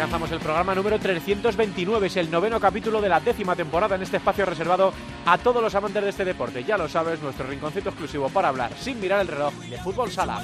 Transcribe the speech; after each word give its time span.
alcanzamos 0.00 0.32
el 0.32 0.38
programa 0.38 0.74
número 0.74 0.98
329, 0.98 2.06
es 2.06 2.16
el 2.16 2.30
noveno 2.30 2.58
capítulo 2.58 3.02
de 3.02 3.10
la 3.10 3.20
décima 3.20 3.54
temporada 3.54 3.96
en 3.96 4.02
este 4.02 4.16
espacio 4.16 4.46
reservado 4.46 4.94
a 5.26 5.36
todos 5.36 5.62
los 5.62 5.74
amantes 5.74 6.02
de 6.02 6.08
este 6.08 6.24
deporte. 6.24 6.64
Ya 6.64 6.78
lo 6.78 6.88
sabes, 6.88 7.20
nuestro 7.20 7.46
rinconcito 7.46 7.90
exclusivo 7.90 8.30
para 8.30 8.48
hablar 8.48 8.72
sin 8.80 8.98
mirar 8.98 9.20
el 9.20 9.28
reloj 9.28 9.52
de 9.68 9.76
fútbol 9.76 10.10
sala. 10.10 10.42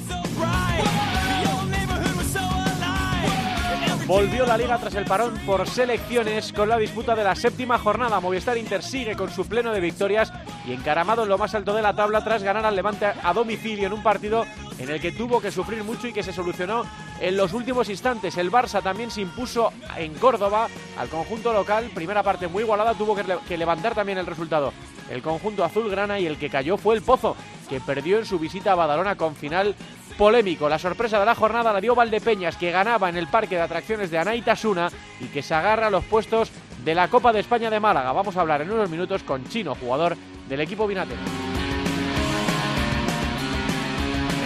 Volvió 4.06 4.46
la 4.46 4.56
liga 4.56 4.78
tras 4.78 4.94
el 4.94 5.04
parón 5.04 5.34
por 5.44 5.68
selecciones 5.68 6.52
con 6.52 6.68
la 6.68 6.78
disputa 6.78 7.16
de 7.16 7.24
la 7.24 7.34
séptima 7.34 7.76
jornada. 7.76 8.20
Movistar 8.20 8.56
Inter 8.56 8.80
sigue 8.80 9.16
con 9.16 9.32
su 9.32 9.48
pleno 9.48 9.72
de 9.72 9.80
victorias 9.80 10.32
y 10.64 10.74
encaramado 10.74 11.24
en 11.24 11.28
lo 11.28 11.38
más 11.38 11.56
alto 11.56 11.74
de 11.74 11.82
la 11.82 11.92
tabla 11.92 12.22
tras 12.22 12.44
ganar 12.44 12.64
al 12.64 12.76
Levante 12.76 13.06
a 13.06 13.32
domicilio 13.32 13.88
en 13.88 13.92
un 13.92 14.04
partido 14.04 14.46
en 14.78 14.90
el 14.90 15.00
que 15.00 15.10
tuvo 15.10 15.40
que 15.40 15.50
sufrir 15.50 15.82
mucho 15.82 16.06
y 16.06 16.12
que 16.12 16.22
se 16.22 16.32
solucionó 16.32 16.84
en 17.20 17.36
los 17.36 17.52
últimos 17.52 17.88
instantes. 17.88 18.36
El 18.36 18.52
Barça 18.52 18.80
también 18.80 19.10
se 19.10 19.22
impuso 19.22 19.72
en 19.96 20.14
Córdoba 20.14 20.68
al 20.96 21.08
conjunto 21.08 21.52
local. 21.52 21.90
Primera 21.92 22.22
parte 22.22 22.46
muy 22.46 22.62
igualada, 22.62 22.94
tuvo 22.94 23.16
que, 23.16 23.58
levantar 23.58 23.96
también 23.96 24.18
el 24.18 24.26
resultado. 24.26 24.72
El 25.10 25.20
conjunto 25.20 25.64
azulgrana 25.64 26.20
y 26.20 26.26
el 26.26 26.38
que 26.38 26.48
cayó 26.48 26.76
fue 26.76 26.94
el 26.94 27.02
Pozo, 27.02 27.34
que 27.68 27.80
perdió 27.80 28.18
en 28.18 28.26
su 28.26 28.38
visita 28.38 28.70
a 28.70 28.76
Badalona 28.76 29.16
con 29.16 29.34
final 29.34 29.74
polémico. 30.16 30.68
La 30.68 30.78
sorpresa 30.78 31.18
de 31.18 31.26
la 31.26 31.34
jornada 31.34 31.72
la 31.72 31.80
dio 31.80 31.94
Valdepeñas, 31.94 32.56
que 32.56 32.70
ganaba 32.70 33.08
en 33.08 33.16
el 33.16 33.28
parque 33.28 33.56
de 33.56 33.62
atracciones 33.62 34.10
de 34.10 34.18
Anaitasuna 34.18 34.90
y 35.20 35.26
que 35.26 35.42
se 35.42 35.54
agarra 35.54 35.88
a 35.88 35.90
los 35.90 36.04
puestos 36.04 36.50
de 36.84 36.94
la 36.94 37.08
Copa 37.08 37.32
de 37.32 37.40
España 37.40 37.70
de 37.70 37.80
Málaga. 37.80 38.12
Vamos 38.12 38.36
a 38.36 38.40
hablar 38.40 38.62
en 38.62 38.70
unos 38.70 38.90
minutos 38.90 39.22
con 39.22 39.48
Chino, 39.48 39.74
jugador 39.74 40.16
del 40.48 40.60
equipo 40.60 40.86
Binatero. 40.86 41.20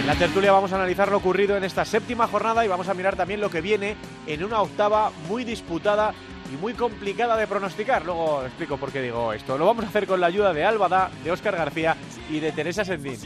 En 0.00 0.06
la 0.06 0.14
tertulia 0.14 0.50
vamos 0.50 0.72
a 0.72 0.77
analizar 0.77 1.10
lo 1.10 1.18
ocurrido 1.18 1.56
en 1.56 1.64
esta 1.64 1.84
séptima 1.84 2.27
jornada 2.27 2.64
y 2.64 2.68
vamos 2.68 2.88
a 2.88 2.94
mirar 2.94 3.16
también 3.16 3.40
lo 3.40 3.50
que 3.50 3.60
viene 3.60 3.96
en 4.27 4.42
una 4.42 4.62
octava 4.62 5.12
muy 5.28 5.44
disputada 5.44 6.14
y 6.52 6.56
muy 6.56 6.72
complicada 6.72 7.36
de 7.36 7.46
pronosticar. 7.46 8.05
Luego 8.05 8.42
explico 8.44 8.77
por 8.77 8.90
qué 8.90 9.02
digo 9.02 9.32
esto. 9.32 9.58
Lo 9.58 9.66
vamos 9.66 9.84
a 9.84 9.88
hacer 9.88 10.06
con 10.06 10.20
la 10.20 10.27
ayuda 10.27 10.52
de 10.52 10.64
Álvada, 10.64 11.10
de 11.22 11.30
Óscar 11.30 11.55
García 11.55 11.96
y 12.30 12.40
de 12.40 12.50
Teresa 12.52 12.84
Sendín. 12.84 13.20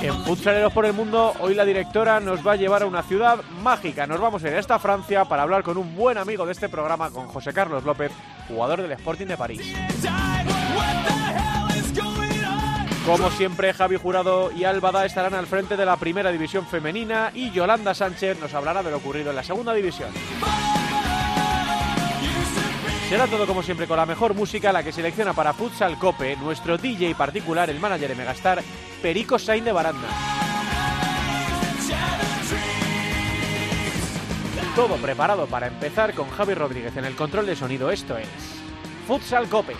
En 0.00 0.24
Futsaleros 0.24 0.72
por 0.72 0.84
el 0.84 0.92
Mundo, 0.92 1.34
hoy 1.40 1.54
la 1.54 1.64
directora 1.64 2.20
nos 2.20 2.46
va 2.46 2.52
a 2.52 2.56
llevar 2.56 2.82
a 2.82 2.86
una 2.86 3.02
ciudad 3.02 3.42
mágica. 3.62 4.06
Nos 4.06 4.20
vamos 4.20 4.42
a 4.44 4.48
ir 4.48 4.54
a 4.54 4.58
esta 4.58 4.78
Francia 4.78 5.24
para 5.24 5.42
hablar 5.42 5.62
con 5.62 5.76
un 5.76 5.94
buen 5.94 6.18
amigo 6.18 6.44
de 6.46 6.52
este 6.52 6.68
programa, 6.68 7.10
con 7.10 7.26
José 7.28 7.52
Carlos 7.52 7.84
López, 7.84 8.12
jugador 8.48 8.82
del 8.82 8.92
Sporting 8.92 9.26
de 9.26 9.36
París. 9.36 9.74
Como 13.06 13.30
siempre, 13.30 13.72
Javi 13.74 13.96
Jurado 13.96 14.50
y 14.52 14.64
Álvada 14.64 15.04
estarán 15.04 15.34
al 15.34 15.46
frente 15.46 15.76
de 15.76 15.84
la 15.84 15.96
primera 15.96 16.32
división 16.32 16.66
femenina 16.66 17.30
y 17.34 17.50
Yolanda 17.50 17.94
Sánchez 17.94 18.40
nos 18.40 18.54
hablará 18.54 18.82
de 18.82 18.90
lo 18.90 18.96
ocurrido 18.96 19.30
en 19.30 19.36
la 19.36 19.42
segunda 19.42 19.74
división. 19.74 20.08
Será 23.08 23.26
todo 23.26 23.46
como 23.46 23.62
siempre 23.62 23.86
con 23.86 23.98
la 23.98 24.06
mejor 24.06 24.34
música, 24.34 24.72
la 24.72 24.82
que 24.82 24.90
selecciona 24.90 25.34
para 25.34 25.52
Futsal 25.52 25.98
Cope 25.98 26.36
nuestro 26.36 26.78
DJ 26.78 27.14
particular, 27.14 27.68
el 27.68 27.78
manager 27.78 28.08
de 28.08 28.14
Megastar, 28.14 28.62
Perico 29.04 29.38
Sain 29.38 29.62
de 29.62 29.70
Baranda. 29.70 30.08
Todo 34.74 34.96
preparado 34.96 35.46
para 35.46 35.66
empezar 35.66 36.14
con 36.14 36.30
Javi 36.30 36.54
Rodríguez 36.54 36.96
en 36.96 37.04
el 37.04 37.14
control 37.14 37.44
de 37.44 37.54
sonido. 37.54 37.90
Esto 37.90 38.16
es 38.16 38.26
Futsal 39.06 39.46
Cope. 39.50 39.74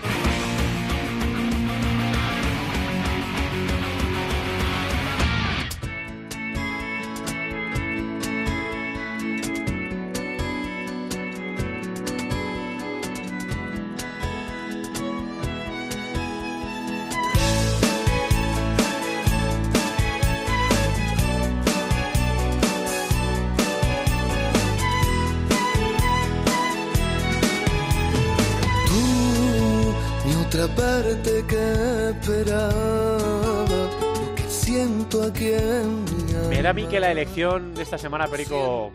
Mí 36.75 36.87
que 36.87 36.99
la 36.99 37.09
elección 37.09 37.73
de 37.73 37.83
esta 37.83 37.97
semana, 37.97 38.27
Perico, 38.27 38.91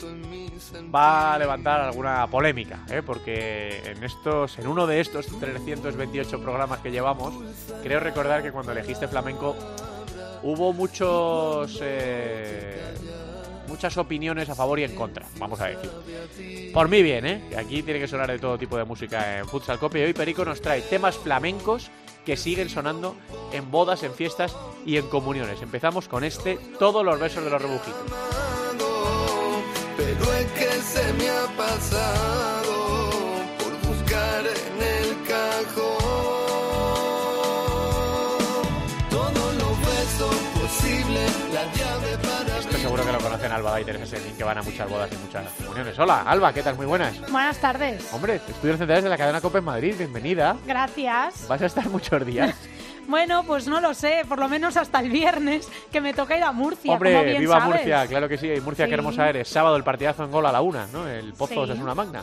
va 0.94 1.32
a 1.32 1.38
levantar 1.38 1.80
alguna 1.80 2.26
polémica, 2.26 2.80
¿eh? 2.90 3.00
porque 3.04 3.80
en 3.86 4.04
estos, 4.04 4.58
en 4.58 4.66
uno 4.66 4.86
de 4.86 5.00
estos 5.00 5.26
328 5.26 6.42
programas 6.42 6.80
que 6.80 6.90
llevamos, 6.90 7.34
creo 7.82 7.98
recordar 8.00 8.42
que 8.42 8.52
cuando 8.52 8.72
elegiste 8.72 9.08
flamenco 9.08 9.56
hubo 10.42 10.74
muchos 10.74 11.78
eh, 11.82 12.82
muchas 13.66 13.96
opiniones 13.96 14.50
a 14.50 14.54
favor 14.54 14.78
y 14.78 14.84
en 14.84 14.94
contra, 14.94 15.24
vamos 15.38 15.58
a 15.62 15.68
decir. 15.68 16.72
Por 16.74 16.86
mí 16.88 17.02
bien, 17.02 17.24
¿eh? 17.24 17.42
Aquí 17.56 17.82
tiene 17.82 17.98
que 17.98 18.08
sonar 18.08 18.30
de 18.30 18.38
todo 18.38 18.58
tipo 18.58 18.76
de 18.76 18.84
música 18.84 19.38
en 19.38 19.46
Futsal 19.46 19.78
Copy. 19.78 20.00
Hoy 20.00 20.12
Perico 20.12 20.44
nos 20.44 20.60
trae 20.60 20.82
temas 20.82 21.16
flamencos 21.16 21.90
que 22.30 22.36
siguen 22.36 22.68
sonando 22.68 23.16
en 23.50 23.72
bodas, 23.72 24.04
en 24.04 24.14
fiestas 24.14 24.56
y 24.86 24.98
en 24.98 25.08
comuniones. 25.08 25.62
Empezamos 25.62 26.06
con 26.06 26.22
este, 26.22 26.60
todos 26.78 27.04
los 27.04 27.18
besos 27.18 27.42
de 27.42 27.50
los 27.50 27.60
rebujitos. 27.60 27.96
Conocen 43.50 43.52
Alba 43.52 43.84
Teresa 43.84 44.06
Sendín, 44.06 44.36
que 44.36 44.44
van 44.44 44.58
a 44.58 44.62
muchas 44.62 44.88
bodas 44.88 45.10
y 45.12 45.16
muchas 45.16 45.52
comuniones. 45.54 45.98
Hola, 45.98 46.22
Alba, 46.22 46.52
¿qué 46.52 46.62
tal? 46.62 46.76
Muy 46.76 46.86
buenas. 46.86 47.20
Buenas 47.30 47.58
tardes. 47.58 48.12
Hombre, 48.12 48.36
estudios 48.36 48.78
centrales 48.78 49.04
de 49.04 49.10
la 49.10 49.18
cadena 49.18 49.40
Copa 49.40 49.58
en 49.58 49.64
Madrid, 49.64 49.94
bienvenida. 49.98 50.56
Gracias. 50.66 51.46
¿Vas 51.48 51.62
a 51.62 51.66
estar 51.66 51.88
muchos 51.88 52.24
días? 52.24 52.54
Bueno, 53.08 53.42
pues 53.44 53.66
no 53.66 53.80
lo 53.80 53.92
sé, 53.92 54.22
por 54.28 54.38
lo 54.38 54.48
menos 54.48 54.76
hasta 54.76 55.00
el 55.00 55.10
viernes, 55.10 55.66
que 55.90 56.00
me 56.00 56.14
toca 56.14 56.36
ir 56.36 56.44
a 56.44 56.52
Murcia. 56.52 56.92
Hombre, 56.92 57.10
como 57.12 57.24
bien 57.24 57.38
viva 57.40 57.58
sabes. 57.58 57.74
Murcia, 57.74 58.06
claro 58.06 58.28
que 58.28 58.38
sí. 58.38 58.46
Y 58.52 58.60
Murcia, 58.60 58.84
Sí. 58.84 58.88
qué 58.90 58.94
hermosa 58.94 59.28
eres. 59.28 59.48
Sábado 59.48 59.74
el 59.74 59.82
partidazo 59.82 60.22
en 60.22 60.30
gol 60.30 60.46
a 60.46 60.52
la 60.52 60.60
una, 60.60 60.86
¿no? 60.92 61.08
El 61.08 61.32
Pozo 61.32 61.66
Sí. 61.66 61.72
es 61.72 61.78
una 61.80 61.92
magna. 61.92 62.22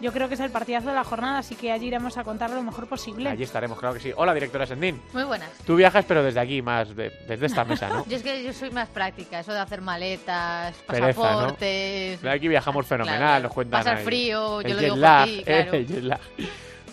Yo 0.00 0.12
creo 0.12 0.28
que 0.28 0.34
es 0.34 0.40
el 0.40 0.50
partidazo 0.50 0.88
de 0.88 0.94
la 0.94 1.04
jornada, 1.04 1.38
así 1.38 1.54
que 1.54 1.70
allí 1.72 1.86
iremos 1.88 2.16
a 2.16 2.24
contar 2.24 2.50
lo 2.50 2.62
mejor 2.62 2.86
posible. 2.86 3.28
Allí 3.28 3.42
estaremos, 3.42 3.78
claro 3.78 3.94
que 3.94 4.00
sí. 4.00 4.12
Hola, 4.16 4.32
directora 4.32 4.66
Sendín. 4.66 5.00
Muy 5.12 5.24
buenas. 5.24 5.50
Tú 5.66 5.76
viajas, 5.76 6.04
pero 6.08 6.22
desde 6.22 6.40
aquí, 6.40 6.62
más 6.62 6.96
de- 6.96 7.10
desde 7.28 7.46
esta 7.46 7.64
mesa, 7.64 7.88
¿no? 7.88 8.06
Yo 8.08 8.16
es 8.16 8.22
que 8.22 8.42
yo 8.42 8.52
soy 8.54 8.70
más 8.70 8.88
práctica, 8.88 9.40
eso 9.40 9.52
de 9.52 9.58
hacer 9.60 9.82
maletas, 9.82 10.74
Pereza, 10.86 11.06
¿no? 11.06 11.14
pasaportes. 11.22 12.22
De 12.22 12.30
aquí 12.30 12.48
viajamos 12.48 12.86
fenomenal, 12.86 13.18
Claro, 13.18 13.42
nos 13.44 13.52
cuentan. 13.52 13.80
Pasar 13.80 13.98
ahí 13.98 14.04
frío, 14.04 14.62
yo 14.62 14.68
el 14.68 14.72
lo 14.74 14.78
jet 14.80 14.84
digo 14.84 14.96
lag, 14.96 15.26
por 15.28 15.36
ti, 15.36 15.42
claro. 15.44 15.72
el 15.74 15.86
jet 15.86 16.02
lag. 16.02 16.20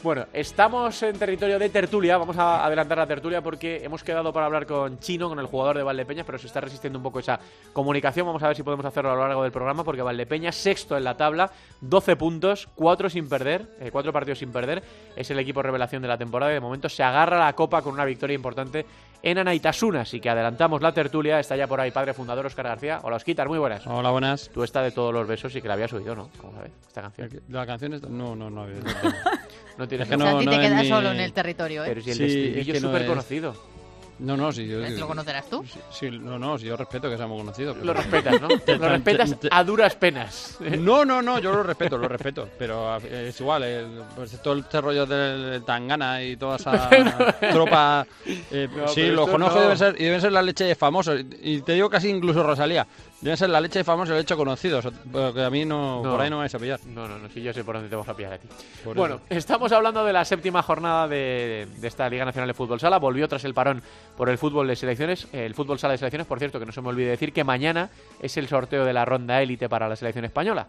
Bueno, 0.07 0.25
estamos 0.31 1.03
en 1.03 1.19
territorio 1.19 1.59
de 1.59 1.67
tertulia, 1.67 2.17
vamos 2.17 2.37
a 2.37 2.65
adelantar 2.65 2.97
la 2.97 3.05
tertulia 3.05 3.41
porque 3.41 3.83
hemos 3.83 4.05
quedado 4.05 4.31
para 4.31 4.45
hablar 4.45 4.65
con 4.65 4.99
Chino, 4.99 5.27
con 5.27 5.37
el 5.37 5.47
jugador 5.47 5.75
de 5.75 5.83
Valdepeñas, 5.83 6.25
pero 6.25 6.37
se 6.37 6.47
está 6.47 6.61
resistiendo 6.61 6.97
un 6.97 7.03
poco 7.03 7.19
esa 7.19 7.37
comunicación. 7.73 8.25
Vamos 8.25 8.41
a 8.41 8.47
ver 8.47 8.55
si 8.55 8.63
podemos 8.63 8.85
hacerlo 8.85 9.11
a 9.11 9.15
lo 9.15 9.27
largo 9.27 9.43
del 9.43 9.51
programa 9.51 9.83
porque 9.83 10.01
Valdepeñas, 10.01 10.55
sexto 10.55 10.95
en 10.95 11.03
la 11.03 11.17
tabla, 11.17 11.51
12 11.81 12.15
puntos, 12.15 12.69
4 12.75 13.09
sin 13.09 13.27
perder, 13.27 13.75
eh, 13.81 13.91
4 13.91 14.13
partidos 14.13 14.39
sin 14.39 14.53
perder. 14.53 14.81
Es 15.17 15.29
el 15.29 15.39
equipo 15.39 15.61
revelación 15.61 16.01
de 16.01 16.07
la 16.07 16.17
temporada 16.17 16.53
y 16.53 16.53
de 16.53 16.61
momento 16.61 16.87
se 16.87 17.03
agarra 17.03 17.39
la 17.39 17.51
copa 17.51 17.81
con 17.81 17.93
una 17.93 18.05
victoria 18.05 18.33
importante 18.35 18.85
en 19.23 19.37
Anaitasuna. 19.37 20.01
Así 20.01 20.19
que 20.19 20.29
adelantamos 20.29 20.81
la 20.81 20.91
tertulia, 20.91 21.39
está 21.39 21.55
ya 21.55 21.67
por 21.67 21.79
ahí 21.81 21.91
padre 21.91 22.13
fundador 22.13 22.45
Oscar 22.45 22.65
García. 22.67 22.99
Hola 23.03 23.15
Osquitar, 23.17 23.47
muy 23.47 23.59
buenas. 23.59 23.85
Hola, 23.87 24.09
buenas. 24.11 24.49
Tú 24.53 24.63
esta 24.63 24.81
de 24.81 24.91
todos 24.91 25.13
los 25.13 25.27
besos 25.27 25.55
y 25.55 25.61
que 25.61 25.67
la 25.67 25.73
habías 25.75 25.91
oído, 25.93 26.15
¿no? 26.15 26.29
¿Cómo 26.39 26.53
sabes? 26.53 26.71
Esta 26.87 27.01
canción. 27.01 27.29
La 27.49 27.65
canción 27.65 27.93
está... 27.93 28.07
No, 28.09 28.35
no, 28.35 28.49
no. 28.49 28.63
había- 28.63 28.77
No 29.77 29.87
tienes 29.87 30.07
Es 30.07 30.09
que 30.09 30.15
o 30.15 30.19
sea, 30.25 30.31
no- 30.31 30.37
a 30.37 30.39
ti 30.39 30.45
no 30.45 30.51
te 30.51 30.57
es 30.57 30.63
quedas 30.69 30.81
mi- 30.83 30.89
solo 30.89 31.11
en 31.11 31.19
el 31.19 31.33
territorio, 31.33 31.83
¿eh? 31.83 31.87
Pero 31.89 32.01
si 32.01 32.09
el 32.11 32.17
Sí, 32.17 32.23
es 32.23 32.57
es 32.57 32.65
que 32.65 32.73
no 32.81 32.87
súper 32.87 33.01
es- 33.03 33.07
conocido. 33.07 33.76
No, 34.19 34.35
no, 34.35 34.51
sí. 34.51 34.67
Yo, 34.67 34.79
¿Lo 34.79 35.07
conocerás 35.07 35.47
tú? 35.49 35.63
Sí, 35.63 35.79
sí, 35.91 36.09
no, 36.19 36.39
no, 36.39 36.57
sí, 36.57 36.65
yo 36.65 36.75
respeto 36.75 37.09
que 37.09 37.17
seamos 37.17 37.37
conocidos. 37.39 37.75
pero- 37.75 37.85
Lo 37.85 37.93
respetas, 37.93 38.41
¿no? 38.41 38.47
Lo 38.77 38.89
respetas 38.89 39.35
a 39.51 39.63
duras 39.63 39.95
penas. 39.95 40.57
No, 40.79 41.05
no, 41.05 41.21
no, 41.21 41.37
yo 41.39 41.51
lo 41.53 41.61
respeto, 41.63 41.97
lo 41.97 42.07
respeto. 42.07 42.49
Pero 42.57 42.91
a- 42.91 42.97
es 42.97 43.39
igual, 43.39 43.63
el- 43.63 44.01
pues 44.15 44.41
todo 44.41 44.55
este 44.57 44.81
rollo 44.81 45.05
del 45.05 45.63
Tangana 45.63 46.23
y 46.23 46.35
toda 46.35 46.55
esa 46.55 46.89
tropa. 47.51 48.07
eh, 48.25 48.67
No, 48.75 48.87
sí, 48.87 49.07
los 49.09 49.29
conozco 49.29 49.55
no. 49.55 49.61
y 49.61 49.63
deben 49.63 49.77
ser, 49.77 49.95
y 50.01 50.03
deben 50.05 50.21
ser 50.21 50.31
la 50.31 50.41
leche 50.41 50.63
de 50.65 50.75
famosos. 50.75 51.21
Y 51.41 51.61
te 51.61 51.73
digo 51.73 51.89
casi 51.89 52.09
incluso 52.09 52.41
Rosalía. 52.43 52.87
Deben 53.19 53.35
ser 53.35 53.49
la 53.49 53.59
leche 53.59 53.79
de 53.79 53.83
famosos 53.83 54.09
y 54.09 54.11
la 54.13 54.17
leche 54.19 54.35
conocidos. 54.35 54.87
Porque 55.11 55.43
a 55.43 55.49
mí 55.49 55.65
no, 55.65 56.03
No. 56.03 56.11
por 56.11 56.21
ahí 56.21 56.29
no 56.29 56.35
me 56.37 56.43
vais 56.43 56.53
a 56.53 56.59
pillar. 56.59 56.79
No, 56.85 57.07
no, 57.07 57.17
no, 57.17 57.27
sí, 57.29 57.41
yo 57.41 57.51
sé 57.51 57.63
por 57.63 57.73
dónde 57.75 57.89
te 57.89 57.95
vamos 57.95 58.07
a 58.09 58.15
pillar 58.15 58.33
a 58.33 58.37
ti. 58.37 58.47
Por 58.83 58.95
bueno, 58.95 59.15
eso. 59.15 59.23
estamos 59.29 59.71
hablando 59.71 60.05
de 60.05 60.13
la 60.13 60.23
séptima 60.23 60.61
jornada 60.61 61.07
de, 61.07 61.67
de 61.79 61.87
esta 61.87 62.07
Liga 62.09 62.25
Nacional 62.25 62.47
de 62.47 62.53
Fútbol 62.53 62.79
Sala. 62.79 62.99
Volvió 62.99 63.27
tras 63.27 63.43
el 63.43 63.55
parón 63.55 63.81
por 64.15 64.29
el 64.29 64.37
fútbol 64.37 64.67
de 64.67 64.75
selecciones. 64.75 65.27
El 65.33 65.55
fútbol 65.55 65.79
sala 65.79 65.93
de 65.93 65.97
selecciones, 65.97 66.27
por 66.27 66.37
cierto, 66.37 66.59
que 66.59 66.65
no 66.67 66.71
se 66.71 66.81
me 66.81 66.89
olvide 66.89 67.09
decir 67.09 67.33
que 67.33 67.43
mañana 67.43 67.89
es 68.21 68.37
el 68.37 68.47
sorteo 68.47 68.85
de 68.85 68.93
la 68.93 69.03
ronda 69.03 69.41
élite 69.41 69.67
para 69.67 69.89
la 69.89 69.95
selección 69.95 70.23
española. 70.25 70.67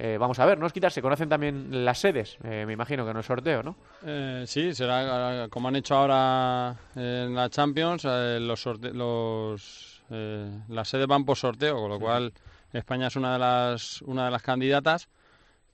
Eh, 0.00 0.16
vamos 0.20 0.38
a 0.38 0.46
ver, 0.46 0.56
no 0.60 0.66
es 0.68 0.72
quitar, 0.72 0.92
se 0.92 1.02
conocen 1.02 1.28
también 1.28 1.84
las 1.84 1.98
sedes. 1.98 2.38
Eh, 2.44 2.62
me 2.64 2.74
imagino 2.74 3.04
que 3.04 3.12
no 3.12 3.18
es 3.18 3.26
sorteo, 3.26 3.64
¿no? 3.64 3.74
Eh, 4.06 4.44
sí, 4.46 4.72
será 4.72 5.48
como 5.50 5.66
han 5.66 5.74
hecho 5.74 5.96
ahora 5.96 6.76
en 6.94 7.34
la 7.34 7.50
Champions, 7.50 8.04
eh, 8.08 8.38
los, 8.40 8.64
sorte- 8.64 8.92
los 8.92 9.87
eh, 10.10 10.50
las 10.68 10.88
sedes 10.88 11.06
van 11.06 11.24
por 11.24 11.36
sorteo, 11.36 11.76
con 11.76 11.90
lo 11.90 12.00
cual 12.00 12.32
España 12.72 13.08
es 13.08 13.16
una 13.16 13.32
de 13.34 13.38
las 13.38 14.02
una 14.02 14.26
de 14.26 14.30
las 14.30 14.42
candidatas, 14.42 15.08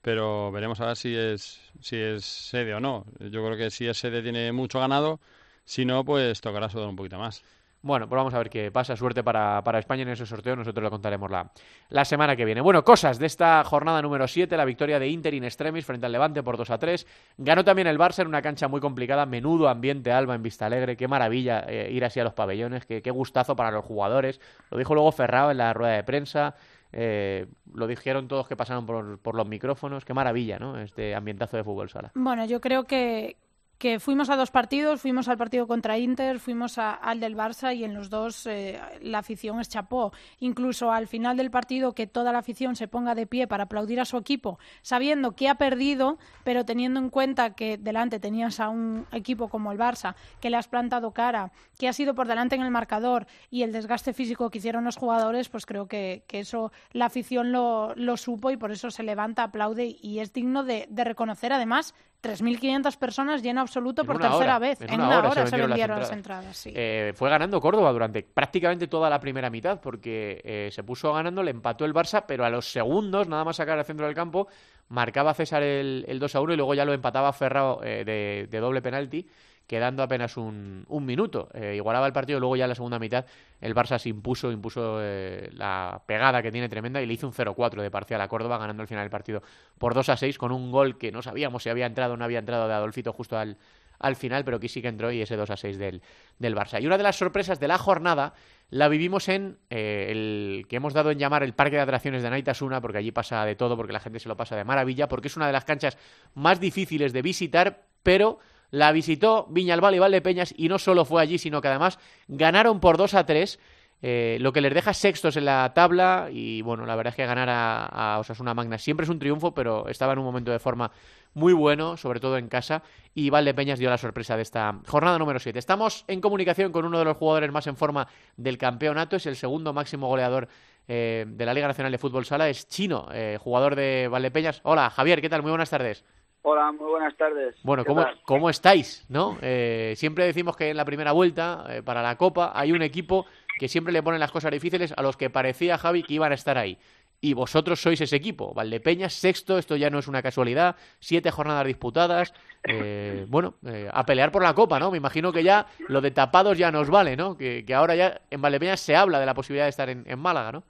pero 0.01 0.51
veremos 0.51 0.79
a 0.81 0.87
ver 0.87 0.97
si 0.97 1.15
es 1.15 1.61
si 1.81 1.97
es 1.97 2.25
sede 2.25 2.73
o 2.73 2.79
no. 2.79 3.05
Yo 3.19 3.45
creo 3.45 3.57
que 3.57 3.71
si 3.71 3.87
es 3.87 3.97
sede 3.97 4.21
tiene 4.21 4.51
mucho 4.51 4.79
ganado, 4.79 5.19
si 5.65 5.85
no, 5.85 6.03
pues 6.05 6.41
tocará 6.41 6.69
sudar 6.69 6.87
un 6.89 6.95
poquito 6.95 7.17
más. 7.17 7.43
Bueno, 7.85 8.09
pues 8.09 8.17
vamos 8.17 8.33
a 8.33 8.39
ver 8.39 8.49
qué 8.49 8.71
pasa. 8.71 8.95
Suerte 8.95 9.23
para, 9.23 9.63
para 9.63 9.77
España 9.77 10.01
en 10.01 10.09
ese 10.09 10.25
sorteo. 10.25 10.55
Nosotros 10.55 10.83
lo 10.83 10.89
contaremos 10.89 11.29
la, 11.29 11.51
la 11.89 12.03
semana 12.03 12.35
que 12.35 12.43
viene. 12.43 12.59
Bueno, 12.59 12.83
cosas 12.83 13.19
de 13.19 13.27
esta 13.27 13.63
jornada 13.63 14.01
número 14.01 14.27
7. 14.27 14.57
La 14.57 14.65
victoria 14.65 14.97
de 14.97 15.07
Inter 15.07 15.35
in 15.35 15.43
extremis 15.43 15.85
frente 15.85 16.07
al 16.07 16.11
Levante 16.11 16.41
por 16.41 16.57
2 16.57 16.67
a 16.71 16.79
3. 16.79 17.05
Ganó 17.37 17.63
también 17.63 17.87
el 17.87 17.99
Barça 17.99 18.21
en 18.21 18.27
una 18.27 18.41
cancha 18.41 18.67
muy 18.67 18.81
complicada. 18.81 19.27
Menudo 19.27 19.69
ambiente 19.69 20.11
Alba 20.11 20.33
en 20.33 20.41
Vista 20.41 20.65
Alegre. 20.65 20.97
Qué 20.97 21.07
maravilla 21.07 21.63
eh, 21.67 21.91
ir 21.91 22.03
así 22.03 22.19
a 22.19 22.23
los 22.23 22.33
pabellones. 22.33 22.87
Qué, 22.87 23.03
qué 23.03 23.11
gustazo 23.11 23.55
para 23.55 23.69
los 23.69 23.85
jugadores. 23.85 24.41
Lo 24.71 24.79
dijo 24.79 24.95
luego 24.95 25.11
Ferrao 25.11 25.51
en 25.51 25.57
la 25.59 25.71
rueda 25.71 25.93
de 25.93 26.03
prensa. 26.03 26.55
Eh, 26.91 27.45
lo 27.71 27.85
dijeron 27.85 28.27
todos 28.27 28.47
que 28.47 28.55
pasaron 28.55 28.87
por, 28.87 29.19
por 29.19 29.35
los 29.35 29.47
micrófonos. 29.47 30.05
Qué 30.05 30.15
maravilla, 30.15 30.57
¿no? 30.57 30.79
Este 30.79 31.13
ambientazo 31.13 31.55
de 31.55 31.63
fútbol 31.63 31.89
sala. 31.89 32.11
Bueno, 32.15 32.45
yo 32.45 32.59
creo 32.59 32.85
que, 32.85 33.35
que 33.77 33.99
fuimos 33.99 34.29
a 34.29 34.35
dos 34.35 34.51
partidos, 34.51 35.01
fuimos 35.01 35.27
al 35.27 35.37
partido 35.37 35.67
contra 35.67 35.97
Inter, 35.97 36.39
fuimos 36.39 36.77
al 36.77 37.19
del 37.19 37.35
Barça 37.35 37.75
y 37.75 37.83
en 37.83 37.93
los 37.93 38.09
dos 38.09 38.45
eh, 38.47 38.79
la 39.01 39.19
afición 39.19 39.59
es 39.59 39.69
chapó. 39.69 40.13
Incluso 40.39 40.91
al 40.91 41.07
final 41.07 41.37
del 41.37 41.51
partido 41.51 41.93
que 41.93 42.07
toda 42.07 42.31
la 42.31 42.39
afición 42.39 42.75
se 42.75 42.87
ponga 42.87 43.15
de 43.15 43.27
pie 43.27 43.47
para 43.47 43.65
aplaudir 43.65 43.99
a 43.99 44.05
su 44.05 44.17
equipo, 44.17 44.59
sabiendo 44.81 45.35
que 45.35 45.49
ha 45.49 45.55
perdido, 45.55 46.17
pero 46.43 46.63
teniendo 46.63 46.99
en 46.99 47.09
cuenta 47.09 47.53
que 47.53 47.77
delante 47.77 48.19
tenías 48.19 48.59
a 48.59 48.69
un 48.69 49.05
equipo 49.11 49.49
como 49.49 49.71
el 49.71 49.77
Barça, 49.77 50.15
que 50.39 50.49
le 50.49 50.57
has 50.57 50.67
plantado 50.67 51.11
cara, 51.11 51.51
que 51.77 51.89
ha 51.89 51.93
sido 51.93 52.15
por 52.15 52.27
delante 52.27 52.55
en 52.55 52.61
el 52.61 52.71
marcador 52.71 53.27
y 53.49 53.63
el 53.63 53.73
desgaste 53.73 54.13
físico 54.13 54.49
que 54.49 54.59
hicieron 54.59 54.85
los 54.85 54.95
jugadores, 54.95 55.49
pues 55.49 55.65
creo 55.65 55.87
que, 55.87 56.23
eso 56.35 56.73
la 56.91 57.05
afición 57.05 57.53
lo, 57.53 57.95
lo 57.95 58.17
supo 58.17 58.51
y 58.51 58.57
por 58.57 58.69
eso 58.71 58.91
se 58.91 59.03
levanta, 59.03 59.43
aplaude 59.43 59.95
y 60.01 60.19
es 60.19 60.33
digno 60.33 60.65
de 60.65 60.87
reconocer 60.91 61.53
además 61.53 61.93
3.500 62.21 62.97
personas 62.97 63.43
lleno 63.43 63.61
absoluto 63.61 64.01
En 64.01 64.07
por 64.07 64.17
tercera 64.17 64.57
hora, 64.57 64.59
vez. 64.59 64.81
en 64.81 64.89
En, 64.93 65.01
una 65.01 65.19
hora 65.19 65.29
hora, 65.29 65.43
se 65.45 65.51
se 65.51 65.57
vendieron 65.57 65.69
las 65.69 65.77
vendieron 65.77 65.99
las 65.99 66.11
entradas. 66.11 66.45
entradas. 66.45 66.57
sí. 66.57 66.73
Eh, 66.75 67.13
fue 67.15 67.29
ganando 67.29 67.61
Córdoba 67.61 67.91
durante 67.91 68.23
prácticamente 68.23 68.87
toda 68.87 69.09
la 69.09 69.19
primera 69.19 69.49
mitad, 69.49 69.79
porque 69.79 70.41
eh, 70.43 70.69
se 70.71 70.83
puso 70.83 71.13
ganando, 71.13 71.43
le 71.43 71.51
empató 71.51 71.85
el 71.85 71.93
Barça, 71.93 72.23
pero 72.27 72.45
a 72.45 72.49
los 72.49 72.71
segundos, 72.71 73.27
nada 73.27 73.43
más 73.43 73.57
sacar 73.57 73.77
al 73.77 73.85
centro 73.85 74.05
del 74.05 74.15
campo, 74.15 74.47
marcaba 74.89 75.33
César 75.33 75.61
el, 75.63 76.05
el 76.07 76.19
2 76.19 76.35
a 76.35 76.41
1 76.41 76.53
y 76.53 76.57
luego 76.57 76.73
ya 76.73 76.85
lo 76.85 76.93
empataba 76.93 77.31
Ferrao 77.33 77.81
eh, 77.83 78.03
de, 78.05 78.47
de 78.49 78.59
doble 78.59 78.81
penalti, 78.81 79.27
quedando 79.67 80.03
apenas 80.03 80.37
un, 80.37 80.85
minuto. 80.89 81.49
Eh, 81.53 81.75
igualaba 81.75 82.07
el 82.07 82.13
partido, 82.13 82.39
luego 82.39 82.55
ya 82.55 82.65
en 82.65 82.69
la 82.69 82.75
segunda 82.75 82.99
mitad 82.99 83.25
el 83.61 83.73
Barça 83.73 83.97
se 83.97 84.09
impuso, 84.09 84.51
impuso 84.51 84.99
eh, 85.01 85.49
la 85.53 86.01
pegada 86.05 86.41
que 86.41 86.51
tiene 86.51 86.69
tremenda 86.69 87.01
y 87.01 87.05
le 87.05 87.13
hizo 87.13 87.27
un 87.27 87.33
0-4 87.33 87.81
de 87.81 87.91
parcial 87.91 88.21
a 88.21 88.27
Córdoba, 88.27 88.57
ganando 88.57 88.81
al 88.81 88.87
final 88.87 89.03
del 89.03 89.11
partido 89.11 89.41
por 89.77 89.93
2 89.93 90.09
a 90.09 90.17
6 90.17 90.37
con 90.37 90.51
un 90.51 90.71
gol 90.71 90.97
que 90.97 91.11
no 91.11 91.21
sabíamos 91.21 91.63
si 91.63 91.69
había 91.69 91.85
entrado 91.85 92.13
o 92.13 92.17
no 92.17 92.25
había 92.25 92.39
entrado 92.39 92.67
de 92.67 92.73
Adolfito 92.73 93.13
justo 93.13 93.37
al, 93.37 93.57
al 93.99 94.15
final, 94.15 94.43
pero 94.43 94.59
que 94.59 94.69
sí 94.69 94.81
que 94.81 94.87
entró 94.87 95.11
y 95.11 95.21
ese 95.21 95.35
2 95.35 95.49
a 95.49 95.57
6 95.57 95.77
del, 95.77 96.01
del 96.39 96.55
Barça. 96.55 96.81
Y 96.81 96.85
una 96.85 96.97
de 96.97 97.03
las 97.03 97.17
sorpresas 97.17 97.59
de 97.59 97.67
la 97.67 97.77
jornada 97.77 98.33
la 98.69 98.87
vivimos 98.87 99.29
en 99.29 99.57
eh, 99.69 100.07
el 100.09 100.65
que 100.67 100.77
hemos 100.77 100.93
dado 100.93 101.11
en 101.11 101.19
llamar 101.19 101.43
el 101.43 101.53
parque 101.53 101.75
de 101.75 101.81
atracciones 101.81 102.23
de 102.23 102.29
Naitasuna, 102.29 102.81
porque 102.81 102.97
allí 102.97 103.11
pasa 103.11 103.45
de 103.45 103.55
todo, 103.55 103.77
porque 103.77 103.93
la 103.93 103.99
gente 103.99 104.19
se 104.19 104.27
lo 104.27 104.35
pasa 104.35 104.55
de 104.55 104.63
maravilla, 104.63 105.07
porque 105.07 105.27
es 105.27 105.37
una 105.37 105.47
de 105.47 105.53
las 105.53 105.65
canchas 105.65 105.97
más 106.33 106.59
difíciles 106.59 107.13
de 107.13 107.21
visitar, 107.21 107.83
pero 108.03 108.39
la 108.71 108.91
visitó 108.91 109.47
Viñalbal 109.49 109.95
y 109.95 109.99
Valdepeñas 109.99 110.53
y 110.57 110.69
no 110.69 110.79
solo 110.79 111.05
fue 111.05 111.21
allí, 111.21 111.37
sino 111.37 111.61
que 111.61 111.67
además 111.67 111.99
ganaron 112.27 112.79
por 112.79 112.97
2 112.97 113.13
a 113.13 113.25
3. 113.25 113.59
eh, 114.01 114.37
lo 114.41 114.51
que 114.51 114.61
les 114.61 114.73
deja 114.73 114.93
sextos 114.93 115.37
en 115.37 115.45
la 115.45 115.71
tabla 115.73 116.27
y 116.31 116.61
bueno, 116.61 116.85
la 116.85 116.95
verdad 116.95 117.11
es 117.11 117.15
que 117.15 117.25
ganar 117.25 117.49
a, 117.49 117.85
a 117.85 118.19
Osasuna 118.19 118.53
Magna 118.53 118.77
siempre 118.77 119.05
es 119.05 119.09
un 119.09 119.17
triunfo, 119.19 119.53
pero 119.53 119.87
estaba 119.87 120.13
en 120.13 120.19
un 120.19 120.25
momento 120.25 120.51
de 120.51 120.59
forma 120.59 120.91
muy 121.33 121.53
bueno, 121.53 121.97
sobre 121.97 122.19
todo 122.19 122.37
en 122.37 122.47
casa, 122.47 122.83
y 123.13 123.29
Valdepeñas 123.29 123.79
dio 123.79 123.89
la 123.89 123.97
sorpresa 123.97 124.35
de 124.35 124.43
esta 124.43 124.79
jornada 124.87 125.17
número 125.17 125.39
7. 125.39 125.57
Estamos 125.57 126.05
en 126.07 126.21
comunicación 126.21 126.71
con 126.71 126.85
uno 126.85 126.99
de 126.99 127.05
los 127.05 127.17
jugadores 127.17 127.51
más 127.51 127.67
en 127.67 127.75
forma 127.77 128.07
del 128.37 128.57
campeonato, 128.57 129.15
es 129.15 129.25
el 129.25 129.35
segundo 129.35 129.73
máximo 129.73 130.07
goleador 130.07 130.47
eh, 130.87 131.25
de 131.27 131.45
la 131.45 131.53
Liga 131.53 131.67
Nacional 131.67 131.91
de 131.91 131.97
Fútbol 131.97 132.25
Sala, 132.25 132.47
es 132.47 132.67
Chino, 132.67 133.07
eh, 133.11 133.37
jugador 133.39 133.75
de 133.75 134.07
Valdepeñas. 134.09 134.61
Hola, 134.63 134.89
Javier, 134.89 135.19
¿qué 135.19 135.29
tal? 135.29 135.41
Muy 135.41 135.51
buenas 135.51 135.69
tardes. 135.69 136.05
Hola, 136.47 136.71
muy 136.71 136.91
buenas 136.91 137.17
tardes. 137.17 137.55
Bueno, 137.63 137.83
¿Qué 137.83 137.87
¿cómo? 137.87 138.05
¿cómo 138.23 138.49
estáis? 138.51 139.03
¿no? 139.09 139.35
Eh, 139.41 139.93
siempre 139.97 140.25
decimos 140.25 140.55
que 140.55 140.69
en 140.69 140.77
la 140.77 140.85
primera 140.85 141.11
vuelta, 141.11 141.65
eh, 141.69 141.81
para 141.81 142.03
la 142.03 142.17
Copa, 142.17 142.51
hay 142.53 142.71
un 142.71 142.83
equipo 142.83 143.25
que 143.57 143.67
siempre 143.67 143.91
le 143.91 144.03
ponen 144.03 144.19
las 144.19 144.31
cosas 144.31 144.51
difíciles 144.51 144.93
a 144.95 145.01
los 145.01 145.17
que 145.17 145.31
parecía, 145.31 145.79
Javi, 145.79 146.03
que 146.03 146.13
iban 146.13 146.31
a 146.31 146.35
estar 146.35 146.59
ahí. 146.59 146.77
Y 147.19 147.33
vosotros 147.33 147.81
sois 147.81 147.99
ese 147.99 148.15
equipo. 148.15 148.53
Valdepeñas, 148.53 149.13
sexto, 149.13 149.57
esto 149.57 149.75
ya 149.75 149.89
no 149.89 149.97
es 149.97 150.07
una 150.07 150.21
casualidad. 150.21 150.75
Siete 150.99 151.31
jornadas 151.31 151.65
disputadas. 151.65 152.31
eh, 152.63 153.25
bueno, 153.29 153.55
eh, 153.65 153.89
a 153.91 154.05
pelear 154.05 154.31
por 154.31 154.43
la 154.43 154.53
Copa, 154.53 154.77
¿no? 154.77 154.91
Me 154.91 154.97
imagino 154.97 155.33
que 155.33 155.43
ya 155.43 155.65
lo 155.87 155.99
de 155.99 156.11
tapados 156.11 156.59
ya 156.59 156.69
nos 156.71 156.91
vale, 156.91 157.17
¿no? 157.17 157.35
Que, 157.35 157.65
que 157.65 157.73
ahora 157.73 157.95
ya 157.95 158.21
en 158.29 158.39
Valdepeñas 158.39 158.81
se 158.81 158.95
habla 158.95 159.19
de 159.19 159.25
la 159.25 159.33
posibilidad 159.33 159.65
de 159.65 159.69
estar 159.71 159.89
en, 159.89 160.03
en 160.05 160.19
Málaga, 160.19 160.51
¿no? 160.51 160.63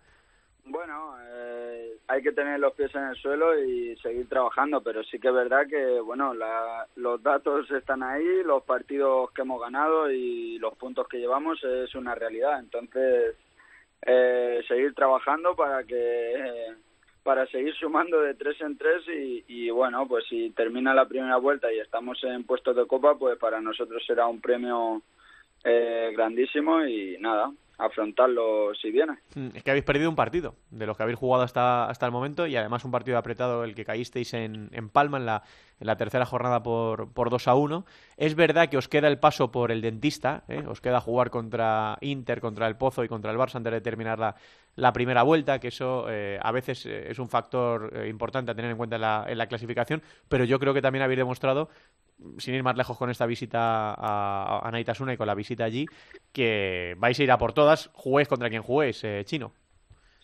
Bueno, 0.67 1.15
hay 2.07 2.21
que 2.21 2.31
tener 2.31 2.59
los 2.59 2.73
pies 2.73 2.93
en 2.95 3.03
el 3.05 3.15
suelo 3.15 3.59
y 3.59 3.95
seguir 3.97 4.27
trabajando, 4.29 4.81
pero 4.81 5.03
sí 5.03 5.19
que 5.19 5.29
es 5.29 5.33
verdad 5.33 5.67
que, 5.67 5.99
bueno, 6.01 6.33
la- 6.33 6.85
los 6.95 7.21
datos 7.23 7.69
están 7.71 8.03
ahí, 8.03 8.43
los 8.43 8.63
partidos 8.63 9.31
que 9.31 9.41
hemos 9.41 9.59
ganado 9.61 10.11
y 10.11 10.57
los 10.59 10.75
puntos 10.77 11.07
que 11.07 11.17
llevamos 11.17 11.63
es 11.63 11.93
una 11.95 12.13
realidad. 12.15 12.59
Entonces, 12.59 13.35
eh, 14.05 14.63
seguir 14.67 14.93
trabajando 14.93 15.55
para 15.55 15.83
que 15.83 16.73
para 17.23 17.47
seguir 17.47 17.73
sumando 17.73 18.21
de 18.21 18.35
tres 18.35 18.61
en 18.61 18.77
tres 18.77 19.01
y, 19.07 19.43
y, 19.47 19.71
bueno, 19.71 20.07
pues 20.07 20.25
si 20.27 20.51
termina 20.51 20.93
la 20.93 21.07
primera 21.07 21.37
vuelta 21.37 21.73
y 21.73 21.79
estamos 21.79 22.23
en 22.23 22.43
puestos 22.43 22.75
de 22.75 22.85
copa, 22.85 23.17
pues 23.17 23.35
para 23.39 23.59
nosotros 23.59 24.05
será 24.05 24.27
un 24.27 24.39
premio 24.39 25.01
eh, 25.63 26.11
grandísimo 26.13 26.85
y 26.85 27.17
nada, 27.19 27.51
afrontarlo 27.77 28.73
si 28.75 28.91
viene. 28.91 29.13
Mm, 29.35 29.49
Es 29.55 29.63
que 29.63 29.71
habéis 29.71 29.85
perdido 29.85 30.09
un 30.09 30.15
partido 30.15 30.55
de 30.71 30.85
los 30.85 30.95
que 30.97 31.03
habéis 31.03 31.19
jugado 31.19 31.43
hasta, 31.43 31.85
hasta 31.85 32.05
el 32.05 32.11
momento 32.11 32.47
y 32.47 32.55
además 32.55 32.85
un 32.85 32.91
partido 32.91 33.17
apretado 33.17 33.63
el 33.63 33.75
que 33.75 33.85
caísteis 33.85 34.33
en, 34.33 34.69
en 34.71 34.89
Palma 34.89 35.17
en 35.17 35.25
la, 35.25 35.43
en 35.79 35.87
la 35.87 35.97
tercera 35.97 36.25
jornada 36.25 36.63
por, 36.63 37.11
por 37.11 37.29
2 37.29 37.47
a 37.47 37.55
1. 37.55 37.85
Es 38.17 38.35
verdad 38.35 38.69
que 38.69 38.77
os 38.77 38.87
queda 38.87 39.07
el 39.07 39.19
paso 39.19 39.51
por 39.51 39.71
el 39.71 39.81
dentista, 39.81 40.43
¿eh? 40.47 40.63
os 40.67 40.81
queda 40.81 41.01
jugar 41.01 41.29
contra 41.29 41.97
Inter, 42.01 42.41
contra 42.41 42.67
el 42.67 42.77
Pozo 42.77 43.03
y 43.03 43.07
contra 43.07 43.31
el 43.31 43.37
Barça 43.37 43.55
antes 43.55 43.73
de 43.73 43.81
terminar 43.81 44.19
la, 44.19 44.35
la 44.75 44.91
primera 44.91 45.23
vuelta, 45.23 45.59
que 45.59 45.69
eso 45.69 46.07
eh, 46.09 46.37
a 46.41 46.51
veces 46.51 46.85
eh, 46.85 47.09
es 47.09 47.19
un 47.19 47.29
factor 47.29 47.91
eh, 47.95 48.07
importante 48.09 48.51
a 48.51 48.55
tener 48.55 48.71
en 48.71 48.77
cuenta 48.77 48.95
en 48.95 49.01
la, 49.01 49.25
en 49.27 49.37
la 49.37 49.47
clasificación, 49.47 50.01
pero 50.27 50.43
yo 50.43 50.59
creo 50.59 50.73
que 50.73 50.81
también 50.81 51.03
habéis 51.03 51.19
demostrado 51.19 51.69
sin 52.37 52.55
ir 52.55 52.63
más 52.63 52.77
lejos 52.77 52.97
con 52.97 53.09
esta 53.09 53.25
visita 53.25 53.93
a, 53.93 54.61
a 54.63 54.71
Naitasuna 54.71 55.13
y 55.13 55.17
con 55.17 55.27
la 55.27 55.35
visita 55.35 55.63
allí, 55.65 55.85
que 56.31 56.95
vais 56.97 57.19
a 57.19 57.23
ir 57.23 57.31
a 57.31 57.37
por 57.37 57.53
todas, 57.53 57.89
juguéis 57.93 58.27
contra 58.27 58.49
quien 58.49 58.61
juguéis, 58.61 59.03
eh, 59.03 59.23
chino. 59.25 59.51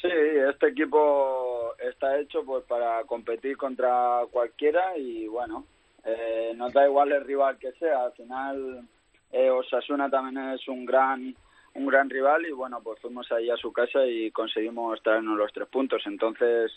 Sí, 0.01 0.09
este 0.09 0.69
equipo 0.69 1.73
está 1.77 2.17
hecho 2.19 2.43
pues 2.43 2.63
para 2.65 3.03
competir 3.03 3.55
contra 3.55 4.21
cualquiera 4.31 4.97
y 4.97 5.27
bueno, 5.27 5.65
eh, 6.03 6.53
nos 6.55 6.73
da 6.73 6.85
igual 6.85 7.11
el 7.11 7.23
rival 7.23 7.57
que 7.57 7.71
sea. 7.73 8.05
Al 8.05 8.13
final 8.13 8.87
Osasuna 9.31 10.09
también 10.09 10.49
es 10.49 10.67
un 10.67 10.85
gran 10.85 11.35
un 11.73 11.85
gran 11.87 12.09
rival 12.09 12.45
y 12.45 12.51
bueno, 12.51 12.81
pues 12.83 12.99
fuimos 12.99 13.31
ahí 13.31 13.49
a 13.49 13.57
su 13.57 13.71
casa 13.71 14.05
y 14.05 14.31
conseguimos 14.31 15.01
traernos 15.03 15.37
los 15.37 15.51
tres 15.53 15.67
puntos. 15.69 16.01
Entonces, 16.05 16.71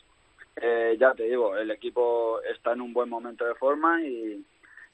eh, 0.57 0.97
ya 1.01 1.13
te 1.15 1.25
digo, 1.25 1.57
el 1.57 1.71
equipo 1.71 2.41
está 2.43 2.73
en 2.73 2.81
un 2.81 2.93
buen 2.93 3.09
momento 3.09 3.45
de 3.45 3.55
forma 3.57 4.01
y, 4.03 4.45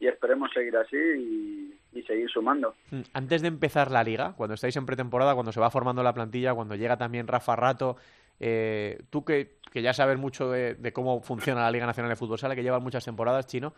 esperemos 0.00 0.50
seguir 0.54 0.75
así 0.78 0.97
y, 0.97 1.78
y 1.99 2.02
seguir 2.04 2.30
sumando. 2.30 2.75
Mm, 2.90 3.00
Antes 3.12 3.42
de 3.42 3.49
empezar 3.49 3.90
la 3.90 4.02
liga, 4.02 4.33
cuando 4.35 4.54
estáis 4.54 4.75
en 4.76 4.87
pretemporada, 4.87 5.35
cuando 5.35 5.52
se 5.52 5.61
va 5.61 5.71
formando 5.71 6.02
la 6.02 6.14
plantilla, 6.14 6.54
cuando 6.54 6.75
llega 6.75 6.97
también 6.97 7.26
Rafa 7.28 7.54
Rato, 7.54 7.97
eh, 8.40 9.02
tú 9.11 9.23
que, 9.26 9.57
que 9.71 9.83
ya 9.83 9.92
sabes 9.92 10.19
mucho 10.19 10.50
de, 10.50 10.75
de 10.76 10.92
cómo 10.95 11.21
funciona 11.21 11.61
la 11.61 11.71
Liga 11.71 11.85
Nacional 11.85 12.09
de 12.09 12.16
Fútbol 12.16 12.38
Sala, 12.38 12.57
que 12.57 12.62
llevan 12.62 12.83
muchas 12.83 13.04
temporadas, 13.04 13.47
Chino, 13.47 13.75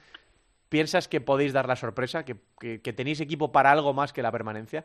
¿piensas 0.69 1.09
que 1.09 1.21
podéis 1.21 1.53
dar 1.53 1.67
la 1.67 1.75
sorpresa? 1.75 2.25
¿Que, 2.25 2.37
que- 2.61 2.81
que 2.81 2.93
tenéis 2.93 3.21
equipo 3.21 3.51
para 3.51 3.73
algo 3.73 3.93
más 3.93 4.13
que 4.13 4.23
la 4.23 4.31
permanencia? 4.31 4.85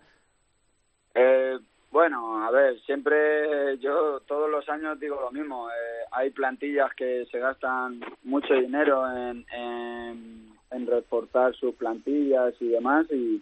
Eh, 1.19 1.57
bueno, 1.91 2.45
a 2.45 2.51
ver, 2.51 2.79
siempre 2.81 3.77
yo 3.79 4.19
todos 4.27 4.49
los 4.49 4.69
años 4.69 4.99
digo 4.99 5.19
lo 5.19 5.31
mismo. 5.31 5.67
eh, 5.69 6.05
hay 6.11 6.29
plantillas 6.29 6.93
que 6.93 7.25
se 7.31 7.39
gastan 7.39 8.01
mucho 8.23 8.53
dinero 8.53 9.03
en, 9.11 9.45
en, 9.51 10.85
reforzar 10.87 11.55
sus 11.55 11.73
plantillas 11.75 12.53
y 12.61 12.67
demás 12.69 13.07
y, 13.11 13.41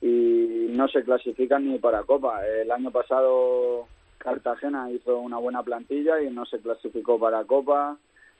y 0.00 0.66
no 0.70 0.86
se 0.88 1.02
clasifican 1.02 1.66
ni 1.68 1.78
para 1.78 2.04
Copa. 2.04 2.46
El 2.46 2.70
año 2.70 2.90
pasado 2.92 3.88
Cartagena 4.18 4.90
hizo 4.90 5.18
una 5.18 5.38
buena 5.38 5.62
plantilla 5.62 6.22
y 6.22 6.30
no 6.30 6.46
se 6.46 6.60
clasificó 6.60 7.18
para 7.18 7.44
Copa. 7.44 7.96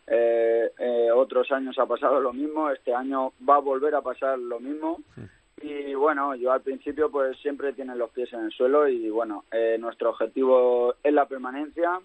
Eh, 0.06 0.70
eh, 0.78 1.10
otros 1.12 1.50
años 1.50 1.76
ha 1.78 1.86
pasado 1.86 2.20
lo 2.20 2.32
mismo. 2.32 2.70
Este 2.70 2.94
año 2.94 3.32
va 3.48 3.56
a 3.56 3.60
volver 3.60 3.94
a 3.94 4.00
pasar 4.02 4.38
lo 4.38 4.60
mismo. 4.60 5.00
Y 5.62 5.94
bueno, 5.94 6.34
yo 6.34 6.52
al 6.52 6.60
principio 6.60 7.10
pues 7.10 7.38
siempre 7.38 7.72
tienen 7.72 7.98
los 7.98 8.10
pies 8.10 8.32
en 8.32 8.40
el 8.40 8.52
suelo 8.52 8.88
y 8.88 9.08
bueno, 9.08 9.44
eh, 9.50 9.76
nuestro 9.80 10.10
objetivo 10.10 10.94
es 11.02 11.12
la 11.12 11.26
permanencia. 11.26 12.00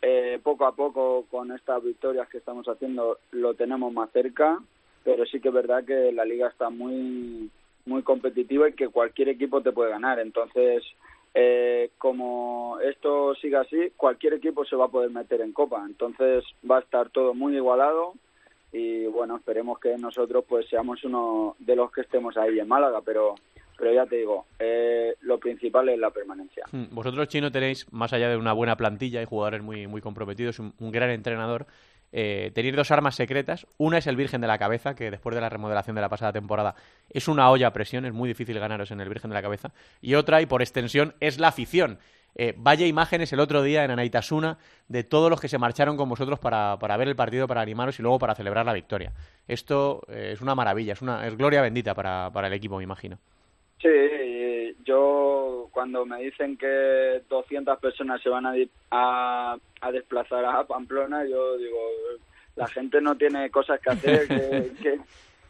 Eh, 0.00 0.40
poco 0.42 0.66
a 0.66 0.72
poco 0.72 1.26
con 1.30 1.52
estas 1.52 1.82
victorias 1.82 2.28
que 2.28 2.38
estamos 2.38 2.66
haciendo 2.68 3.18
lo 3.32 3.54
tenemos 3.54 3.92
más 3.92 4.10
cerca, 4.12 4.60
pero 5.04 5.26
sí 5.26 5.40
que 5.40 5.48
es 5.48 5.54
verdad 5.54 5.84
que 5.84 6.12
la 6.12 6.24
liga 6.24 6.48
está 6.48 6.70
muy 6.70 7.50
muy 7.86 8.02
competitiva 8.02 8.68
y 8.68 8.74
que 8.74 8.88
cualquier 8.88 9.30
equipo 9.30 9.62
te 9.62 9.72
puede 9.72 9.90
ganar. 9.90 10.18
Entonces, 10.18 10.84
eh, 11.34 11.90
como 11.98 12.78
esto 12.80 13.34
siga 13.36 13.62
así, 13.62 13.92
cualquier 13.96 14.34
equipo 14.34 14.64
se 14.64 14.76
va 14.76 14.86
a 14.86 14.90
poder 14.90 15.10
meter 15.10 15.40
en 15.40 15.52
Copa. 15.52 15.84
Entonces 15.86 16.44
va 16.68 16.78
a 16.78 16.80
estar 16.80 17.10
todo 17.10 17.32
muy 17.34 17.56
igualado 17.56 18.14
y 18.72 19.06
bueno, 19.06 19.36
esperemos 19.36 19.78
que 19.78 19.96
nosotros 19.96 20.44
pues 20.48 20.68
seamos 20.68 21.02
uno 21.04 21.56
de 21.58 21.76
los 21.76 21.90
que 21.90 22.02
estemos 22.02 22.36
ahí 22.36 22.58
en 22.58 22.68
Málaga, 22.68 23.00
pero 23.04 23.34
pero 23.76 23.92
ya 23.92 24.06
te 24.06 24.16
digo, 24.16 24.46
eh, 24.58 25.14
lo 25.20 25.38
principal 25.38 25.88
es 25.88 25.98
la 26.00 26.10
permanencia. 26.10 26.64
Mm, 26.72 26.86
Vosotros, 26.90 27.28
Chino, 27.28 27.52
tenéis, 27.52 27.86
más 27.92 28.12
allá 28.12 28.28
de 28.28 28.36
una 28.36 28.52
buena 28.52 28.76
plantilla 28.76 29.22
y 29.22 29.24
jugadores 29.24 29.62
muy, 29.62 29.86
muy 29.86 30.00
comprometidos, 30.00 30.58
un, 30.58 30.74
un 30.80 30.90
gran 30.90 31.10
entrenador, 31.10 31.66
eh, 32.10 32.50
tenéis 32.54 32.74
dos 32.74 32.90
armas 32.90 33.14
secretas. 33.14 33.66
Una 33.76 33.98
es 33.98 34.06
el 34.06 34.16
Virgen 34.16 34.40
de 34.40 34.46
la 34.46 34.58
Cabeza, 34.58 34.94
que 34.94 35.10
después 35.10 35.34
de 35.34 35.40
la 35.40 35.48
remodelación 35.48 35.96
de 35.96 36.02
la 36.02 36.08
pasada 36.08 36.32
temporada 36.32 36.74
es 37.10 37.28
una 37.28 37.50
olla 37.50 37.68
a 37.68 37.72
presión, 37.72 38.04
es 38.04 38.12
muy 38.12 38.28
difícil 38.28 38.58
ganaros 38.58 38.90
en 38.90 39.00
el 39.00 39.08
Virgen 39.08 39.30
de 39.30 39.34
la 39.34 39.42
Cabeza. 39.42 39.72
Y 40.00 40.14
otra, 40.14 40.40
y 40.40 40.46
por 40.46 40.62
extensión, 40.62 41.14
es 41.20 41.38
la 41.38 41.48
afición. 41.48 41.98
Eh, 42.34 42.54
vaya 42.56 42.86
imágenes 42.86 43.32
el 43.32 43.40
otro 43.40 43.62
día 43.62 43.84
en 43.84 43.90
Anaitasuna 43.90 44.58
de 44.86 45.02
todos 45.02 45.28
los 45.28 45.40
que 45.40 45.48
se 45.48 45.58
marcharon 45.58 45.96
con 45.96 46.08
vosotros 46.08 46.38
para, 46.38 46.78
para 46.78 46.96
ver 46.96 47.08
el 47.08 47.16
partido, 47.16 47.48
para 47.48 47.62
animaros 47.62 47.98
y 47.98 48.02
luego 48.02 48.18
para 48.18 48.34
celebrar 48.34 48.64
la 48.64 48.72
victoria. 48.72 49.12
Esto 49.46 50.02
eh, 50.08 50.30
es 50.32 50.40
una 50.40 50.54
maravilla, 50.54 50.92
es, 50.92 51.02
una, 51.02 51.26
es 51.26 51.36
gloria 51.36 51.62
bendita 51.62 51.94
para, 51.94 52.30
para 52.32 52.46
el 52.46 52.52
equipo, 52.52 52.76
me 52.76 52.84
imagino. 52.84 53.18
Sí, 53.80 53.88
yo 54.84 55.68
cuando 55.70 56.04
me 56.04 56.22
dicen 56.22 56.56
que 56.56 57.22
200 57.28 57.78
personas 57.78 58.20
se 58.22 58.28
van 58.28 58.46
a, 58.46 58.54
a, 58.90 59.92
desplazar 59.92 60.44
a 60.44 60.64
Pamplona, 60.64 61.24
yo 61.24 61.56
digo, 61.56 61.78
la 62.56 62.66
gente 62.66 63.00
no 63.00 63.16
tiene 63.16 63.50
cosas 63.50 63.80
que 63.80 63.90
hacer, 63.90 64.26
que, 64.82 64.98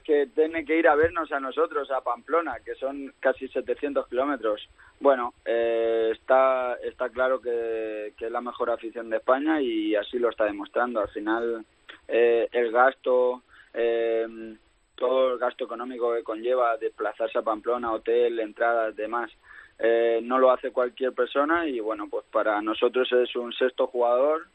que 0.08 0.26
tiene 0.28 0.64
que 0.64 0.74
ir 0.74 0.88
a 0.88 0.94
vernos 0.94 1.30
a 1.32 1.38
nosotros, 1.38 1.90
a 1.90 2.00
Pamplona, 2.00 2.60
que 2.64 2.74
son 2.76 3.12
casi 3.20 3.46
700 3.46 4.08
kilómetros. 4.08 4.66
Bueno, 5.00 5.34
eh, 5.44 6.12
está, 6.14 6.76
está 6.82 7.10
claro 7.10 7.42
que, 7.42 8.14
que 8.16 8.24
es 8.24 8.32
la 8.32 8.40
mejor 8.40 8.70
afición 8.70 9.10
de 9.10 9.18
España 9.18 9.60
y 9.60 9.94
así 9.94 10.18
lo 10.18 10.30
está 10.30 10.46
demostrando. 10.46 11.00
Al 11.00 11.10
final, 11.10 11.62
eh, 12.08 12.48
el 12.50 12.72
gasto... 12.72 13.42
Eh, 13.74 14.56
todo 14.94 15.34
el 15.34 15.38
gasto 15.38 15.64
económico 15.64 16.12
que 16.12 16.24
conlleva 16.24 16.76
desplazarse 16.76 17.38
a 17.38 17.42
Pamplona, 17.42 17.92
hotel, 17.92 18.40
entradas, 18.40 18.96
demás, 18.96 19.30
eh, 19.78 20.18
no 20.24 20.38
lo 20.38 20.50
hace 20.50 20.72
cualquier 20.72 21.12
persona 21.12 21.68
y 21.68 21.78
bueno, 21.78 22.08
pues 22.10 22.24
para 22.32 22.60
nosotros 22.62 23.12
es 23.12 23.36
un 23.36 23.52
sexto 23.52 23.86
jugador 23.86 24.48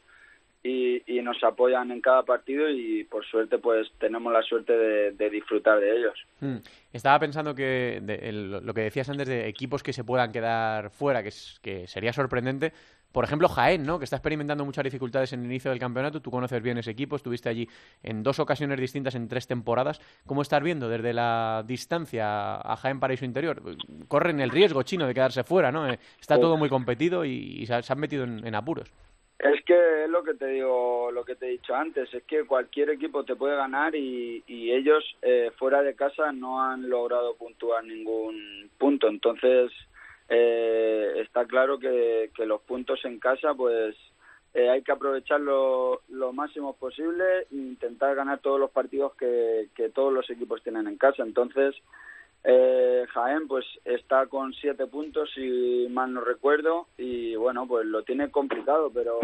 y, 0.66 1.02
y 1.06 1.20
nos 1.22 1.36
apoyan 1.44 1.90
en 1.92 2.00
cada 2.00 2.22
partido 2.22 2.68
y 2.70 3.04
por 3.04 3.24
suerte 3.26 3.58
pues 3.58 3.86
tenemos 3.98 4.32
la 4.32 4.42
suerte 4.42 4.72
de, 4.72 5.12
de 5.12 5.28
disfrutar 5.30 5.78
de 5.78 5.96
ellos. 5.96 6.14
Mm. 6.40 6.56
Estaba 6.92 7.18
pensando 7.18 7.54
que 7.54 8.00
de- 8.02 8.28
el- 8.30 8.50
lo 8.64 8.72
que 8.74 8.80
decías 8.80 9.08
antes 9.10 9.28
de 9.28 9.46
equipos 9.46 9.82
que 9.82 9.92
se 9.92 10.04
puedan 10.04 10.32
quedar 10.32 10.88
fuera, 10.90 11.22
que, 11.22 11.28
es- 11.28 11.60
que 11.62 11.86
sería 11.86 12.12
sorprendente. 12.14 12.72
Por 13.12 13.22
ejemplo, 13.24 13.46
Jaén, 13.48 13.84
¿no? 13.84 13.98
Que 14.00 14.04
está 14.04 14.16
experimentando 14.16 14.64
muchas 14.64 14.82
dificultades 14.82 15.32
en 15.34 15.40
el 15.40 15.46
inicio 15.46 15.70
del 15.70 15.78
campeonato. 15.78 16.20
Tú 16.20 16.32
conoces 16.32 16.60
bien 16.62 16.78
ese 16.78 16.90
equipo, 16.90 17.14
estuviste 17.14 17.48
allí 17.48 17.68
en 18.02 18.24
dos 18.24 18.40
ocasiones 18.40 18.80
distintas 18.80 19.14
en 19.14 19.28
tres 19.28 19.46
temporadas. 19.46 20.00
¿Cómo 20.26 20.42
estás 20.42 20.62
viendo 20.64 20.88
desde 20.88 21.12
la 21.12 21.62
distancia 21.64 22.56
a 22.56 22.74
Jaén 22.76 22.98
Paraíso 22.98 23.24
Interior? 23.24 23.62
Corren 24.08 24.40
el 24.40 24.50
riesgo 24.50 24.82
chino 24.82 25.06
de 25.06 25.14
quedarse 25.14 25.44
fuera, 25.44 25.70
¿no? 25.70 25.88
Eh, 25.88 25.98
Está 26.18 26.40
todo 26.40 26.56
muy 26.56 26.68
competido 26.68 27.24
y, 27.24 27.30
y 27.60 27.66
se, 27.66 27.74
ha- 27.74 27.82
se 27.82 27.92
han 27.92 28.00
metido 28.00 28.24
en, 28.24 28.44
en 28.44 28.54
apuros. 28.56 28.90
Es 29.44 29.62
que 29.66 30.04
es 30.04 30.08
lo 30.08 30.24
que 30.24 30.32
te 30.32 30.46
digo, 30.46 31.10
lo 31.12 31.22
que 31.22 31.34
te 31.34 31.44
he 31.44 31.50
dicho 31.50 31.74
antes, 31.74 32.12
es 32.14 32.22
que 32.22 32.46
cualquier 32.46 32.88
equipo 32.88 33.24
te 33.24 33.36
puede 33.36 33.54
ganar 33.54 33.94
y, 33.94 34.42
y 34.46 34.72
ellos 34.72 35.04
eh, 35.20 35.50
fuera 35.58 35.82
de 35.82 35.94
casa 35.94 36.32
no 36.32 36.62
han 36.62 36.88
logrado 36.88 37.34
puntuar 37.36 37.84
ningún 37.84 38.70
punto. 38.78 39.06
Entonces 39.06 39.70
eh, 40.30 41.12
está 41.16 41.44
claro 41.44 41.78
que, 41.78 42.30
que 42.34 42.46
los 42.46 42.62
puntos 42.62 43.04
en 43.04 43.18
casa, 43.18 43.52
pues 43.52 43.94
eh, 44.54 44.70
hay 44.70 44.80
que 44.80 44.92
aprovecharlo 44.92 46.00
lo 46.08 46.32
máximo 46.32 46.74
posible 46.76 47.40
e 47.40 47.46
intentar 47.50 48.14
ganar 48.14 48.38
todos 48.38 48.58
los 48.58 48.70
partidos 48.70 49.14
que, 49.16 49.68
que 49.74 49.90
todos 49.90 50.10
los 50.10 50.30
equipos 50.30 50.62
tienen 50.62 50.86
en 50.86 50.96
casa. 50.96 51.22
Entonces 51.22 51.74
eh, 52.44 53.06
Jaén 53.12 53.48
pues 53.48 53.64
está 53.84 54.26
con 54.26 54.52
siete 54.52 54.86
puntos 54.86 55.30
si 55.34 55.86
mal 55.90 56.12
no 56.12 56.20
recuerdo 56.20 56.88
y 56.98 57.34
bueno 57.36 57.66
pues 57.66 57.86
lo 57.86 58.02
tiene 58.02 58.30
complicado 58.30 58.90
pero 58.92 59.18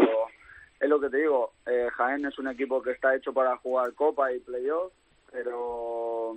es 0.79 0.89
lo 0.89 0.99
que 0.99 1.09
te 1.09 1.17
digo 1.17 1.53
eh, 1.67 1.87
Jaén 1.95 2.25
es 2.25 2.37
un 2.39 2.47
equipo 2.47 2.81
que 2.81 2.91
está 2.91 3.15
hecho 3.15 3.31
para 3.33 3.55
jugar 3.57 3.93
Copa 3.93 4.33
y 4.33 4.39
Playoff 4.39 4.91
pero 5.31 6.35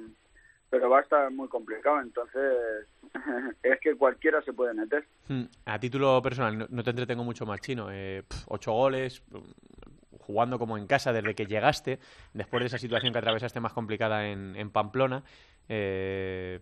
pero 0.71 0.91
va 0.91 0.99
a 0.99 1.03
estar 1.03 1.31
muy 1.31 1.49
complicado 1.49 2.01
entonces 2.01 2.87
es 3.63 3.81
que 3.81 3.95
cualquiera 3.97 4.43
se 4.43 4.53
puede 4.53 4.75
meter 4.75 5.05
Mm, 5.29 5.45
A 5.65 5.79
título 5.79 6.21
personal, 6.21 6.67
no, 6.69 6.83
te 6.85 6.91
entretengo 6.91 7.25
mucho 7.25 7.47
más 7.47 7.61
chino. 7.61 7.89
Eh, 7.91 8.23
ocho 8.47 8.73
goles, 8.73 9.23
mm, 9.31 10.19
jugando 10.21 10.59
como 10.59 10.77
en 10.77 10.87
casa 10.87 11.13
desde 11.13 11.35
que 11.35 11.47
llegaste, 11.47 11.99
después 12.33 12.61
de 12.61 12.67
esa 12.67 12.79
situación 12.79 13.13
que 13.13 13.19
atravesaste 13.19 13.61
más 13.61 13.73
complicada 13.73 14.27
en, 14.29 14.55
en 14.57 14.71
Pamplona. 14.71 15.23
Eh, 15.69 16.61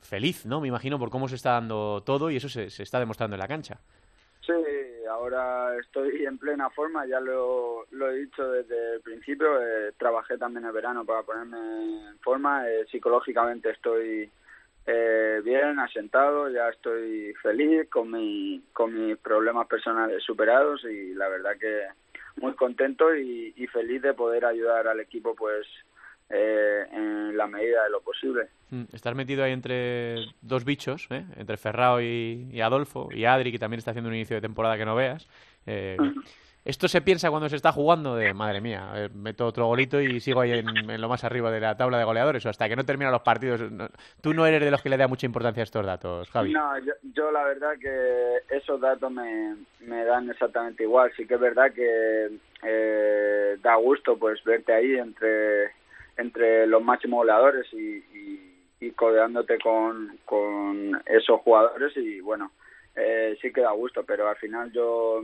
feliz, 0.00 0.46
¿no? 0.46 0.60
Me 0.60 0.68
imagino 0.68 0.98
por 0.98 1.10
cómo 1.10 1.28
se 1.28 1.36
está 1.36 1.52
dando 1.52 2.02
todo 2.04 2.30
y 2.30 2.36
eso 2.36 2.48
se, 2.48 2.70
se 2.70 2.82
está 2.82 2.98
demostrando 2.98 3.36
en 3.36 3.40
la 3.40 3.48
cancha. 3.48 3.80
Sí, 4.44 4.52
ahora 5.08 5.78
estoy 5.78 6.24
en 6.24 6.38
plena 6.38 6.70
forma, 6.70 7.06
ya 7.06 7.20
lo, 7.20 7.86
lo 7.90 8.10
he 8.10 8.20
dicho 8.20 8.50
desde 8.50 8.94
el 8.94 9.00
principio, 9.00 9.60
eh, 9.60 9.92
trabajé 9.98 10.38
también 10.38 10.64
el 10.64 10.72
verano 10.72 11.04
para 11.04 11.22
ponerme 11.22 12.08
en 12.08 12.18
forma, 12.20 12.68
eh, 12.68 12.86
psicológicamente 12.90 13.70
estoy 13.70 14.30
eh, 14.86 15.40
bien, 15.44 15.78
asentado, 15.78 16.48
ya 16.48 16.68
estoy 16.70 17.34
feliz 17.42 17.88
con, 17.90 18.10
mi, 18.10 18.62
con 18.72 18.94
mis 18.94 19.18
problemas 19.18 19.66
personales 19.66 20.22
superados 20.24 20.84
y 20.84 21.14
la 21.14 21.28
verdad 21.28 21.56
que 21.58 21.86
muy 22.36 22.54
contento 22.54 23.14
y, 23.14 23.52
y 23.56 23.66
feliz 23.66 24.00
de 24.02 24.14
poder 24.14 24.46
ayudar 24.46 24.88
al 24.88 25.00
equipo 25.00 25.34
pues 25.34 25.66
eh, 26.30 26.84
en 26.92 27.36
la 27.36 27.46
medida 27.46 27.84
de 27.84 27.90
lo 27.90 28.00
posible. 28.00 28.48
Mm, 28.70 28.84
Estás 28.92 29.14
metido 29.14 29.42
ahí 29.44 29.52
entre 29.52 30.16
dos 30.40 30.64
bichos, 30.64 31.06
¿eh? 31.10 31.24
entre 31.36 31.56
Ferrao 31.56 32.00
y, 32.00 32.48
y 32.52 32.60
Adolfo, 32.60 33.08
y 33.12 33.24
Adri, 33.24 33.50
que 33.52 33.58
también 33.58 33.78
está 33.78 33.90
haciendo 33.90 34.08
un 34.08 34.14
inicio 34.14 34.36
de 34.36 34.42
temporada 34.42 34.76
que 34.78 34.84
no 34.84 34.94
veas. 34.94 35.28
Eh, 35.66 35.96
esto 36.64 36.88
se 36.88 37.00
piensa 37.00 37.30
cuando 37.30 37.48
se 37.48 37.56
está 37.56 37.72
jugando 37.72 38.14
de, 38.16 38.32
madre 38.34 38.60
mía, 38.60 38.92
eh, 38.94 39.08
meto 39.14 39.46
otro 39.46 39.66
golito 39.66 40.00
y 40.00 40.20
sigo 40.20 40.40
ahí 40.42 40.52
en, 40.52 40.68
en 40.90 41.00
lo 41.00 41.08
más 41.08 41.24
arriba 41.24 41.50
de 41.50 41.58
la 41.58 41.76
tabla 41.76 41.98
de 41.98 42.04
goleadores, 42.04 42.44
o 42.46 42.50
hasta 42.50 42.68
que 42.68 42.76
no 42.76 42.84
terminan 42.84 43.12
los 43.12 43.22
partidos. 43.22 43.70
no- 43.72 43.88
tú 44.20 44.34
no 44.34 44.46
eres 44.46 44.60
de 44.62 44.70
los 44.70 44.82
que 44.82 44.90
le 44.90 44.96
da 44.98 45.08
mucha 45.08 45.26
importancia 45.26 45.62
a 45.62 45.64
estos 45.64 45.84
datos, 45.86 46.28
Javi. 46.30 46.52
No, 46.52 46.78
yo, 46.80 46.92
yo 47.14 47.30
la 47.32 47.44
verdad 47.44 47.72
que 47.80 48.36
esos 48.54 48.80
datos 48.80 49.10
me, 49.10 49.56
me 49.80 50.04
dan 50.04 50.30
exactamente 50.30 50.82
igual. 50.84 51.10
Sí 51.16 51.26
que 51.26 51.34
es 51.34 51.40
verdad 51.40 51.72
que 51.72 52.28
eh, 52.62 53.56
da 53.62 53.74
gusto 53.76 54.18
pues 54.18 54.44
verte 54.44 54.72
ahí 54.72 54.96
entre, 54.96 55.70
entre 56.20 56.66
los 56.66 56.82
máximos 56.82 57.18
goleadores 57.18 57.66
y, 57.72 58.04
y, 58.80 58.90
codeándote 58.92 59.58
con, 59.58 60.18
esos 61.06 61.40
jugadores 61.42 61.96
y 61.96 62.20
bueno, 62.20 62.50
eh, 62.96 63.36
sí 63.40 63.52
que 63.52 63.60
da 63.60 63.72
gusto, 63.72 64.04
pero 64.04 64.28
al 64.28 64.36
final 64.36 64.72
yo 64.72 65.22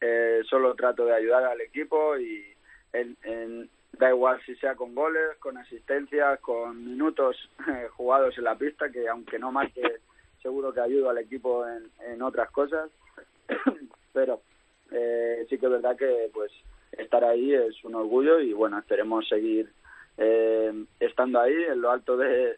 eh, 0.00 0.42
solo 0.48 0.74
trato 0.74 1.04
de 1.06 1.14
ayudar 1.14 1.44
al 1.44 1.60
equipo 1.60 2.16
y, 2.18 2.44
en- 2.92 3.16
en- 3.22 3.70
da 3.98 4.08
igual 4.08 4.40
si 4.46 4.54
sea 4.56 4.74
con 4.74 4.94
goles, 4.94 5.36
con 5.38 5.58
asistencias, 5.58 6.40
con 6.40 6.82
minutos 6.84 7.36
eh, 7.68 7.88
jugados 7.92 8.36
en 8.38 8.44
la 8.44 8.56
pista, 8.56 8.90
que 8.90 9.06
aunque 9.08 9.38
no 9.38 9.52
marque, 9.52 9.82
seguro 10.42 10.72
que 10.72 10.80
ayuda 10.80 11.10
al 11.10 11.18
equipo 11.18 11.66
en, 11.68 11.90
en 12.10 12.22
otras 12.22 12.50
cosas. 12.50 12.90
Pero 14.14 14.40
eh, 14.90 15.46
sí 15.48 15.58
que 15.58 15.66
es 15.66 15.72
verdad 15.72 15.96
que 15.96 16.30
pues 16.32 16.50
estar 16.92 17.22
ahí 17.24 17.54
es 17.54 17.82
un 17.84 17.94
orgullo 17.94 18.40
y 18.40 18.52
bueno, 18.54 18.78
esperemos 18.78 19.28
seguir 19.28 19.70
eh, 20.18 20.84
estando 21.00 21.40
ahí 21.40 21.54
en 21.70 21.80
lo 21.80 21.90
alto 21.90 22.16
de, 22.16 22.56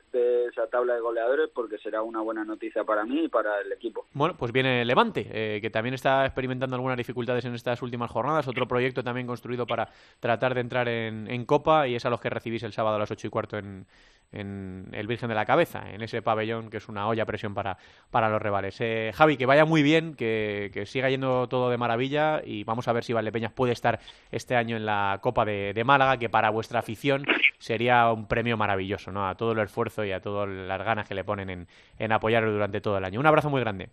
esa 0.49 0.66
tabla 0.66 0.94
de 0.94 1.00
goleadores 1.00 1.50
porque 1.54 1.78
será 1.78 2.02
una 2.02 2.20
buena 2.20 2.44
noticia 2.44 2.84
para 2.84 3.04
mí 3.04 3.25
y 3.25 3.28
para 3.28 3.61
el 3.61 3.73
equipo. 3.73 4.06
Bueno, 4.12 4.37
pues 4.37 4.52
viene 4.52 4.84
Levante, 4.84 5.26
eh, 5.30 5.61
que 5.61 5.70
también 5.70 5.94
está 5.94 6.25
experimentando 6.26 6.76
algunas 6.76 6.96
dificultades 6.96 7.44
en 7.44 7.54
estas 7.54 7.80
últimas 7.82 8.11
jornadas. 8.11 8.49
Otro 8.49 8.66
proyecto 8.66 9.02
también 9.02 9.26
construido 9.26 9.66
para 9.66 9.88
tratar 10.20 10.54
de 10.54 10.61
entrar 10.61 10.88
en, 10.88 11.28
en 11.30 11.44
Copa 11.44 11.87
y 11.87 11.94
es 11.94 12.04
a 12.04 12.11
los 12.11 12.20
que 12.20 12.30
recibís 12.30 12.62
el 12.64 12.73
sábado 12.73 12.96
a 12.96 12.99
las 12.99 13.11
ocho 13.11 13.26
y 13.28 13.30
cuarto 13.30 13.56
en, 13.56 13.87
en 14.33 14.88
el 14.93 15.07
Virgen 15.07 15.28
de 15.28 15.35
la 15.35 15.45
Cabeza, 15.45 15.90
en 15.90 16.02
ese 16.02 16.23
pabellón 16.23 16.71
que 16.71 16.78
es 16.78 16.88
una 16.88 17.07
olla 17.07 17.25
presión 17.25 17.54
para, 17.54 17.78
para 18.11 18.28
los 18.28 18.43
rivales. 18.43 18.76
Eh, 18.81 19.12
Javi, 19.14 19.37
que 19.37 19.47
vaya 19.47 19.64
muy 19.64 19.83
bien, 19.83 20.14
que, 20.14 20.71
que 20.73 20.87
siga 20.87 21.09
yendo 21.09 21.49
todo 21.49 21.71
de 21.71 21.78
maravilla 21.78 22.43
y 22.45 22.64
vamos 22.64 22.88
a 22.88 22.93
ver 22.93 23.04
si 23.04 23.12
Valdepeñas 23.12 23.52
puede 23.52 23.73
estar 23.73 24.00
este 24.31 24.57
año 24.57 24.76
en 24.76 24.87
la 24.87 25.19
Copa 25.23 25.45
de, 25.45 25.73
de 25.73 25.85
Málaga, 25.85 26.16
que 26.16 26.28
para 26.28 26.50
vuestra 26.50 26.81
afición 26.81 27.25
sería 27.59 28.11
un 28.11 28.26
premio 28.26 28.57
maravilloso, 28.57 29.12
¿no? 29.12 29.28
A 29.28 29.37
todo 29.37 29.52
el 29.52 29.59
esfuerzo 29.61 30.04
y 30.04 30.12
a 30.12 30.21
todas 30.21 30.49
las 30.49 30.83
ganas 30.83 31.09
que 31.09 31.14
le 31.14 31.25
ponen 31.25 31.50
en, 31.50 31.69
en 31.99 32.12
apoyarlo 32.12 32.52
durante 32.52 32.81
todo 32.81 32.99
el 32.99 33.04
año. 33.04 33.21
Un 33.21 33.26
abrazo 33.26 33.50
muy 33.50 33.61
grande. 33.61 33.90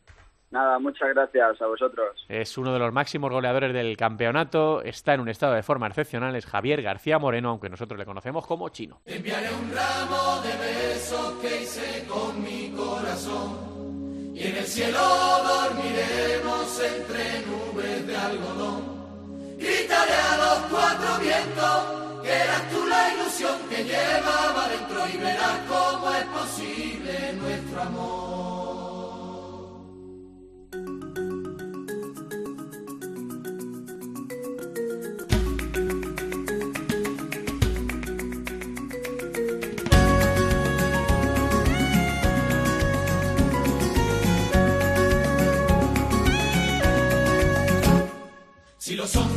Nada, 0.52 0.80
muchas 0.80 1.10
gracias 1.10 1.62
a 1.62 1.66
vosotros. 1.66 2.26
Es 2.28 2.58
uno 2.58 2.74
de 2.74 2.80
los 2.80 2.92
máximos 2.92 3.32
goleadores 3.32 3.74
del 3.74 3.96
campeonato, 3.96 4.82
está 4.84 5.14
en 5.14 5.22
un 5.22 5.30
estado 5.30 5.54
de 5.54 5.64
forma 5.64 5.88
excepcional, 5.88 6.36
es 6.36 6.46
Javier 6.46 6.82
García 6.82 7.18
Moreno, 7.20 7.52
aunque 7.52 7.70
nosotros 7.70 7.98
le 7.98 8.06
conocemos 8.06 8.46
como 8.46 8.68
Chino. 8.68 9.00
Enviaré 9.06 9.48
un 9.54 9.72
ramo 9.74 10.42
de 10.42 10.58
besos 10.58 11.34
que 11.42 11.62
hice 11.62 12.06
con 12.06 12.44
mi 12.44 12.70
corazón 12.72 13.72
y 14.36 14.44
en 14.44 14.58
el 14.58 14.66
cielo 14.66 15.00
dormiremos 15.00 16.84
entre 16.84 17.46
nubes 17.46 18.08
de 18.08 18.18
algodón. 18.18 19.58
Gritaré 19.58 20.14
a 20.14 20.38
los 20.38 20.60
cuatro 20.70 21.20
vientos 21.22 22.24
que 22.24 22.30
eras 22.30 22.70
tú 22.70 22.86
la 22.88 23.14
ilusión 23.14 23.58
que 23.70 23.84
llevaba 23.84 24.68
dentro 24.68 25.08
y 25.14 25.18
verás 25.18 25.60
cómo 25.70 26.12
es 26.14 26.26
posible 26.26 27.34
nuestro 27.40 27.82
amor. 27.84 28.31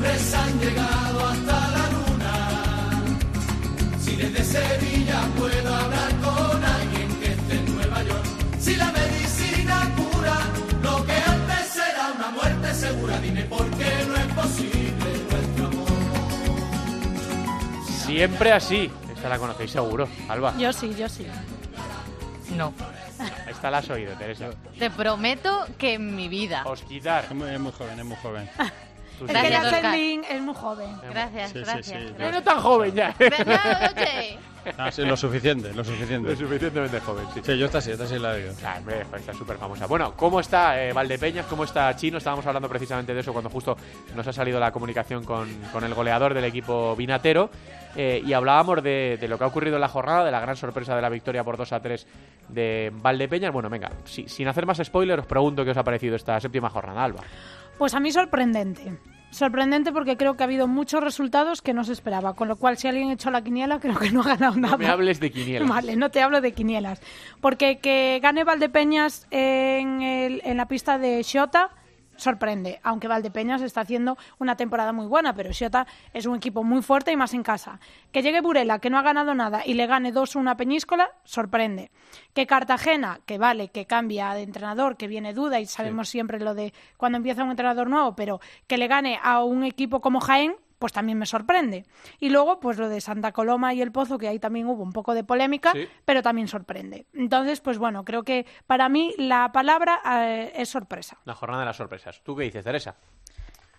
Hombres 0.05 0.35
han 0.35 0.61
llegado 0.61 1.27
hasta 1.27 1.71
la 1.71 1.91
luna, 1.91 3.03
si 4.01 4.17
desde 4.17 4.45
Sevilla 4.45 5.21
puedo 5.37 5.75
hablar 5.75 6.11
con 6.21 6.65
alguien 6.65 7.21
que 7.21 7.33
esté 7.33 7.55
en 7.55 7.75
Nueva 7.75 8.03
York, 8.03 8.25
si 8.59 8.77
la 8.77 8.93
medicina 8.93 9.91
cura 9.97 10.39
lo 10.83 11.05
que 11.07 11.13
antes 11.13 11.77
era 11.77 12.13
una 12.17 12.31
muerte 12.31 12.75
segura, 12.75 13.19
dime 13.21 13.45
por 13.45 13.71
qué 13.71 14.05
no 14.07 14.17
es 14.17 14.27
posible 14.35 15.07
nuestro 15.31 15.67
amor. 15.67 15.89
Siempre 18.05 18.53
así. 18.53 18.91
Esta 19.15 19.29
la 19.29 19.39
conocéis 19.39 19.71
seguro, 19.71 20.09
Alba. 20.29 20.55
Yo 20.59 20.73
sí, 20.73 20.95
yo 20.99 21.09
sí. 21.09 21.27
No. 22.55 22.75
Esta 23.49 23.71
la 23.71 23.79
has 23.79 23.89
oído, 23.89 24.13
Teresa. 24.19 24.51
Te 24.79 24.91
prometo 24.91 25.65
que 25.79 25.95
en 25.95 26.15
mi 26.15 26.29
vida. 26.29 26.63
Os 26.67 26.83
quitar. 26.83 27.25
Es 27.25 27.35
muy, 27.35 27.49
es 27.49 27.59
muy 27.59 27.73
joven, 27.73 27.99
es 27.99 28.05
muy 28.05 28.17
joven. 28.17 28.51
Es 29.21 29.33
que 29.33 29.57
Oscar. 29.57 29.81
Selin 29.93 30.23
es 30.29 30.41
muy 30.43 30.55
joven. 30.55 30.89
Gracias, 31.11 31.51
Sí, 31.53 31.59
gracias. 31.61 31.87
sí. 31.87 31.95
No, 31.95 32.15
gracias. 32.19 32.33
no 32.33 32.43
tan 32.43 32.61
joven 32.61 32.95
ya. 32.95 33.15
Ah, 34.79 34.91
sí, 34.91 35.03
lo 35.05 35.15
suficiente, 35.15 35.75
lo 35.75 35.85
suficiente. 35.85 36.31
Lo 36.31 36.37
suficientemente 36.37 36.99
joven, 37.01 37.27
sí. 37.35 37.41
Sí, 37.45 37.59
yo 37.59 37.67
esta 37.67 37.83
sí, 37.83 37.91
esta 37.91 38.07
sí 38.07 38.19
la 38.19 38.33
he 38.33 38.45
oído. 38.45 38.55
Hombre, 38.79 39.05
pues 39.11 39.21
está 39.21 39.35
súper 39.35 39.59
famosa. 39.59 39.87
Bueno, 39.87 40.15
¿cómo 40.17 40.41
está 40.41 40.83
eh, 40.83 40.91
Valdepeñas? 40.95 41.45
¿Cómo 41.45 41.65
está 41.65 41.95
Chino? 41.97 42.17
Estábamos 42.17 42.47
hablando 42.47 42.67
precisamente 42.67 43.13
de 43.13 43.21
eso 43.21 43.35
cuando 43.35 43.51
justo 43.51 43.77
nos 44.17 44.27
ha 44.27 44.33
salido 44.33 44.59
la 44.59 44.73
comunicación 44.73 45.23
con, 45.23 45.51
con 45.71 45.85
el 45.85 45.93
goleador 45.93 46.33
del 46.33 46.45
equipo 46.45 46.97
vinatero. 46.97 47.51
eh, 47.95 48.23
y 48.25 48.33
hablábamos 48.33 48.83
de, 48.83 49.19
de 49.21 49.29
lo 49.29 49.37
que 49.37 49.45
ha 49.45 49.49
ocurrido 49.49 49.75
en 49.77 49.83
la 49.83 49.89
jornada, 49.89 50.25
de 50.25 50.31
la 50.31 50.41
gran 50.41 50.57
sorpresa 50.57 50.97
de 50.97 51.03
la 51.03 51.11
victoria 51.11 51.45
por 51.45 51.59
2 51.59 51.71
a 51.71 51.81
3 51.81 52.07
de 52.49 52.91
Valdepeñas. 52.95 53.53
Bueno, 53.53 53.69
venga, 53.69 53.91
si- 54.07 54.29
sin 54.31 54.49
hacer 54.49 54.65
más 54.65 54.79
spoilers, 54.83 55.21
os 55.21 55.27
pregunto 55.27 55.63
qué 55.63 55.73
os 55.73 55.77
ha 55.77 55.85
parecido 55.85 56.17
esta 56.17 56.41
séptima 56.41 56.71
jornada, 56.71 57.05
Alba. 57.05 57.21
Pues 57.79 57.95
a 57.95 58.01
mí 58.01 58.13
sorprendente. 58.13 58.97
Sorprendente 59.31 59.91
porque 59.93 60.17
creo 60.17 60.37
que 60.37 60.45
ha 60.45 60.47
habido 60.47 60.69
muchos 60.69 61.03
resultados 61.03 61.61
que 61.61 61.75
no 61.75 61.83
se 61.83 61.93
esperaba. 61.93 62.35
Con 62.35 62.47
lo 62.47 62.55
cual, 62.57 62.79
si 62.79 62.87
alguien 62.87 63.11
ha 63.11 63.15
hecho 63.15 63.31
la 63.33 63.43
quiniela, 63.43 63.81
creo 63.81 63.97
que 63.99 64.11
no 64.13 64.21
ha 64.23 64.25
ganado 64.29 64.57
nada. 64.57 64.73
No 64.77 64.79
me 64.79 64.87
hables 64.87 65.19
de 65.19 65.31
quinielas. 65.33 65.69
Vale, 65.69 65.97
no 65.97 66.11
te 66.11 66.23
hablo 66.23 66.41
de 66.41 66.53
quinielas. 66.53 67.01
Porque 67.41 67.79
que 67.79 68.21
gane 68.23 68.45
Valdepeñas 68.45 69.27
en, 69.33 70.03
el- 70.03 70.41
en 70.45 70.57
la 70.57 70.69
pista 70.69 70.99
de 70.99 71.23
Xota 71.25 71.71
sorprende, 72.17 72.81
aunque 72.83 73.09
Valdepeñas 73.09 73.63
está 73.63 73.83
haciendo 73.83 74.17
una 74.39 74.57
temporada 74.57 74.93
muy 74.93 75.07
buena, 75.07 75.35
pero 75.35 75.53
Xota 75.53 75.87
es 76.13 76.27
un 76.27 76.37
equipo 76.37 76.65
muy 76.65 76.83
fuerte 76.83 77.13
y 77.13 77.17
más 77.17 77.35
en 77.35 77.43
casa. 77.43 77.81
Que 78.13 78.23
llegue 78.23 78.41
Burela, 78.41 78.79
que 78.79 78.91
no 78.91 78.99
ha 78.99 79.03
ganado 79.03 79.35
nada, 79.35 79.63
y 79.65 79.75
le 79.75 79.87
gane 79.87 80.13
2-1 80.13 80.51
a 80.51 80.57
Peñíscola, 80.57 81.11
sorprende. 81.25 81.91
Que 82.33 82.47
Cartagena, 82.47 83.21
que 83.27 83.39
vale, 83.39 83.69
que 83.69 83.87
cambia 83.87 84.35
de 84.35 84.43
entrenador, 84.43 84.97
que 84.97 85.09
viene 85.09 85.35
duda, 85.35 85.61
y 85.61 85.67
sabemos 85.67 86.09
siempre 86.09 86.41
lo 86.41 86.55
de 86.55 86.73
cuando 86.97 87.19
empieza 87.19 87.45
un 87.45 87.51
entrenador 87.51 87.89
nuevo, 87.89 88.15
pero 88.15 88.41
que 88.67 88.79
le 88.79 88.89
gane 88.89 89.19
a 89.23 89.43
un 89.43 89.65
equipo 89.65 90.01
como 90.01 90.21
Jaén, 90.21 90.57
pues 90.79 90.93
también 90.93 91.19
me 91.19 91.27
sorprende. 91.27 91.85
Y 92.21 92.31
luego, 92.31 92.61
pues 92.61 92.79
lo 92.79 92.89
de 92.89 93.01
Santa 93.01 93.33
Coloma 93.33 93.75
y 93.75 93.83
el 93.83 93.93
Pozo, 93.93 94.19
que 94.19 94.29
ahí 94.29 94.39
también 94.39 94.67
hubo 94.67 94.83
un 94.83 94.93
poco 94.93 95.15
de 95.15 95.25
polémica, 95.25 95.73
Sí. 95.73 95.89
pero 96.05 96.23
también 96.23 96.49
sorprende. 96.49 97.07
Entonces, 97.15 97.61
pues 97.61 97.79
bueno, 97.79 98.05
creo 98.05 98.23
que 98.23 98.47
para 98.67 98.89
mí 98.89 99.15
la 99.19 99.51
palabra 99.53 100.01
eh, 100.27 100.53
es 100.57 100.69
sorpresa. 100.69 101.19
La 101.25 101.35
jornada 101.35 101.61
de 101.63 101.67
las 101.67 101.77
sorpresas. 101.77 102.21
¿Tú 102.23 102.37
qué 102.37 102.45
dices, 102.45 102.65
Teresa? 102.65 102.97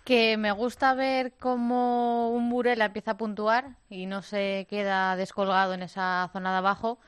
Que 0.04 0.36
me 0.36 0.52
gusta 0.52 0.94
ver 0.94 1.32
cómo 1.38 2.30
un 2.30 2.48
Burela 2.48 2.84
empieza 2.84 3.12
a 3.12 3.16
puntuar 3.16 3.76
y 3.90 4.06
no 4.06 4.22
se 4.22 4.66
queda 4.70 5.16
descolgado 5.16 5.74
en 5.74 5.82
esa 5.82 6.30
zona 6.32 6.52
de 6.52 6.58
abajo. 6.58 6.98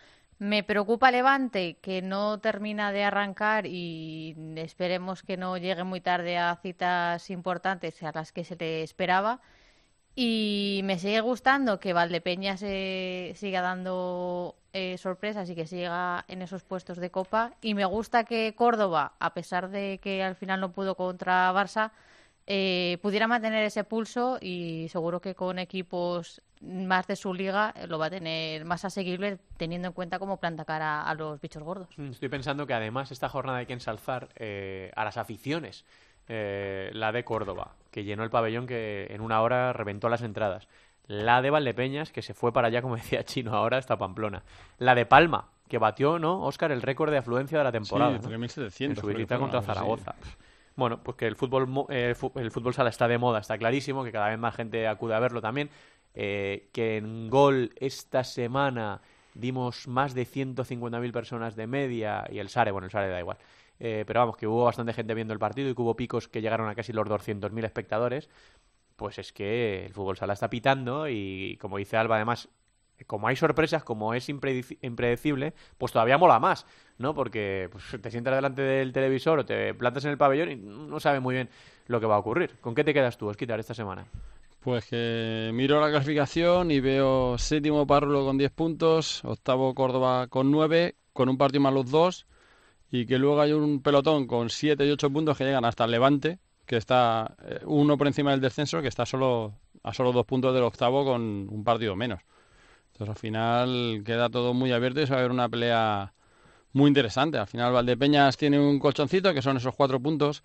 Me 0.40 0.62
preocupa 0.62 1.10
Levante, 1.10 1.78
que 1.80 2.02
no 2.02 2.38
termina 2.38 2.90
de 2.92 3.04
arrancar 3.04 3.66
y 3.66 4.36
esperemos 4.56 5.22
que 5.22 5.36
no 5.36 5.56
llegue 5.58 5.82
muy 5.84 6.00
tarde 6.00 6.38
a 6.38 6.56
citas 6.62 7.30
importantes 7.30 8.02
a 8.02 8.12
las 8.12 8.32
que 8.32 8.44
se 8.44 8.56
le 8.56 8.82
esperaba. 8.82 9.40
Y 10.20 10.80
me 10.82 10.98
sigue 10.98 11.20
gustando 11.20 11.78
que 11.78 11.92
Valdepeñas 11.92 12.58
se 12.58 13.34
siga 13.36 13.60
dando 13.60 14.56
eh, 14.72 14.98
sorpresas 14.98 15.48
y 15.48 15.54
que 15.54 15.68
siga 15.68 16.24
en 16.26 16.42
esos 16.42 16.64
puestos 16.64 16.98
de 16.98 17.08
copa. 17.08 17.52
Y 17.62 17.74
me 17.74 17.84
gusta 17.84 18.24
que 18.24 18.52
Córdoba, 18.56 19.12
a 19.20 19.32
pesar 19.32 19.70
de 19.70 20.00
que 20.02 20.24
al 20.24 20.34
final 20.34 20.60
no 20.60 20.72
pudo 20.72 20.96
contra 20.96 21.52
Barça, 21.52 21.92
eh, 22.48 22.98
pudiera 23.00 23.28
mantener 23.28 23.62
ese 23.64 23.84
pulso 23.84 24.38
y 24.40 24.88
seguro 24.88 25.20
que 25.20 25.36
con 25.36 25.60
equipos 25.60 26.42
más 26.62 27.06
de 27.06 27.14
su 27.14 27.32
liga 27.32 27.72
eh, 27.76 27.86
lo 27.86 28.00
va 28.00 28.06
a 28.06 28.10
tener 28.10 28.64
más 28.64 28.84
asequible 28.84 29.38
teniendo 29.56 29.86
en 29.86 29.94
cuenta 29.94 30.18
cómo 30.18 30.38
planta 30.38 30.64
cara 30.64 31.02
a 31.02 31.14
los 31.14 31.40
bichos 31.40 31.62
gordos. 31.62 31.88
Mm, 31.96 32.10
Estoy 32.10 32.28
pensando 32.28 32.66
que 32.66 32.74
además 32.74 33.12
esta 33.12 33.28
jornada 33.28 33.58
hay 33.58 33.66
que 33.66 33.72
ensalzar 33.72 34.30
eh, 34.34 34.90
a 34.96 35.04
las 35.04 35.16
aficiones. 35.16 35.84
Eh, 36.28 36.90
la 36.92 37.10
de 37.12 37.24
Córdoba, 37.24 37.74
que 37.90 38.04
llenó 38.04 38.22
el 38.22 38.30
pabellón 38.30 38.66
que 38.66 39.06
en 39.10 39.20
una 39.20 39.40
hora 39.40 39.72
reventó 39.72 40.08
las 40.08 40.22
entradas. 40.22 40.68
La 41.06 41.40
de 41.40 41.48
Valdepeñas, 41.48 42.12
que 42.12 42.20
se 42.20 42.34
fue 42.34 42.52
para 42.52 42.68
allá, 42.68 42.82
como 42.82 42.96
decía 42.96 43.24
Chino, 43.24 43.54
ahora 43.54 43.78
hasta 43.78 43.96
Pamplona. 43.96 44.42
La 44.78 44.94
de 44.94 45.06
Palma, 45.06 45.48
que 45.68 45.78
batió, 45.78 46.18
¿no, 46.18 46.42
Óscar, 46.42 46.70
el 46.70 46.82
récord 46.82 47.10
de 47.10 47.18
afluencia 47.18 47.58
de 47.58 47.64
la 47.64 47.72
temporada. 47.72 48.18
Sí, 48.20 48.28
¿no? 48.28 48.38
3.700 48.38 48.84
En 48.84 48.96
su 48.96 49.06
visita 49.06 49.38
contra. 49.38 49.62
Zaragoza. 49.62 50.14
Bueno, 50.76 51.02
pues 51.02 51.16
que 51.16 51.26
el 51.26 51.34
fútbol, 51.34 51.86
eh, 51.88 52.14
el 52.36 52.50
fútbol 52.50 52.72
sala 52.72 52.90
está 52.90 53.08
de 53.08 53.18
moda, 53.18 53.40
está 53.40 53.58
clarísimo, 53.58 54.04
que 54.04 54.12
cada 54.12 54.28
vez 54.28 54.38
más 54.38 54.54
gente 54.54 54.86
acude 54.86 55.14
a 55.14 55.18
verlo 55.18 55.40
también. 55.40 55.70
Eh, 56.14 56.68
que 56.72 56.96
en 56.96 57.28
gol 57.30 57.72
esta 57.76 58.22
semana 58.24 59.00
dimos 59.34 59.88
más 59.88 60.14
de 60.14 60.26
150.000 60.26 61.12
personas 61.12 61.56
de 61.56 61.66
media 61.66 62.26
y 62.30 62.38
el 62.38 62.48
Sare, 62.48 62.70
bueno, 62.70 62.86
el 62.86 62.90
Sare 62.90 63.08
da 63.08 63.18
igual. 63.20 63.38
Eh, 63.80 64.04
pero 64.06 64.20
vamos, 64.20 64.36
que 64.36 64.46
hubo 64.46 64.64
bastante 64.64 64.92
gente 64.92 65.14
viendo 65.14 65.32
el 65.32 65.38
partido 65.38 65.70
y 65.70 65.74
que 65.74 65.82
hubo 65.82 65.96
picos 65.96 66.28
que 66.28 66.40
llegaron 66.40 66.68
a 66.68 66.74
casi 66.74 66.92
los 66.92 67.06
200.000 67.06 67.64
espectadores. 67.64 68.28
Pues 68.96 69.18
es 69.18 69.32
que 69.32 69.86
el 69.86 69.92
fútbol 69.92 70.16
sala 70.16 70.32
está 70.32 70.50
pitando 70.50 71.08
y 71.08 71.56
como 71.60 71.78
dice 71.78 71.96
Alba, 71.96 72.16
además, 72.16 72.48
como 73.06 73.28
hay 73.28 73.36
sorpresas, 73.36 73.84
como 73.84 74.14
es 74.14 74.28
impredecible, 74.28 75.54
pues 75.78 75.92
todavía 75.92 76.18
mola 76.18 76.40
más, 76.40 76.66
¿no? 76.98 77.14
Porque 77.14 77.68
pues, 77.70 77.84
te 78.02 78.10
sientas 78.10 78.34
delante 78.34 78.62
del 78.62 78.92
televisor 78.92 79.38
o 79.38 79.44
te 79.46 79.72
plantas 79.74 80.04
en 80.04 80.10
el 80.10 80.18
pabellón 80.18 80.50
y 80.50 80.56
no 80.56 80.98
sabes 80.98 81.22
muy 81.22 81.36
bien 81.36 81.48
lo 81.86 82.00
que 82.00 82.06
va 82.06 82.16
a 82.16 82.18
ocurrir. 82.18 82.56
¿Con 82.60 82.74
qué 82.74 82.82
te 82.82 82.92
quedas 82.92 83.16
tú, 83.16 83.28
Osquitar, 83.28 83.60
esta 83.60 83.74
semana? 83.74 84.04
Pues 84.60 84.86
que 84.86 85.50
miro 85.54 85.80
la 85.80 85.90
clasificación 85.90 86.70
y 86.72 86.80
veo 86.80 87.38
séptimo 87.38 87.86
Parrulo 87.86 88.24
con 88.24 88.36
10 88.36 88.50
puntos, 88.50 89.24
octavo 89.24 89.72
Córdoba 89.74 90.26
con 90.26 90.50
9, 90.50 90.96
con 91.12 91.28
un 91.28 91.38
partido 91.38 91.62
más 91.62 91.72
los 91.72 91.90
dos, 91.90 92.26
y 92.90 93.06
que 93.06 93.18
luego 93.18 93.40
hay 93.40 93.52
un 93.52 93.82
pelotón 93.82 94.26
con 94.26 94.50
7 94.50 94.86
y 94.86 94.90
8 94.90 95.10
puntos 95.10 95.36
que 95.36 95.44
llegan 95.44 95.64
hasta 95.64 95.84
el 95.84 95.90
Levante, 95.90 96.38
que 96.64 96.76
está 96.76 97.34
eh, 97.44 97.60
uno 97.64 97.96
por 97.98 98.06
encima 98.06 98.30
del 98.30 98.40
descenso, 98.40 98.80
que 98.80 98.88
está 98.88 99.06
solo 99.06 99.54
a 99.82 99.92
solo 99.94 100.12
dos 100.12 100.26
puntos 100.26 100.54
del 100.54 100.64
octavo 100.64 101.04
con 101.04 101.22
un 101.22 101.64
partido 101.64 101.96
menos. 101.96 102.20
Entonces 102.92 103.08
al 103.08 103.18
final 103.18 104.02
queda 104.04 104.28
todo 104.28 104.54
muy 104.54 104.72
abierto 104.72 105.00
y 105.00 105.06
se 105.06 105.12
va 105.12 105.20
a 105.20 105.22
ver 105.22 105.30
una 105.30 105.48
pelea 105.48 106.12
muy 106.72 106.88
interesante. 106.88 107.38
Al 107.38 107.46
final 107.46 107.72
Valdepeñas 107.72 108.36
tiene 108.36 108.58
un 108.58 108.78
colchoncito, 108.78 109.32
que 109.32 109.42
son 109.42 109.56
esos 109.56 109.74
cuatro 109.74 110.00
puntos 110.00 110.42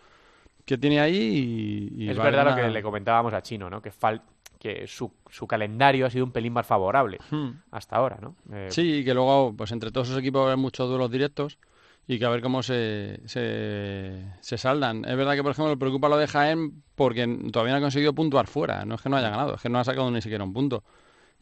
que 0.65 0.77
tiene 0.77 0.99
ahí. 0.99 1.89
Y, 1.97 2.10
es 2.10 2.17
verdad 2.17 2.51
lo 2.51 2.56
que 2.56 2.69
le 2.69 2.84
comentábamos 2.84 3.34
a 3.34 3.41
Chino, 3.41 3.69
¿no? 3.69 3.82
Que, 3.82 3.91
fal 3.91 4.21
que 4.60 4.88
su, 4.88 5.12
su, 5.29 5.45
calendario 5.45 6.06
ha 6.06 6.10
sido 6.10 6.23
un 6.23 6.32
pelín 6.32 6.53
más 6.53 6.65
favorable 6.65 7.17
hmm. 7.29 7.49
hasta 7.71 7.97
ahora, 7.97 8.19
¿no? 8.21 8.36
Eh, 8.51 8.67
sí, 8.69 8.99
y 8.99 9.03
que 9.03 9.13
luego, 9.13 9.53
pues 9.58 9.71
entre 9.71 9.91
todos 9.91 10.08
esos 10.08 10.19
equipos 10.19 10.49
hay 10.49 10.58
muchos 10.58 10.88
duelos 10.88 11.12
directos 11.12 11.58
y 12.07 12.19
que 12.19 12.25
a 12.25 12.29
ver 12.29 12.41
cómo 12.41 12.63
se, 12.63 13.21
se, 13.25 14.57
saldan. 14.57 15.05
Es 15.05 15.15
verdad 15.15 15.35
que, 15.35 15.43
por 15.43 15.51
ejemplo, 15.51 15.77
preocupa 15.77 16.09
lo 16.09 16.17
de 16.17 16.27
Jaén 16.27 16.83
porque 16.95 17.25
todavía 17.51 17.73
no 17.73 17.77
ha 17.77 17.81
conseguido 17.81 18.13
puntuar 18.13 18.47
fuera. 18.47 18.85
No 18.85 18.95
es 18.95 19.01
que 19.01 19.09
no 19.09 19.17
haya 19.17 19.29
ganado, 19.29 19.55
es 19.55 19.61
que 19.61 19.69
no 19.69 19.79
ha 19.79 19.83
sacado 19.83 20.11
ni 20.11 20.21
siquiera 20.21 20.43
un 20.43 20.53
punto. 20.53 20.83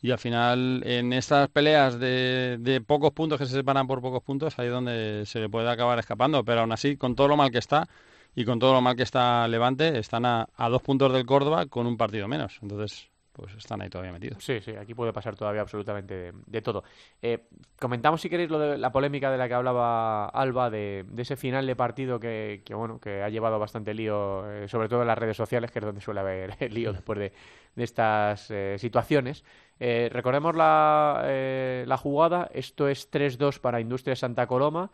Y 0.02 0.12
al 0.12 0.19
final, 0.19 0.84
en 0.86 1.13
estas 1.13 1.50
peleas 1.50 2.00
de, 2.00 2.58
de 2.60 2.82
pocos 2.82 3.12
puntos 3.12 3.39
que 3.39 3.45
se 3.45 3.54
separan 3.54 3.88
por 3.88 4.02
pocos 4.02 4.24
puntos, 4.24 4.58
ahí 4.58 4.67
es 4.67 4.74
donde 4.74 5.24
se 5.26 5.39
le 5.39 5.50
puede 5.50 5.69
acabar 5.69 6.00
escapando. 6.00 6.43
Pero 6.43 6.62
aún 6.62 6.71
así, 6.71 6.97
con 6.97 7.15
todo 7.15 7.28
lo 7.28 7.38
mal 7.38 7.52
que 7.52 7.60
está, 7.60 7.88
y 8.36 8.45
con 8.45 8.60
todo 8.60 8.74
lo 8.74 8.82
mal 8.82 8.95
que 8.95 9.04
está 9.04 9.47
Levante, 9.47 10.00
están 10.00 10.26
a, 10.26 10.47
a 10.56 10.69
dos 10.69 10.82
puntos 10.82 11.13
del 11.13 11.26
Córdoba 11.26 11.65
con 11.67 11.88
un 11.88 11.97
partido 11.97 12.28
menos. 12.28 12.58
Entonces, 12.62 13.11
pues 13.34 13.56
están 13.56 13.82
ahí 13.82 13.89
todavía 13.89 14.12
metidos. 14.12 14.44
Sí, 14.44 14.60
sí, 14.62 14.72
aquí 14.72 14.94
puede 14.94 15.13
pasar 15.13 15.36
todavía 15.36 15.62
absolutamente 15.62 16.34
de, 16.46 16.62
todo. 16.62 16.84
Eh, 17.22 17.48
comentamos, 17.80 18.22
si 18.22 18.30
queréis, 18.30 18.50
lo 18.50 18.60
de 18.60 18.78
la 18.78 18.91
polémica 18.91 19.32
de 19.32 19.38
la 19.38 19.48
que 19.48 19.54
hablaba 19.54 20.26
Alba, 20.26 20.70
de, 20.70 21.06
ese 21.17 21.38
final 21.38 21.65
de 21.65 21.76
partido 21.76 22.20
que, 22.20 22.62
bueno, 22.74 23.00
que 23.00 23.24
ha 23.24 23.30
llevado 23.30 23.58
bastante 23.58 23.94
lío, 23.94 24.50
eh, 24.52 24.67
sobre 24.67 24.89
todo 24.89 25.02
en 25.02 25.08
las 25.08 25.17
redes 25.17 25.38
sociales, 25.38 25.72
que 25.72 25.80
es 25.80 25.86
donde 25.86 26.02
suele 26.02 26.20
haber 26.20 26.58
lío 26.72 26.91
después 26.91 27.20
de, 27.20 27.34
estas 27.78 28.52
eh, 28.52 28.76
situaciones. 28.78 29.46
recordemos 29.80 30.56
la, 30.56 31.24
la, 31.88 31.98
jugada, 31.98 32.50
esto 32.54 32.89
es 32.89 33.10
3-2 33.10 33.60
para 33.60 33.80
Industria 33.80 34.15
Santa 34.17 34.46
Coloma, 34.46 34.91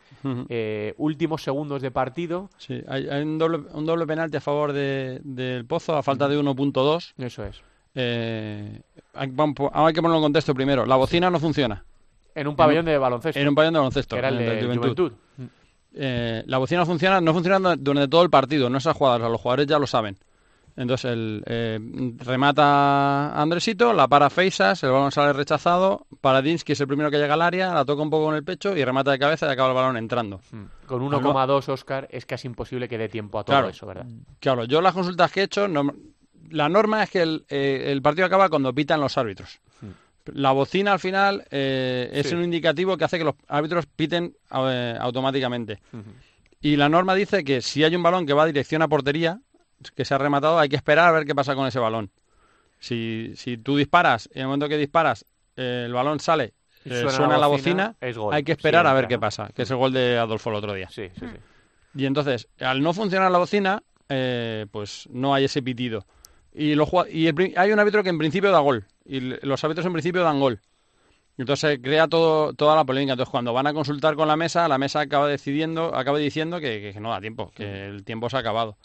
últimos 0.98 1.42
segundos 1.42 1.82
de 1.82 1.90
partido. 1.90 2.52
Sí, 2.58 2.84
hay, 2.88 3.08
un, 3.08 3.40
doble, 3.40 3.64
un 3.74 3.86
doble 3.86 4.06
penalti 4.06 4.38
a 4.38 4.42
favor 4.42 4.74
del 4.74 5.66
Pozo, 5.66 5.98
a 5.98 6.04
falta 6.04 6.28
de 6.28 6.40
1.2. 6.40 7.14
Eso 7.18 7.44
es. 7.44 7.64
Eh, 8.00 8.80
hay, 9.16 9.28
que 9.28 9.34
ponerlo 10.02 10.18
en 10.18 10.22
contexto 10.22 10.54
primero. 10.54 10.86
La 10.86 10.96
bocina 10.96 11.32
no 11.32 11.40
funciona. 11.40 11.84
En 12.36 12.48
un 12.48 12.56
pabellón 12.56 12.86
de 12.86 12.96
baloncesto. 12.96 13.40
En 13.40 13.48
un 13.48 13.56
pabellón 13.56 13.74
de 13.74 13.80
baloncesto. 13.80 14.16
era 14.16 14.30
el 14.30 14.38
de, 14.38 14.78
Juventud. 14.78 15.12
Eh, 15.96 16.44
la 16.46 16.60
bocina 16.60 16.82
no 16.82 16.86
funciona, 16.86 17.20
no 17.20 17.34
funciona 17.34 17.76
durante 17.76 18.08
todo 18.08 18.22
el 18.22 18.30
partido, 18.30 18.70
no 18.70 18.78
esas 18.78 18.96
jugadas, 18.96 19.20
los 19.32 19.42
jugadores 19.42 19.66
ya 19.66 19.80
lo 19.80 19.88
saben. 19.88 20.16
Entonces 20.76 21.12
el, 21.12 21.44
eh, 21.48 21.80
remata 22.20 23.42
Andresito, 23.42 23.94
la 23.94 24.08
para 24.08 24.30
Feisas, 24.30 24.84
el 24.84 24.92
balón 24.92 25.12
sale 25.12 25.34
rechazado, 25.34 26.06
Paradinsky 26.22 26.74
es 26.74 26.82
el 26.82 26.88
primero 26.88 27.10
que 27.10 27.18
llega 27.18 27.34
al 27.34 27.42
área, 27.42 27.74
la 27.74 27.84
toca 27.84 28.04
un 28.04 28.12
poco 28.12 28.26
con 28.26 28.36
el 28.36 28.44
pecho 28.44 28.78
y 28.78 28.86
remata 28.86 29.10
de 29.10 29.18
cabeza 29.18 29.48
y 29.48 29.50
acaba 29.50 29.70
el 29.70 29.76
balón 29.76 29.98
entrando. 29.98 30.40
Hmm. 30.52 30.66
Con 30.86 31.02
1,2 31.02 31.70
Oscar 31.70 32.08
es 32.12 32.28
casi 32.28 32.48
imposible 32.48 32.88
que 32.88 33.00
dé 33.00 33.10
tiempo 33.10 33.40
a 33.40 33.44
todo 33.44 33.68
eso, 33.68 33.88
¿verdad? 33.88 34.06
Claro, 34.40 34.66
yo 34.66 34.82
las 34.82 34.94
consultas 34.94 35.32
que 35.32 35.40
he 35.40 35.44
hecho 35.46 35.68
no, 35.68 35.92
la 36.50 36.70
norma 36.70 37.04
es 37.04 37.10
que 37.10 37.22
el, 37.22 37.46
eh, 37.50 37.86
el, 37.88 38.02
partido 38.02 38.26
acaba 38.26 38.50
cuando 38.50 38.74
pitan 38.74 39.02
los 39.02 39.18
árbitros. 39.18 39.60
Hmm. 39.82 39.92
La 40.34 40.52
bocina 40.52 40.94
al 40.94 41.00
final 41.00 41.46
eh, 41.52 42.10
es 42.12 42.32
un 42.34 42.44
indicativo 42.44 42.98
que 42.98 43.06
hace 43.06 43.18
que 43.18 43.24
los 43.24 43.36
árbitros 43.48 43.86
piten 43.86 44.36
eh, 44.52 44.98
automáticamente. 45.00 45.80
Y 46.60 46.76
la 46.76 46.90
norma 46.90 47.16
dice 47.16 47.44
que 47.44 47.62
si 47.62 47.84
hay 47.84 47.96
un 47.96 48.04
balón 48.04 48.26
que 48.26 48.34
va 48.34 48.44
a 48.44 48.48
dirección 48.48 48.82
a 48.82 48.88
portería, 48.88 49.40
que 49.96 50.04
se 50.04 50.14
ha 50.14 50.18
rematado, 50.18 50.60
hay 50.60 50.68
que 50.68 50.76
esperar 50.76 51.08
a 51.08 51.12
ver 51.12 51.26
qué 51.26 51.34
pasa 51.34 51.56
con 51.56 51.66
ese 51.66 51.80
balón. 51.80 52.12
Si, 52.80 53.34
si 53.36 53.58
tú 53.58 53.78
disparas, 53.78 54.30
en 54.34 54.42
el 54.42 54.48
momento 54.48 54.68
que 54.68 54.78
disparas, 54.78 55.26
el 55.56 55.94
balón 55.94 56.20
sale, 56.20 56.54
suena, 56.84 57.38
la 57.38 57.48
bocina, 57.48 57.96
hay 58.32 58.44
que 58.44 58.52
esperar 58.52 58.86
a 58.86 58.94
ver 58.94 59.08
qué 59.08 59.18
pasa, 59.18 59.50
que 59.56 59.62
es 59.62 59.72
el 59.72 59.78
gol 59.78 59.94
de 59.94 60.18
Adolfo 60.18 60.50
el 60.50 60.58
otro 60.58 60.74
día. 60.74 60.90
Sí, 60.90 61.10
sí, 61.18 61.26
Y 61.96 62.06
entonces, 62.06 62.50
al 62.60 62.82
no 62.82 62.94
funcionar 62.94 63.32
la 63.32 63.38
bocina, 63.38 63.82
pues 64.72 65.08
no 65.10 65.34
hay 65.34 65.46
ese 65.46 65.62
pitido. 65.62 66.06
Y, 66.58 66.74
y 66.74 67.54
hay 67.56 67.72
un 67.72 67.80
árbitro 67.80 68.04
que 68.04 68.10
en 68.10 68.18
principio 68.18 68.52
da 68.52 68.60
gol. 68.60 68.86
Y 69.06 69.20
los 69.20 69.64
árbitros 69.64 69.86
en 69.86 69.94
principio 69.94 70.24
dan 70.24 70.40
gol. 70.40 70.60
Entonces 71.38 71.80
crea 71.82 72.08
todo, 72.08 72.54
toda 72.54 72.76
la 72.76 72.84
polémica. 72.84 73.14
Entonces 73.14 73.32
cuando 73.32 73.54
van 73.54 73.68
a 73.68 73.74
consultar 73.74 74.16
con 74.16 74.28
la 74.28 74.36
mesa, 74.36 74.68
la 74.68 74.78
mesa 74.78 75.02
acaba 75.02 75.28
decidiendo, 75.28 75.96
acaba 75.96 76.18
diciendo 76.18 76.60
que, 76.60 76.96
no 77.00 77.12
da 77.12 77.22
tiempo, 77.22 77.52
que 77.56 77.86
el 77.86 78.04
tiempo 78.04 78.30
se 78.30 78.38
ha 78.38 78.40
acabado. 78.40 78.78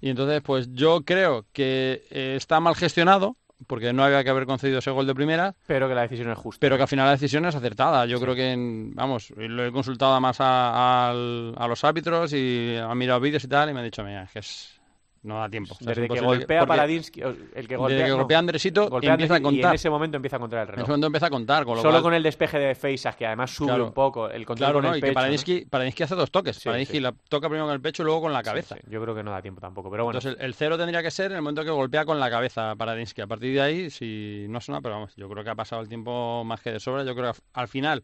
Y 0.00 0.10
entonces, 0.10 0.42
pues 0.42 0.72
yo 0.72 1.02
creo 1.04 1.46
que 1.52 2.02
eh, 2.10 2.34
está 2.36 2.58
mal 2.58 2.74
gestionado, 2.74 3.36
porque 3.66 3.92
no 3.92 4.02
había 4.02 4.24
que 4.24 4.30
haber 4.30 4.46
concedido 4.46 4.78
ese 4.78 4.90
gol 4.90 5.06
de 5.06 5.14
primera. 5.14 5.54
Pero 5.66 5.88
que 5.88 5.94
la 5.94 6.02
decisión 6.02 6.30
es 6.30 6.38
justa. 6.38 6.58
Pero 6.60 6.76
que 6.76 6.82
al 6.82 6.88
final 6.88 7.06
la 7.06 7.12
decisión 7.12 7.44
es 7.46 7.54
acertada. 7.54 8.06
Yo 8.06 8.20
creo 8.20 8.34
que, 8.34 8.54
vamos, 8.94 9.30
lo 9.36 9.64
he 9.64 9.70
consultado 9.70 10.20
más 10.20 10.38
a, 10.40 11.10
a, 11.10 11.68
los 11.68 11.84
árbitros 11.84 12.32
y 12.32 12.74
he 12.74 12.94
mirado 12.94 13.20
vídeos 13.20 13.44
y 13.44 13.48
tal, 13.48 13.70
y 13.70 13.74
me 13.74 13.80
han 13.80 13.86
dicho, 13.86 14.02
mira, 14.02 14.24
es 14.24 14.32
que 14.32 14.38
es, 14.40 14.81
no 15.22 15.38
da 15.38 15.48
tiempo. 15.48 15.76
Desde 15.80 16.08
que 16.08 16.20
golpea 16.20 16.66
Paradinsky, 16.66 17.20
el 17.20 17.68
que 17.68 17.76
golpea, 17.76 18.06
desde 18.08 18.26
que 18.26 18.34
Andresito, 18.34 19.00
empieza 19.00 19.36
a 19.36 19.40
contar. 19.40 19.64
Y 19.64 19.66
en 19.68 19.74
ese 19.74 19.90
momento 19.90 20.16
empieza 20.16 20.36
a 20.36 20.40
contar 20.40 20.60
el 20.60 20.66
reloj. 20.66 20.78
En 20.78 20.82
ese 20.82 20.90
momento 20.90 21.06
empieza 21.06 21.26
a 21.26 21.30
contar. 21.30 21.64
Solo 21.64 22.02
con 22.02 22.14
el 22.14 22.22
despeje 22.22 22.58
de 22.58 22.74
Feisas, 22.74 23.14
que 23.14 23.26
además 23.26 23.50
sube 23.50 23.80
un 23.80 23.92
poco 23.92 24.28
el 24.28 24.44
control 24.44 24.66
claro, 24.66 24.74
con 24.74 24.84
no, 24.84 24.94
el 24.94 25.00
pecho. 25.00 25.10
Y 25.12 25.60
que 25.60 25.66
Paradinsky, 25.68 26.02
hace 26.02 26.14
dos 26.14 26.30
toques. 26.30 26.56
Sí, 26.56 26.64
Paradinsky 26.64 27.00
la 27.00 27.12
toca 27.28 27.48
primero 27.48 27.66
con 27.66 27.74
el 27.74 27.80
pecho 27.80 28.02
y 28.02 28.06
luego 28.06 28.22
con 28.22 28.32
la 28.32 28.42
cabeza. 28.42 28.76
Yo 28.88 29.00
creo 29.00 29.14
que 29.14 29.22
no 29.22 29.30
da 29.30 29.40
tiempo 29.40 29.60
tampoco, 29.60 29.90
pero 29.90 30.04
bueno. 30.04 30.18
Entonces 30.18 30.42
el, 30.42 30.54
cero 30.54 30.76
tendría 30.76 31.02
que 31.02 31.10
ser 31.10 31.30
en 31.30 31.36
el 31.36 31.42
momento 31.42 31.64
que 31.64 31.70
golpea 31.70 32.04
con 32.04 32.18
la 32.18 32.28
cabeza 32.28 32.74
Paradinsky. 32.76 33.22
A 33.22 33.26
partir 33.26 33.54
de 33.54 33.60
ahí, 33.60 33.90
si 33.90 34.46
no 34.48 34.60
suena, 34.60 34.80
pero 34.80 34.96
vamos, 34.96 35.14
yo 35.16 35.28
creo 35.28 35.44
que 35.44 35.50
ha 35.50 35.54
pasado 35.54 35.82
el 35.82 35.88
tiempo 35.88 36.42
más 36.44 36.60
que 36.60 36.72
de 36.72 36.80
sobra. 36.80 37.04
Yo 37.04 37.14
creo 37.14 37.32
que 37.32 37.40
al 37.52 37.68
final 37.68 38.02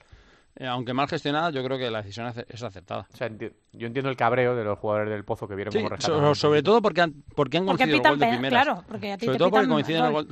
aunque 0.67 0.93
mal 0.93 1.09
gestionada, 1.09 1.51
yo 1.51 1.63
creo 1.63 1.79
que 1.79 1.91
la 1.91 2.03
decisión 2.03 2.33
es 2.49 2.63
aceptada. 2.63 3.07
yo 3.73 3.87
entiendo 3.87 4.11
el 4.11 4.17
cabreo 4.17 4.57
de 4.57 4.65
los 4.65 4.79
jugadores 4.79 5.11
del 5.11 5.25
Pozo 5.25 5.47
que 5.47 5.55
vieron 5.55 5.73
sí, 5.73 5.85
sobre 6.35 6.63
todo 6.63 6.83
porque 6.83 7.03
han, 7.03 7.23
porque 7.35 7.59
han 7.59 7.67
concedido 7.67 7.97
el 7.97 8.03
gol 8.03 8.19
de 8.19 8.29
primeras. 8.29 8.65
Claro, 8.65 8.85
porque 8.89 9.13
a 9.13 9.19
ti 9.19 9.27
sobre 9.27 9.39
todo 9.39 9.51
porque 9.51 9.69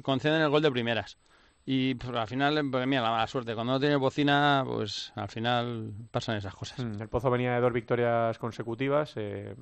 conceden 0.02 0.42
el, 0.42 0.48
gol, 0.48 0.62
de 0.62 0.70
primeras. 0.70 1.18
Y 1.64 1.94
pues, 1.94 2.12
al 2.16 2.26
final, 2.26 2.60
pues, 2.70 2.86
mira, 2.86 3.02
la 3.02 3.10
mala 3.10 3.26
suerte. 3.26 3.54
Cuando 3.54 3.74
no 3.74 3.80
tiene 3.80 3.96
bocina, 3.96 4.64
pues 4.66 5.12
al 5.14 5.28
final 5.28 5.92
pasan 6.10 6.36
esas 6.36 6.54
cosas. 6.54 6.84
Mm, 6.84 7.02
el 7.02 7.08
Pozo 7.08 7.30
venía 7.30 7.54
de 7.54 7.60
dos 7.60 7.72
victorias 7.72 8.38
consecutivas. 8.38 9.12
Eh, 9.16 9.54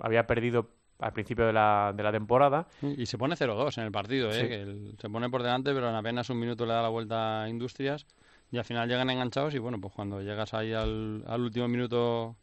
había 0.00 0.26
perdido 0.26 0.70
al 0.98 1.12
principio 1.12 1.46
de 1.46 1.52
la, 1.52 1.92
de 1.94 2.02
la 2.02 2.12
temporada. 2.12 2.66
Y 2.80 3.06
se 3.06 3.18
pone 3.18 3.36
0-2 3.36 3.78
en 3.78 3.84
el 3.84 3.92
partido, 3.92 4.30
¿eh? 4.32 4.94
se 4.98 5.10
pone 5.10 5.28
por 5.28 5.42
delante, 5.42 5.74
pero 5.74 5.90
en 5.90 5.96
apenas 5.96 6.30
un 6.30 6.38
minuto 6.38 6.64
le 6.64 6.72
da 6.72 6.82
la 6.82 6.88
vuelta 6.88 7.42
a 7.42 7.48
Industrias 7.48 8.06
y 8.54 8.58
al 8.58 8.64
final 8.64 8.88
llegan 8.88 9.10
enganchados 9.10 9.52
y 9.54 9.58
bueno, 9.58 9.80
pues 9.80 9.92
cuando 9.92 10.22
llegas 10.22 10.54
ahí 10.54 10.72
al, 10.72 11.24
último 11.40 11.66
minuto 11.66 12.36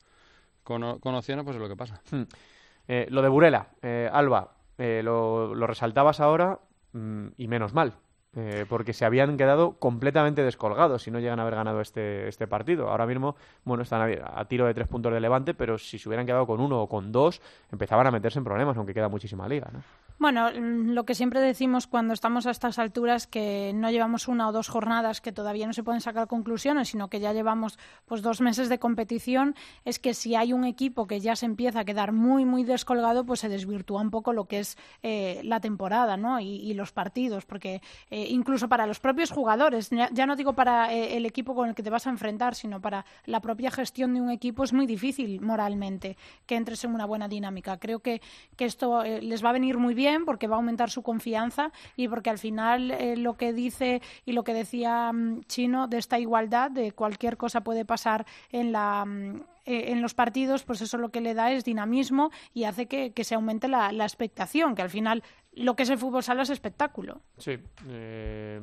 con, 0.61 0.99
con, 0.99 1.15
opciones, 1.15 1.45
pues 1.45 1.55
es 1.55 1.61
lo 1.61 1.69
que 1.69 1.77
pasa. 1.77 2.01
Hmm. 2.11 2.23
Eh, 2.87 3.07
lo 3.09 3.21
de 3.21 3.29
Burela, 3.29 3.67
eh, 3.81 4.09
Alba, 4.11 4.55
eh, 4.77 5.01
lo, 5.03 5.55
lo, 5.55 5.67
resaltabas 5.67 6.19
ahora 6.19 6.59
mm, 6.91 7.27
y 7.37 7.47
menos 7.47 7.73
mal, 7.73 7.93
porque 8.67 8.91
se 8.91 9.05
habían 9.05 9.37
quedado 9.37 9.77
completamente 9.77 10.43
descolgados 10.43 11.03
si 11.03 11.11
no 11.11 11.19
llegan 11.19 11.39
a 11.39 11.43
haber 11.43 11.55
ganado 11.55 11.79
este, 11.79 12.27
este 12.27 12.47
partido. 12.47 12.89
Ahora 12.89 13.05
mismo, 13.05 13.37
bueno, 13.63 13.83
están 13.83 14.01
a, 14.01 14.39
a, 14.39 14.45
tiro 14.45 14.65
de 14.65 14.73
tres 14.73 14.87
puntos 14.87 15.13
de 15.13 15.21
Levante, 15.21 15.53
pero 15.53 15.77
si 15.77 15.97
se 15.97 16.09
hubieran 16.09 16.25
quedado 16.25 16.45
con 16.47 16.59
uno 16.59 16.81
o 16.81 16.89
con 16.89 17.11
dos, 17.11 17.41
empezaban 17.71 18.07
a 18.07 18.11
meterse 18.11 18.39
en 18.39 18.45
problemas, 18.45 18.75
aunque 18.75 18.93
queda 18.93 19.07
muchísima 19.07 19.47
liga. 19.47 19.69
¿no? 19.71 19.81
Bueno, 20.19 20.49
mm, 20.51 20.91
lo 20.91 21.05
que 21.05 21.15
siempre 21.15 21.39
decimos 21.41 21.87
cuando 21.87 22.13
estamos 22.13 22.45
a 22.45 22.51
estas 22.51 22.79
alturas 22.79 23.27
que 23.27 23.71
no 23.73 23.89
llevamos 23.89 24.27
una 24.27 24.47
o 24.47 24.51
dos 24.51 24.67
jornadas 24.67 25.21
que 25.21 25.31
todavía 25.31 25.65
no 25.65 25.73
se 25.73 25.83
pueden 25.83 26.01
sacar 26.01 26.27
conclusiones, 26.27 26.89
sino 26.89 27.09
que 27.09 27.19
ya 27.19 27.33
llevamos 27.33 27.79
pues 28.05 28.21
dos 28.21 28.41
meses 28.41 28.69
de 28.69 28.79
competición, 28.79 29.55
es 29.85 29.99
que 29.99 30.13
si 30.13 30.35
hay 30.35 30.53
un 30.53 30.63
equipo 30.63 31.07
que 31.07 31.19
ya 31.19 31.35
se 31.35 31.45
empieza 31.45 31.79
a 31.79 31.85
quedar 31.85 32.11
muy 32.11 32.45
muy 32.45 32.63
descolgado, 32.63 33.25
pues 33.25 33.39
se 33.39 33.49
desvirtúa 33.49 34.01
un 34.01 34.11
poco 34.11 34.33
lo 34.33 34.45
que 34.45 34.59
es 34.59 34.77
eh, 35.03 35.41
la 35.43 35.59
temporada, 35.59 36.17
¿no? 36.17 36.39
Y, 36.39 36.71
los 36.71 36.93
partidos, 36.93 37.45
porque 37.45 37.81
eh, 38.09 38.27
incluso 38.29 38.69
para 38.69 38.87
los 38.87 39.01
propios 39.01 39.29
jugadores, 39.29 39.89
ya, 39.89 40.25
no 40.25 40.37
digo 40.37 40.53
para 40.53 40.93
eh, 40.93 41.17
el 41.17 41.25
equipo 41.25 41.53
con 41.53 41.67
el 41.67 41.75
que 41.75 41.83
te 41.83 41.89
vas 41.89 42.07
a 42.07 42.09
enfrentar, 42.09 42.55
sino 42.55 42.79
para 42.79 43.05
la 43.25 43.41
propia 43.41 43.69
gestión 43.71 44.13
de 44.13 44.21
un 44.21 44.31
equipo 44.31 44.63
es 44.63 44.71
muy 44.71 44.87
difícil 44.87 45.41
moralmente 45.41 46.15
que 46.45 46.55
entres 46.55 46.83
en 46.85 46.93
una 46.93 47.05
buena 47.05 47.27
dinámica. 47.27 47.77
Creo 47.77 47.99
que, 47.99 48.21
que 48.55 48.65
esto 48.65 49.03
les 49.03 49.43
va 49.43 49.49
a 49.49 49.53
venir 49.53 49.77
muy 49.77 49.93
bien 49.93 50.00
porque 50.25 50.47
va 50.47 50.55
a 50.55 50.57
aumentar 50.57 50.89
su 50.89 51.03
confianza 51.03 51.71
y 51.95 52.07
porque 52.07 52.29
al 52.29 52.37
final 52.37 52.91
eh, 52.91 53.15
lo 53.17 53.35
que 53.35 53.53
dice 53.53 54.01
y 54.25 54.33
lo 54.33 54.43
que 54.43 54.53
decía 54.53 55.11
mm, 55.11 55.41
Chino 55.47 55.87
de 55.87 55.97
esta 55.97 56.19
igualdad, 56.19 56.71
de 56.71 56.91
cualquier 56.91 57.37
cosa 57.37 57.61
puede 57.61 57.85
pasar 57.85 58.25
en 58.51 58.71
la 58.71 59.05
mm, 59.05 59.41
eh, 59.65 59.91
en 59.91 60.01
los 60.01 60.15
partidos, 60.15 60.63
pues 60.63 60.81
eso 60.81 60.97
lo 60.97 61.09
que 61.09 61.21
le 61.21 61.35
da 61.35 61.51
es 61.51 61.63
dinamismo 61.63 62.31
y 62.53 62.63
hace 62.63 62.87
que, 62.87 63.13
se 63.23 63.35
aumente 63.35 63.67
la, 63.67 63.91
expectación, 63.91 64.73
que 64.73 64.81
al 64.81 64.89
final 64.89 65.23
lo 65.53 65.75
que 65.75 65.83
es 65.83 65.89
el 65.91 65.99
fútbol 65.99 66.23
sala 66.23 66.41
es 66.41 66.49
espectáculo. 66.49 67.21
Sí, 67.37 67.57
eh, 67.87 68.59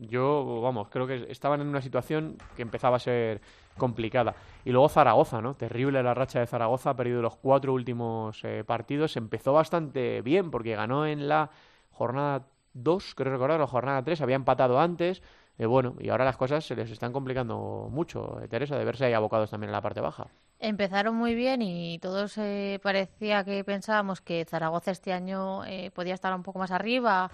yo, 0.00 0.60
vamos, 0.62 0.88
creo 0.88 1.06
que 1.06 1.26
estaban 1.30 1.60
en 1.60 1.68
una 1.68 1.82
situación 1.82 2.36
que 2.56 2.62
empezaba 2.62 2.96
a 2.96 3.00
ser 3.00 3.40
complicada. 3.76 4.34
Y 4.64 4.70
luego 4.70 4.88
Zaragoza, 4.88 5.40
¿no? 5.40 5.54
Terrible 5.54 6.02
la 6.02 6.14
racha 6.14 6.40
de 6.40 6.46
Zaragoza, 6.46 6.90
ha 6.90 6.96
perdido 6.96 7.20
los 7.22 7.36
cuatro 7.36 7.74
últimos 7.74 8.42
eh, 8.44 8.64
partidos. 8.64 9.16
Empezó 9.16 9.52
bastante 9.52 10.22
bien 10.22 10.50
porque 10.50 10.74
ganó 10.74 11.06
en 11.06 11.28
la 11.28 11.50
jornada 11.90 12.46
2, 12.72 13.14
creo 13.14 13.32
recordar, 13.32 13.60
la 13.60 13.66
jornada 13.66 14.02
3, 14.02 14.20
había 14.22 14.36
empatado 14.36 14.80
antes. 14.80 15.22
Eh, 15.58 15.66
bueno, 15.66 15.94
y 15.98 16.08
ahora 16.08 16.24
las 16.24 16.38
cosas 16.38 16.64
se 16.64 16.74
les 16.74 16.90
están 16.90 17.12
complicando 17.12 17.88
mucho, 17.90 18.40
Teresa, 18.48 18.78
de 18.78 18.84
verse 18.84 19.04
ahí 19.04 19.12
abocados 19.12 19.50
también 19.50 19.68
en 19.68 19.72
la 19.72 19.82
parte 19.82 20.00
baja. 20.00 20.28
Empezaron 20.58 21.14
muy 21.14 21.34
bien 21.34 21.60
y 21.60 21.98
todos 21.98 22.38
parecía 22.82 23.44
que 23.44 23.62
pensábamos 23.64 24.22
que 24.22 24.46
Zaragoza 24.46 24.90
este 24.90 25.12
año 25.12 25.62
podía 25.94 26.14
estar 26.14 26.34
un 26.34 26.42
poco 26.42 26.58
más 26.58 26.70
arriba, 26.70 27.30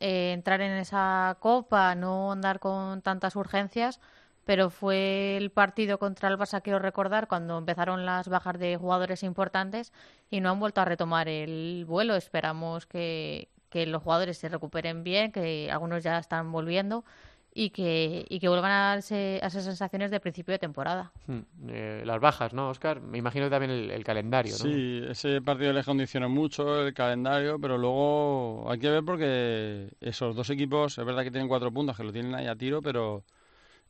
eh, 0.00 0.32
entrar 0.32 0.60
en 0.60 0.72
esa 0.72 1.36
copa, 1.40 1.94
no 1.94 2.32
andar 2.32 2.60
con 2.60 3.02
tantas 3.02 3.36
urgencias, 3.36 4.00
pero 4.44 4.70
fue 4.70 5.36
el 5.36 5.50
partido 5.50 5.98
contra 5.98 6.28
el 6.28 6.38
Barça, 6.38 6.62
quiero 6.62 6.78
recordar, 6.78 7.28
cuando 7.28 7.58
empezaron 7.58 8.06
las 8.06 8.28
bajas 8.28 8.58
de 8.58 8.76
jugadores 8.76 9.22
importantes 9.22 9.92
y 10.30 10.40
no 10.40 10.50
han 10.50 10.60
vuelto 10.60 10.80
a 10.80 10.84
retomar 10.86 11.28
el 11.28 11.84
vuelo. 11.86 12.14
Esperamos 12.16 12.86
que, 12.86 13.48
que 13.70 13.86
los 13.86 14.02
jugadores 14.02 14.38
se 14.38 14.48
recuperen 14.48 15.04
bien, 15.04 15.32
que 15.32 15.70
algunos 15.70 16.02
ya 16.02 16.18
están 16.18 16.50
volviendo 16.52 17.04
y 17.54 17.70
que, 17.70 18.24
y 18.28 18.38
que 18.38 18.48
vuelvan 18.48 18.70
a, 18.70 18.88
darse, 18.90 19.40
a 19.42 19.46
esas 19.46 19.64
sensaciones 19.64 20.10
de 20.10 20.20
principio 20.20 20.52
de 20.52 20.58
temporada. 20.58 21.12
Hmm, 21.26 21.40
eh, 21.68 22.02
las 22.04 22.20
bajas, 22.20 22.52
¿no, 22.52 22.68
Oscar? 22.70 23.00
Me 23.00 23.18
imagino 23.18 23.50
también 23.50 23.72
el, 23.72 24.04
calendario, 24.04 24.52
¿no? 24.52 24.58
Sí, 24.58 25.02
ese 25.08 25.40
partido 25.42 25.72
les 25.72 25.84
condicionó 25.84 26.28
mucho 26.28 26.86
el 26.86 26.94
calendario, 26.94 27.58
pero 27.58 27.76
luego 27.76 28.70
hay 28.70 28.78
que 28.78 28.90
ver 28.90 29.04
porque 29.04 29.88
esos 30.00 30.36
dos 30.36 30.50
equipos, 30.50 30.98
es 30.98 31.04
verdad 31.04 31.24
que 31.24 31.30
tienen 31.30 31.48
cuatro 31.48 31.72
puntos, 31.72 31.96
que 31.96 32.04
lo 32.04 32.12
tienen 32.12 32.34
ahí 32.34 32.46
a 32.46 32.54
tiro, 32.54 32.80
pero 32.80 33.24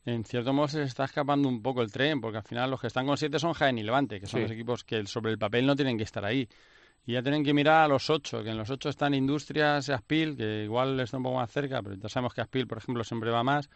en 0.05 0.23
cierto 0.23 0.53
modo 0.53 0.67
se 0.67 0.83
está 0.83 1.05
escapando 1.05 1.47
un 1.47 1.61
poco 1.61 1.81
el 1.81 1.91
tren, 1.91 2.21
porque 2.21 2.37
al 2.37 2.43
final 2.43 2.71
los 2.71 2.81
que 2.81 2.87
están 2.87 3.05
con 3.05 3.17
siete 3.17 3.39
son 3.39 3.53
Jaén 3.53 3.77
y 3.77 3.83
Levante, 3.83 4.19
que 4.19 4.27
son 4.27 4.41
los 4.41 4.51
equipos 4.51 4.83
que 4.83 5.05
sobre 5.05 5.31
el 5.31 5.37
papel 5.37 5.65
no 5.65 5.75
tienen 5.75 5.97
que 5.97 6.03
estar 6.03 6.25
ahí. 6.25 6.47
Y 7.05 7.13
ya 7.13 7.23
tienen 7.23 7.43
que 7.43 7.53
mirar 7.53 7.85
a 7.85 7.87
los 7.87 8.09
ocho, 8.09 8.43
que 8.43 8.49
en 8.51 8.57
los 8.57 8.69
ocho 8.69 8.89
están 8.89 9.13
Industrias 9.13 9.89
Aspil, 9.89 10.37
que 10.37 10.63
igual 10.63 10.99
está 10.99 11.17
un 11.17 11.23
poco 11.23 11.37
más 11.37 11.51
cerca, 11.51 11.81
pero 11.81 11.95
ya 11.95 12.09
sabemos 12.09 12.33
que 12.33 12.41
Aspil, 12.41 12.67
por 12.67 12.77
ejemplo, 12.77 13.03
siempre 13.03 13.31
va 13.31 13.43
más. 13.43 13.69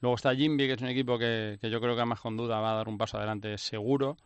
Luego 0.00 0.16
está 0.16 0.34
Jimby, 0.34 0.66
que 0.66 0.72
es 0.74 0.82
un 0.82 0.88
equipo 0.88 1.18
que, 1.18 1.58
que 1.60 1.70
yo 1.70 1.80
creo 1.80 1.96
que 1.96 2.04
más 2.04 2.20
con 2.20 2.36
duda 2.36 2.60
va 2.60 2.72
a 2.72 2.76
dar 2.76 2.88
un 2.88 2.98
paso 2.98 3.16
adelante 3.16 3.56
seguro. 3.58 4.16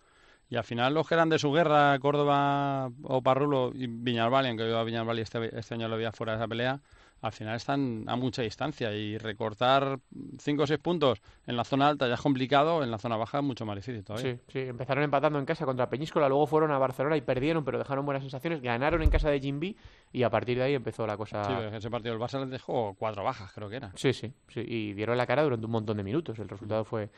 Y 0.50 0.56
al 0.56 0.64
final 0.64 0.92
los 0.92 1.06
que 1.06 1.14
eran 1.14 1.28
de 1.28 1.38
su 1.38 1.52
guerra, 1.52 1.96
Córdoba 2.00 2.90
o 3.04 3.22
Parrulo 3.22 3.70
y 3.72 3.86
Viñalbali, 3.86 4.48
aunque 4.48 4.68
yo 4.68 4.78
a 4.78 4.84
Viñalbali 4.84 5.22
este, 5.22 5.56
este 5.56 5.74
año 5.74 5.88
lo 5.88 5.94
había 5.94 6.10
fuera 6.10 6.32
de 6.32 6.38
esa 6.38 6.48
pelea, 6.48 6.80
al 7.22 7.32
final 7.32 7.56
están 7.56 8.04
a 8.06 8.16
mucha 8.16 8.42
distancia 8.42 8.92
y 8.92 9.18
recortar 9.18 9.98
5 10.38 10.62
o 10.62 10.66
6 10.66 10.80
puntos 10.80 11.20
en 11.46 11.56
la 11.56 11.64
zona 11.64 11.88
alta 11.88 12.08
ya 12.08 12.14
es 12.14 12.20
complicado, 12.20 12.82
en 12.82 12.90
la 12.90 12.98
zona 12.98 13.16
baja 13.16 13.38
es 13.38 13.44
mucho 13.44 13.66
más 13.66 13.76
difícil 13.76 14.04
todavía. 14.04 14.34
Sí, 14.34 14.40
sí, 14.48 14.58
empezaron 14.60 15.04
empatando 15.04 15.38
en 15.38 15.44
casa 15.44 15.64
contra 15.64 15.88
Peñíscola, 15.88 16.28
luego 16.28 16.46
fueron 16.46 16.70
a 16.72 16.78
Barcelona 16.78 17.16
y 17.16 17.20
perdieron, 17.20 17.64
pero 17.64 17.78
dejaron 17.78 18.04
buenas 18.04 18.22
sensaciones, 18.22 18.62
ganaron 18.62 19.02
en 19.02 19.10
casa 19.10 19.30
de 19.30 19.40
Jimby 19.40 19.76
y 20.12 20.22
a 20.22 20.30
partir 20.30 20.58
de 20.58 20.64
ahí 20.64 20.74
empezó 20.74 21.06
la 21.06 21.16
cosa... 21.16 21.44
Sí, 21.44 21.76
ese 21.76 21.90
partido 21.90 22.14
el 22.14 22.20
Barça 22.20 22.40
les 22.40 22.50
dejó 22.50 22.94
cuatro 22.98 23.22
bajas, 23.22 23.52
creo 23.52 23.68
que 23.68 23.76
era. 23.76 23.92
Sí, 23.94 24.12
sí, 24.12 24.32
sí, 24.48 24.60
y 24.66 24.92
dieron 24.94 25.16
la 25.16 25.26
cara 25.26 25.42
durante 25.42 25.66
un 25.66 25.72
montón 25.72 25.96
de 25.96 26.02
minutos, 26.02 26.38
el 26.38 26.48
resultado 26.48 26.84
fue 26.84 27.10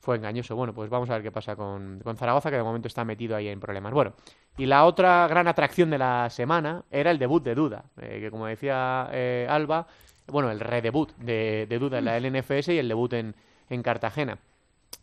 fue 0.00 0.16
engañoso. 0.16 0.56
Bueno, 0.56 0.72
pues 0.72 0.90
vamos 0.90 1.10
a 1.10 1.14
ver 1.14 1.22
qué 1.22 1.32
pasa 1.32 1.56
con, 1.56 2.00
con, 2.00 2.16
Zaragoza, 2.16 2.50
que 2.50 2.56
de 2.56 2.62
momento 2.62 2.88
está 2.88 3.04
metido 3.04 3.36
ahí 3.36 3.48
en 3.48 3.60
problemas. 3.60 3.92
Bueno, 3.92 4.14
y 4.56 4.66
la 4.66 4.84
otra 4.84 5.26
gran 5.28 5.48
atracción 5.48 5.90
de 5.90 5.98
la 5.98 6.30
semana 6.30 6.84
era 6.90 7.10
el 7.10 7.18
debut 7.18 7.42
de 7.42 7.54
Duda, 7.54 7.84
eh, 8.00 8.18
que 8.20 8.30
como 8.30 8.46
decía 8.46 9.08
eh, 9.12 9.46
Alba, 9.48 9.86
bueno, 10.26 10.50
el 10.50 10.60
redebut 10.60 11.16
de, 11.16 11.66
de 11.68 11.78
Duda 11.78 11.98
en 11.98 12.04
la 12.04 12.18
LNFS 12.18 12.68
y 12.68 12.78
el 12.78 12.88
debut 12.88 13.12
en, 13.12 13.34
en 13.68 13.82
Cartagena. 13.82 14.38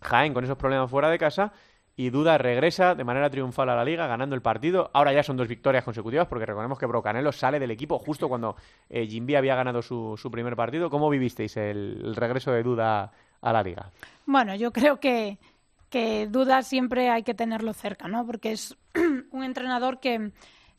Jaén 0.02 0.34
con 0.34 0.44
esos 0.44 0.58
problemas 0.58 0.90
fuera 0.90 1.10
de 1.10 1.18
casa 1.18 1.52
y 1.98 2.10
Duda 2.10 2.38
regresa 2.38 2.94
de 2.94 3.04
manera 3.04 3.30
triunfal 3.30 3.70
a 3.70 3.76
la 3.76 3.86
liga 3.86 4.08
ganando 4.08 4.36
el 4.36 4.42
partido. 4.42 4.92
Ahora 4.94 5.14
ya 5.14 5.24
son 5.24 5.38
dos 5.38 5.48
victorias 5.48 5.84
consecutivas 5.84 6.28
porque 6.28 6.46
recordemos 6.46 6.78
que 6.78 6.86
Brocanelo 6.86 7.32
sale 7.32 7.60
del 7.60 7.72
equipo 7.72 7.98
justo 8.00 8.28
cuando 8.28 8.56
eh, 8.90 9.08
Jimby 9.08 9.36
había 9.36 9.56
ganado 9.56 9.82
su, 9.82 10.16
su, 10.18 10.30
primer 10.30 10.56
partido. 10.56 10.90
¿Cómo 10.90 11.10
vivisteis 11.10 11.56
el 11.58 12.16
regreso 12.16 12.52
de 12.52 12.64
Duda 12.64 13.14
a 13.46 13.54
la 13.54 13.64
liga? 13.64 13.92
Bueno, 14.26 14.56
yo 14.56 14.74
creo 14.74 15.00
que, 15.00 15.38
que 15.90 16.28
Duda 16.28 16.64
siempre 16.64 17.10
hay 17.10 17.24
que 17.24 17.34
tenerlo 17.34 17.74
cerca, 17.74 18.08
¿no? 18.08 18.26
Porque 18.26 18.52
es 18.52 18.76
un 19.32 19.44
entrenador 19.44 20.00
que, 20.00 20.32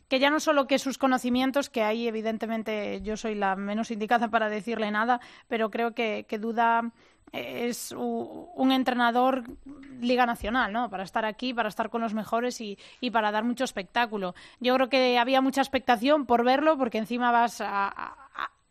que 0.09 0.18
ya 0.18 0.31
no 0.31 0.40
solo 0.40 0.66
que 0.66 0.79
sus 0.79 0.98
conocimientos, 0.98 1.70
que 1.70 1.83
ahí 1.83 2.09
evidentemente 2.09 3.00
yo 3.02 3.16
soy 3.16 3.37
la 3.37 3.55
menos 3.55 3.90
indicada 3.90 4.29
para 4.29 4.48
decirle 4.48 4.90
nada, 4.90 5.20
pero 5.48 5.70
creo 5.70 5.94
que, 5.94 6.26
que 6.29 6.38
Duda 6.38 6.90
es 7.33 7.92
un 7.92 8.72
entrenador 8.72 9.44
Liga 10.00 10.26
Nacional, 10.26 10.72
¿no? 10.72 10.88
Para 10.90 11.02
estar 11.02 11.24
aquí, 11.24 11.52
para 11.52 11.68
estar 11.68 11.90
con 11.90 12.00
los 12.00 12.14
mejores 12.14 12.61
y, 12.61 12.79
y, 13.00 13.11
para 13.11 13.33
dar 13.33 13.44
mucho 13.44 13.64
espectáculo. 13.64 14.35
Yo 14.61 14.74
creo 14.74 14.88
que 14.88 15.18
había 15.18 15.40
mucha 15.40 15.61
expectación 15.61 16.26
por 16.26 16.44
verlo, 16.44 16.79
porque 16.79 16.98
encima 16.98 17.33
vas 17.33 17.61
a, 17.61 18.26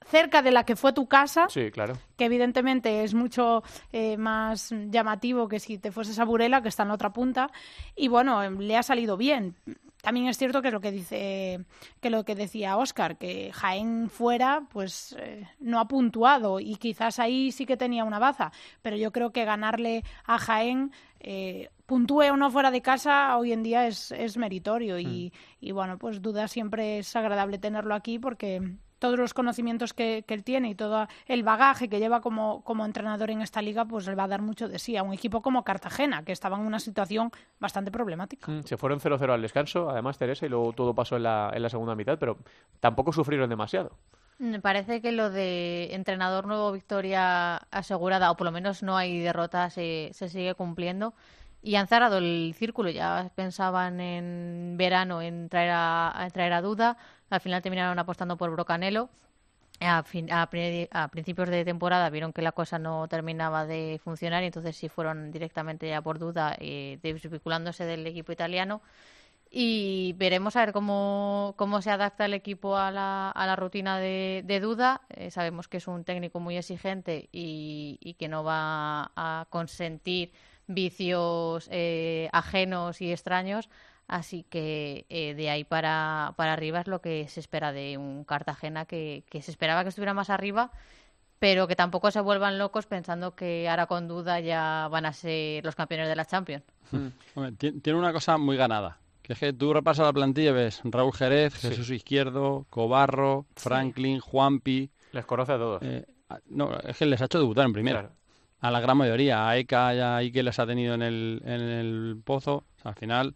cerca 0.06 0.42
de 0.42 0.52
la 0.52 0.64
que 0.64 0.76
fue 0.76 0.94
tu 0.94 1.08
casa. 1.08 1.48
Sí, 1.50 1.72
claro. 1.72 1.98
Que 2.18 2.26
evidentemente 2.26 3.04
es 3.04 3.14
mucho 3.14 3.64
eh, 3.92 4.18
más 4.18 4.74
llamativo 4.90 5.48
que 5.48 5.60
si 5.60 5.78
te 5.78 5.92
fueses 5.92 6.20
a 6.20 6.26
Burela, 6.26 6.62
que 6.62 6.70
está 6.70 6.84
en 6.84 6.90
la 6.90 6.96
otra 6.96 7.14
punta. 7.14 7.52
Y 7.96 8.08
bueno, 8.08 8.50
le 8.50 8.78
ha 8.78 8.84
salido 8.84 9.18
bien. 9.18 9.56
También 10.02 10.28
es 10.28 10.38
cierto 10.38 10.62
que 10.62 10.70
lo 10.70 10.82
que 10.82 10.92
dice, 10.92 11.66
que 12.00 12.12
lo 12.12 12.24
que 12.24 12.36
decía 12.36 12.78
Oscar, 12.78 13.18
que 13.18 13.52
Jaén 13.52 14.08
fuera, 14.12 14.68
pues 14.72 15.16
eh, 15.18 15.48
no 15.60 15.80
ha 15.80 15.88
puntuado 15.88 16.60
y 16.60 16.76
quizás 16.76 17.18
ahí 17.18 17.52
sí 17.52 17.66
que 17.66 17.76
tenía 17.76 18.04
una 18.04 18.20
baza. 18.20 18.52
Pero 18.84 18.98
yo 18.98 19.12
creo 19.12 19.32
que 19.32 19.46
ganarle 19.46 20.04
a 20.26 20.38
Jaén 20.38 20.92
eh, 21.20 21.72
puntúe 21.88 22.32
o 22.32 22.38
no 22.38 22.52
fuera 22.52 22.70
de 22.70 22.84
casa, 22.84 23.36
hoy 23.36 23.52
en 23.52 23.64
día 23.64 23.88
es, 23.88 24.12
es 24.12 24.38
meritorio. 24.38 25.00
Y, 25.00 25.34
mm. 25.34 25.66
y, 25.66 25.72
bueno, 25.72 25.98
pues 25.98 26.22
duda 26.22 26.48
siempre 26.48 27.00
es 27.00 27.16
agradable 27.16 27.58
tenerlo 27.58 27.96
aquí 27.96 28.20
porque 28.20 28.62
todos 29.06 29.20
los 29.20 29.36
conocimientos 29.36 29.94
que, 29.94 30.26
él 30.28 30.44
tiene 30.44 30.72
y 30.72 30.76
todo 30.76 31.08
el 31.28 31.44
bagaje 31.44 31.88
que 31.90 32.00
lleva 32.00 32.22
como, 32.22 32.64
como 32.64 32.86
entrenador 32.86 33.30
en 33.30 33.44
esta 33.44 33.62
liga, 33.62 33.86
pues 33.86 34.08
le 34.08 34.16
va 34.16 34.24
a 34.24 34.28
dar 34.28 34.42
mucho 34.42 34.68
de 34.68 34.80
sí 34.80 34.98
a 34.98 35.04
un 35.04 35.14
equipo 35.14 35.44
como 35.44 35.64
Cartagena, 35.64 36.24
que 36.24 36.32
estaba 36.32 36.58
en 36.58 36.64
una 36.64 36.80
situación 36.80 37.30
bastante 37.60 37.92
problemática. 37.92 38.52
Mm, 38.52 38.64
se 38.64 38.78
fueron 38.78 39.00
0-0 39.00 39.32
al 39.32 39.44
descanso, 39.44 39.92
además, 39.92 40.18
Teresa, 40.18 40.48
y 40.48 40.50
luego 40.50 40.74
todo 40.74 40.96
pasó 40.96 41.18
en 41.18 41.24
la, 41.24 41.52
en 41.54 41.62
la 41.62 41.70
segunda 41.70 41.94
mitad, 41.94 42.18
pero 42.18 42.40
tampoco 42.80 43.14
sufrieron 43.14 43.48
demasiado. 43.48 43.92
Me 44.40 44.60
parece 44.60 45.00
que 45.02 45.12
lo 45.12 45.30
de 45.30 45.94
entrenador 45.94 46.48
nuevo, 46.48 46.72
victoria 46.72 47.58
asegurada, 47.70 48.32
o 48.32 48.38
por 48.38 48.46
lo 48.46 48.52
menos 48.52 48.82
no 48.82 48.98
hay 48.98 49.20
derrota, 49.20 49.70
se, 49.70 50.10
se 50.14 50.30
sigue 50.30 50.56
cumpliendo. 50.56 51.14
Y 51.66 51.78
han 51.78 51.88
cerrado 51.88 52.20
el 52.20 52.54
círculo, 52.56 52.92
ya 52.92 53.32
pensaban 53.34 54.00
en 54.00 54.76
verano 54.78 55.24
en 55.24 55.50
traer 55.50 55.72
a, 55.74 56.28
traer 56.32 56.54
a 56.54 56.62
Duda, 56.62 56.96
al 57.36 57.42
final 57.42 57.62
terminaron 57.62 58.00
apostando 58.00 58.38
por 58.38 58.52
Brocanelo. 58.52 59.10
A, 59.82 60.06
a, 60.32 61.08
principios 61.10 61.50
de 61.50 61.66
temporada 61.66 62.10
vieron 62.10 62.32
que 62.32 62.42
la 62.42 62.54
cosa 62.54 62.80
no 62.80 63.10
terminaba 63.10 63.66
de 63.66 64.00
funcionar 64.02 64.42
y 64.44 64.46
entonces 64.46 64.78
sí 64.78 64.88
fueron 64.88 65.32
directamente 65.32 65.90
ya 65.90 66.02
por 66.02 66.18
duda 66.18 66.56
eh, 66.60 66.98
desvinculándose 67.04 67.84
del 67.84 68.08
equipo 68.08 68.32
italiano 68.32 68.82
y 69.58 70.14
veremos 70.18 70.56
a 70.56 70.66
ver 70.66 70.74
cómo, 70.74 71.54
cómo 71.58 71.82
se 71.82 71.90
adapta 71.90 72.26
el 72.26 72.34
equipo 72.34 72.78
a 72.78 72.92
la, 72.92 73.32
a 73.32 73.48
la 73.48 73.56
rutina 73.56 74.00
de, 74.00 74.44
de 74.46 74.60
duda. 74.60 75.02
Eh, 75.10 75.32
sabemos 75.32 75.68
que 75.68 75.78
es 75.78 75.88
un 75.88 76.04
técnico 76.04 76.42
muy 76.42 76.58
exigente 76.58 77.30
y, 77.32 77.98
y 78.02 78.16
que 78.16 78.28
no 78.28 78.44
va 78.44 79.12
a 79.16 79.46
consentir 79.50 80.34
vicios 80.68 81.70
eh, 81.72 82.28
ajenos 82.34 83.02
y 83.02 83.12
extraños. 83.12 83.70
Así 84.08 84.44
que 84.44 85.06
eh, 85.10 85.34
de 85.34 85.50
ahí 85.50 85.64
para, 85.64 86.34
para 86.38 86.54
arriba 86.54 86.82
es 86.82 86.88
lo 86.88 87.02
que 87.02 87.28
se 87.28 87.40
espera 87.40 87.72
de 87.72 87.98
un 87.98 88.24
Cartagena 88.24 88.86
que, 88.86 89.24
que 89.30 89.42
se 89.42 89.52
esperaba 89.52 89.84
que 89.84 89.90
estuviera 89.90 90.14
más 90.14 90.30
arriba, 90.30 90.72
pero 91.40 91.68
que 91.68 91.76
tampoco 91.76 92.12
se 92.12 92.22
vuelvan 92.22 92.60
locos 92.60 92.86
pensando 92.86 93.36
que 93.36 93.68
ahora 93.68 93.88
con 93.88 94.08
duda 94.08 94.40
ya 94.40 94.88
van 94.92 95.06
a 95.06 95.14
ser 95.14 95.66
los 95.66 95.76
campeones 95.76 96.08
de 96.08 96.16
la 96.16 96.26
Champions. 96.26 96.64
Hmm. 96.92 97.08
tiene 97.58 97.98
una 97.98 98.14
cosa 98.14 98.38
muy 98.38 98.58
ganada, 98.58 99.00
que 99.24 99.34
es 99.34 99.40
que 99.40 99.54
tú 99.54 99.74
repasas 99.74 100.06
la 100.06 100.14
plantilla 100.14 100.52
y 100.52 100.54
ves 100.54 100.82
Raúl 100.84 101.14
Jerez, 101.14 101.56
Jesús 101.56 101.90
Izquierdo, 101.90 102.68
Cobarro, 102.70 103.48
Franklin, 103.56 104.20
Juanpi. 104.20 104.92
Les 105.14 105.26
conoce 105.26 105.54
a 105.54 105.58
todos. 105.58 105.82
Eh, 105.82 106.06
no, 106.48 106.78
es 106.78 106.98
que 106.98 107.06
les 107.08 107.22
ha 107.22 107.26
hecho 107.26 107.40
debutar 107.40 107.66
en 107.66 107.74
primera 107.74 108.12
a 108.60 108.72
la 108.72 108.80
gran 108.80 108.98
mayoría. 108.98 109.48
A 109.48 109.58
Eka 109.58 109.96
y 109.96 110.00
a 110.00 110.16
Ike 110.18 110.44
les 110.44 110.60
ha 110.60 110.66
tenido 110.66 110.94
en 110.94 111.02
el, 111.02 111.42
en 111.44 111.62
el 111.62 112.22
pozo. 112.24 112.64
al 112.84 112.96
final 112.96 113.36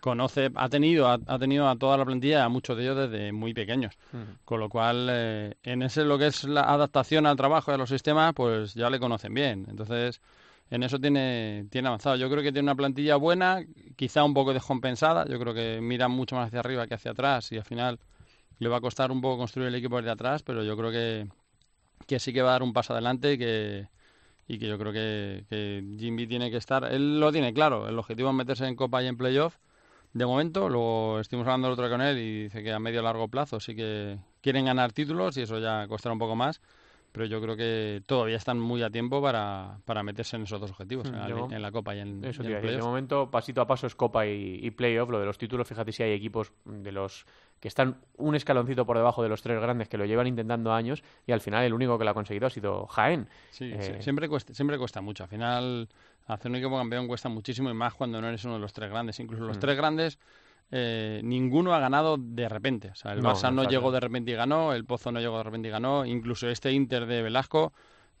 conoce, 0.00 0.50
ha 0.54 0.68
tenido, 0.68 1.08
ha, 1.08 1.38
tenido 1.38 1.68
a 1.68 1.76
toda 1.76 1.96
la 1.96 2.04
plantilla, 2.04 2.44
a 2.44 2.48
muchos 2.48 2.76
de 2.76 2.82
ellos 2.84 3.10
desde 3.10 3.32
muy 3.32 3.54
pequeños. 3.54 3.96
Con 4.44 4.60
lo 4.60 4.68
cual, 4.68 5.08
eh, 5.10 5.54
en 5.62 5.82
ese 5.82 6.04
lo 6.04 6.18
que 6.18 6.26
es 6.26 6.44
la 6.44 6.62
adaptación 6.62 7.26
al 7.26 7.36
trabajo 7.36 7.70
y 7.70 7.74
a 7.74 7.78
los 7.78 7.88
sistemas, 7.88 8.34
pues 8.34 8.74
ya 8.74 8.90
le 8.90 8.98
conocen 8.98 9.34
bien. 9.34 9.66
Entonces, 9.68 10.20
en 10.70 10.82
eso 10.82 10.98
tiene, 10.98 11.66
tiene 11.70 11.88
avanzado. 11.88 12.16
Yo 12.16 12.30
creo 12.30 12.42
que 12.42 12.52
tiene 12.52 12.66
una 12.66 12.74
plantilla 12.74 13.16
buena, 13.16 13.64
quizá 13.96 14.24
un 14.24 14.34
poco 14.34 14.52
descompensada. 14.52 15.26
Yo 15.26 15.38
creo 15.38 15.54
que 15.54 15.80
mira 15.80 16.08
mucho 16.08 16.36
más 16.36 16.48
hacia 16.48 16.60
arriba 16.60 16.86
que 16.86 16.94
hacia 16.94 17.12
atrás 17.12 17.52
y 17.52 17.56
al 17.56 17.64
final 17.64 17.98
le 18.58 18.68
va 18.68 18.78
a 18.78 18.80
costar 18.80 19.10
un 19.10 19.20
poco 19.20 19.38
construir 19.38 19.68
el 19.68 19.74
equipo 19.74 19.96
desde 19.96 20.10
atrás, 20.10 20.42
pero 20.42 20.62
yo 20.62 20.76
creo 20.76 20.90
que, 20.90 21.28
que 22.06 22.18
sí 22.18 22.32
que 22.32 22.42
va 22.42 22.50
a 22.50 22.52
dar 22.52 22.62
un 22.62 22.72
paso 22.72 22.92
adelante 22.92 23.32
y 23.32 23.38
que, 23.38 23.88
y 24.46 24.58
que 24.58 24.66
yo 24.68 24.78
creo 24.78 24.92
que, 24.92 25.44
que 25.48 25.82
Jimmy 25.98 26.26
tiene 26.26 26.50
que 26.50 26.58
estar, 26.58 26.84
él 26.92 27.18
lo 27.20 27.32
tiene 27.32 27.52
claro, 27.54 27.88
el 27.88 27.98
objetivo 27.98 28.28
es 28.30 28.34
meterse 28.34 28.66
en 28.66 28.76
Copa 28.76 29.02
y 29.02 29.06
en 29.06 29.16
Playoff 29.16 29.56
de 30.12 30.26
momento, 30.26 30.68
luego 30.68 31.18
estuvimos 31.18 31.46
hablando 31.48 31.66
el 31.68 31.72
otro 31.72 31.86
día 31.88 31.96
con 31.96 32.06
él 32.06 32.18
y 32.18 32.42
dice 32.44 32.62
que 32.62 32.72
a 32.72 32.78
medio 32.78 33.02
largo 33.02 33.26
plazo 33.28 33.58
sí 33.58 33.74
que 33.74 34.18
quieren 34.40 34.64
ganar 34.66 34.92
títulos 34.92 35.36
y 35.36 35.42
eso 35.42 35.58
ya 35.58 35.88
costará 35.88 36.12
un 36.12 36.20
poco 36.20 36.36
más, 36.36 36.60
pero 37.10 37.26
yo 37.26 37.40
creo 37.40 37.56
que 37.56 38.00
todavía 38.06 38.36
están 38.36 38.60
muy 38.60 38.82
a 38.82 38.90
tiempo 38.90 39.20
para, 39.22 39.78
para 39.84 40.02
meterse 40.04 40.36
en 40.36 40.42
esos 40.44 40.60
dos 40.60 40.70
objetivos, 40.70 41.06
en, 41.06 41.18
la, 41.18 41.28
Yo- 41.28 41.48
en 41.50 41.62
la 41.62 41.72
Copa 41.72 41.96
y 41.96 42.00
en, 42.00 42.24
Eso 42.24 42.42
y 42.42 42.46
en 42.46 42.52
de 42.60 42.82
momento, 42.82 43.30
pasito 43.30 43.60
a 43.60 43.66
paso 43.66 43.86
es 43.88 43.94
Copa 43.96 44.24
y, 44.26 44.60
y 44.62 44.70
Playoff. 44.70 45.10
Lo 45.10 45.18
de 45.18 45.26
los 45.26 45.38
títulos, 45.38 45.66
fíjate 45.66 45.90
si 45.90 46.02
hay 46.04 46.12
equipos 46.12 46.52
de 46.64 46.92
los 46.92 47.24
que 47.60 47.68
están 47.68 47.96
un 48.18 48.34
escaloncito 48.34 48.84
por 48.84 48.96
debajo 48.96 49.22
de 49.22 49.28
los 49.28 49.40
tres 49.42 49.60
grandes 49.60 49.88
que 49.88 49.96
lo 49.96 50.04
llevan 50.04 50.26
intentando 50.26 50.72
años 50.72 51.02
y 51.26 51.32
al 51.32 51.40
final 51.40 51.64
el 51.64 51.72
único 51.72 51.98
que 51.98 52.04
lo 52.04 52.10
ha 52.10 52.14
conseguido 52.14 52.46
ha 52.46 52.50
sido 52.50 52.86
Jaén. 52.86 53.28
Sí, 53.50 53.70
Eh, 53.72 53.94
sí, 53.96 54.02
siempre, 54.02 54.28
cuesta, 54.28 54.52
siempre 54.54 54.76
cuesta 54.78 55.00
mucho. 55.00 55.22
Al 55.24 55.30
final, 55.30 55.88
hacer 56.26 56.50
un 56.50 56.56
equipo 56.56 56.76
campeón 56.76 57.06
cuesta 57.08 57.28
muchísimo 57.28 57.70
y 57.70 57.74
más 57.74 57.94
cuando 57.94 58.20
no 58.20 58.28
eres 58.28 58.44
uno 58.44 58.54
de 58.54 58.60
los 58.60 58.72
tres 58.72 58.90
grandes. 58.90 59.18
Incluso 59.20 59.44
los 59.44 59.56
Mm. 59.56 59.60
tres 59.60 59.76
grandes, 59.76 60.18
eh, 60.70 61.20
ninguno 61.24 61.74
ha 61.74 61.78
ganado 61.78 62.16
de 62.18 62.48
repente. 62.48 62.88
O 62.90 62.94
sea, 62.94 63.12
el 63.12 63.22
No, 63.22 63.30
Barça 63.32 63.52
no 63.52 63.62
no, 63.62 63.70
llegó 63.70 63.92
de 63.92 64.00
repente 64.00 64.30
y 64.32 64.34
ganó, 64.34 64.72
el 64.72 64.84
Pozo 64.84 65.12
no 65.12 65.20
llegó 65.20 65.38
de 65.38 65.44
repente 65.44 65.68
y 65.68 65.70
ganó, 65.70 66.04
incluso 66.04 66.48
este 66.48 66.72
Inter 66.72 67.06
de 67.06 67.22
Velasco 67.22 67.72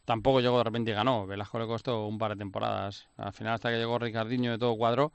tampoco 0.04 0.40
llegó 0.40 0.58
de 0.58 0.64
repente 0.64 0.90
y 0.90 0.94
ganó. 0.94 1.26
Velasco 1.26 1.58
le 1.58 1.66
costó 1.66 2.06
un 2.06 2.18
par 2.18 2.32
de 2.32 2.36
temporadas. 2.36 3.08
Al 3.16 3.32
final, 3.32 3.54
hasta 3.54 3.70
que 3.70 3.76
llegó 3.78 3.98
Ricardinho 3.98 4.52
de 4.52 4.58
todo 4.58 4.76
cuadro, 4.76 5.12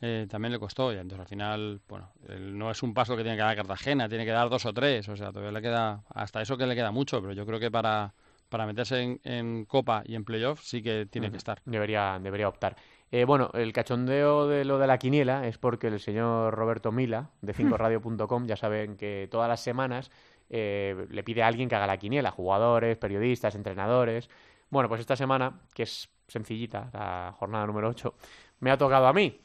eh, 0.00 0.26
también 0.28 0.52
le 0.52 0.58
costó. 0.58 0.92
Y 0.92 0.96
entonces, 0.96 1.20
al 1.20 1.26
final, 1.26 1.80
bueno, 1.88 2.10
no 2.38 2.70
es 2.70 2.82
un 2.82 2.94
paso 2.94 3.16
que 3.16 3.22
tiene 3.22 3.36
que 3.36 3.42
dar 3.42 3.56
Cartagena, 3.56 4.08
tiene 4.08 4.24
que 4.24 4.30
dar 4.30 4.48
dos 4.48 4.64
o 4.66 4.72
tres. 4.72 5.08
O 5.08 5.16
sea, 5.16 5.28
todavía 5.28 5.52
le 5.52 5.62
queda, 5.62 6.04
hasta 6.08 6.42
eso 6.42 6.56
que 6.56 6.66
le 6.66 6.74
queda 6.74 6.90
mucho, 6.90 7.20
pero 7.20 7.32
yo 7.32 7.46
creo 7.46 7.60
que 7.60 7.70
para, 7.70 8.14
para 8.48 8.66
meterse 8.66 9.00
en, 9.00 9.20
en 9.24 9.64
Copa 9.64 10.02
y 10.06 10.14
en 10.14 10.24
Playoff 10.24 10.62
sí 10.62 10.82
que 10.82 11.06
tiene 11.06 11.30
que 11.30 11.36
estar. 11.36 11.62
Debería, 11.64 12.18
debería 12.20 12.48
optar. 12.48 12.76
Eh, 13.12 13.24
bueno, 13.24 13.50
el 13.54 13.72
cachondeo 13.72 14.46
de 14.46 14.64
lo 14.64 14.78
de 14.78 14.86
la 14.86 14.98
quiniela 14.98 15.46
es 15.46 15.58
porque 15.58 15.88
el 15.88 15.98
señor 15.98 16.54
Roberto 16.54 16.92
Mila, 16.92 17.30
de 17.40 17.54
5radio.com, 17.54 18.46
ya 18.46 18.56
saben 18.56 18.96
que 18.96 19.28
todas 19.30 19.48
las 19.48 19.60
semanas 19.60 20.10
eh, 20.48 21.06
le 21.10 21.22
pide 21.24 21.42
a 21.42 21.48
alguien 21.48 21.68
que 21.68 21.74
haga 21.74 21.86
la 21.86 21.98
quiniela, 21.98 22.30
jugadores, 22.30 22.96
periodistas, 22.96 23.54
entrenadores. 23.54 24.30
Bueno, 24.70 24.88
pues 24.88 25.00
esta 25.00 25.16
semana, 25.16 25.60
que 25.74 25.82
es 25.82 26.08
sencillita, 26.28 26.90
la 26.92 27.34
jornada 27.36 27.66
número 27.66 27.88
8, 27.88 28.14
me 28.60 28.70
ha 28.70 28.78
tocado 28.78 29.06
a 29.06 29.12
mí. 29.12 29.40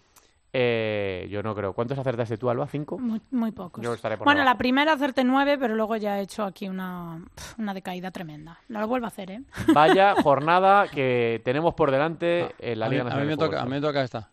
Eh, 0.58 1.28
yo 1.30 1.44
no 1.44 1.54
creo. 1.54 1.74
¿Cuántos 1.74 1.98
acertaste 2.00 2.38
tú, 2.38 2.50
Alba? 2.50 2.65
¿Cinco? 2.68 2.98
Muy, 2.98 3.22
muy 3.32 3.52
pocos. 3.52 3.84
Yo 3.84 3.94
estaré 3.94 4.15
por 4.18 4.24
bueno, 4.24 4.46
la 4.46 4.58
primera 4.58 4.94
acerté 4.94 5.26
nueve, 5.26 5.58
pero 5.58 5.76
luego 5.76 5.98
ya 5.98 6.18
he 6.18 6.22
hecho 6.22 6.44
aquí 6.46 6.70
una, 6.70 7.22
una 7.58 7.74
decaída 7.74 8.10
tremenda. 8.12 8.58
No 8.70 8.80
lo 8.80 8.88
vuelvo 8.88 9.06
a 9.06 9.10
hacer, 9.10 9.32
¿eh? 9.32 9.41
Vaya 9.74 10.15
jornada 10.24 10.88
que 10.88 11.41
tenemos 11.44 11.74
por 11.74 11.91
delante 11.91 12.56
en 12.60 12.80
la 12.80 12.86
a, 12.86 12.89
mí, 12.89 12.96
Liga 12.96 13.02
a 13.02 13.06
Nacional 13.06 13.28
mí 13.28 13.32
me 13.34 13.38
toca, 13.38 13.62
a 13.62 13.65
mí 13.65 13.72
me 13.72 13.82
toca 13.82 14.02
esta. 14.02 14.30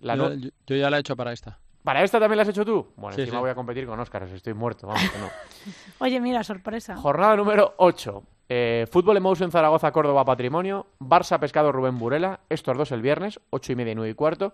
La 0.00 0.14
yo, 0.14 0.28
no- 0.28 0.34
yo- 0.34 0.50
yo 0.66 0.76
ya 0.76 0.90
la 0.90 0.98
he 0.98 1.00
hecho 1.00 1.16
para 1.16 1.32
esta. 1.32 1.58
¿Para 1.82 2.04
esta 2.04 2.20
también 2.20 2.36
la 2.36 2.42
has 2.42 2.48
hecho 2.50 2.64
tú? 2.66 2.92
Bueno, 2.96 3.14
Sí, 3.16 3.22
encima 3.22 3.38
sí. 3.38 3.40
voy 3.40 3.50
a 3.50 3.54
competir 3.54 3.86
con 3.86 3.98
Óscar, 3.98 4.24
estoy 4.24 4.52
muerto, 4.54 4.86
vamos 4.86 5.10
que 5.10 5.18
no. 5.18 5.28
Oye, 6.00 6.20
mira, 6.20 6.44
sorpresa. 6.44 6.96
Jornada 6.96 7.34
número 7.34 7.74
8. 7.78 8.22
Eh, 8.48 8.86
Fútbol 8.90 9.16
Emotion 9.16 9.50
Zaragoza, 9.50 9.90
Córdoba, 9.90 10.22
Patrimonio. 10.24 10.86
Barça 11.00 11.40
Pescado 11.40 11.72
Rubén 11.72 11.98
Burela. 11.98 12.40
Estos 12.50 12.76
dos 12.76 12.92
el 12.92 13.00
viernes, 13.00 13.40
8 13.50 13.72
y 13.72 13.76
media 13.76 13.92
y 13.92 13.94
9 13.94 14.10
y 14.10 14.14
cuarto. 14.14 14.52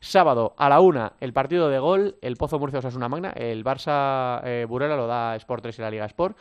Sábado 0.00 0.54
a 0.56 0.68
la 0.68 0.80
1 0.80 1.12
el 1.20 1.32
partido 1.32 1.68
de 1.68 1.78
gol, 1.80 2.18
el 2.22 2.36
Pozo 2.36 2.58
Murcia 2.58 2.78
Osasuna 2.78 3.08
Magna. 3.08 3.30
El 3.30 3.64
Barça 3.64 4.40
eh, 4.44 4.64
Burela 4.68 4.96
lo 4.96 5.06
da 5.06 5.34
Sport 5.36 5.62
3 5.62 5.78
y 5.78 5.82
la 5.82 5.90
Liga 5.90 6.06
Sport. 6.06 6.36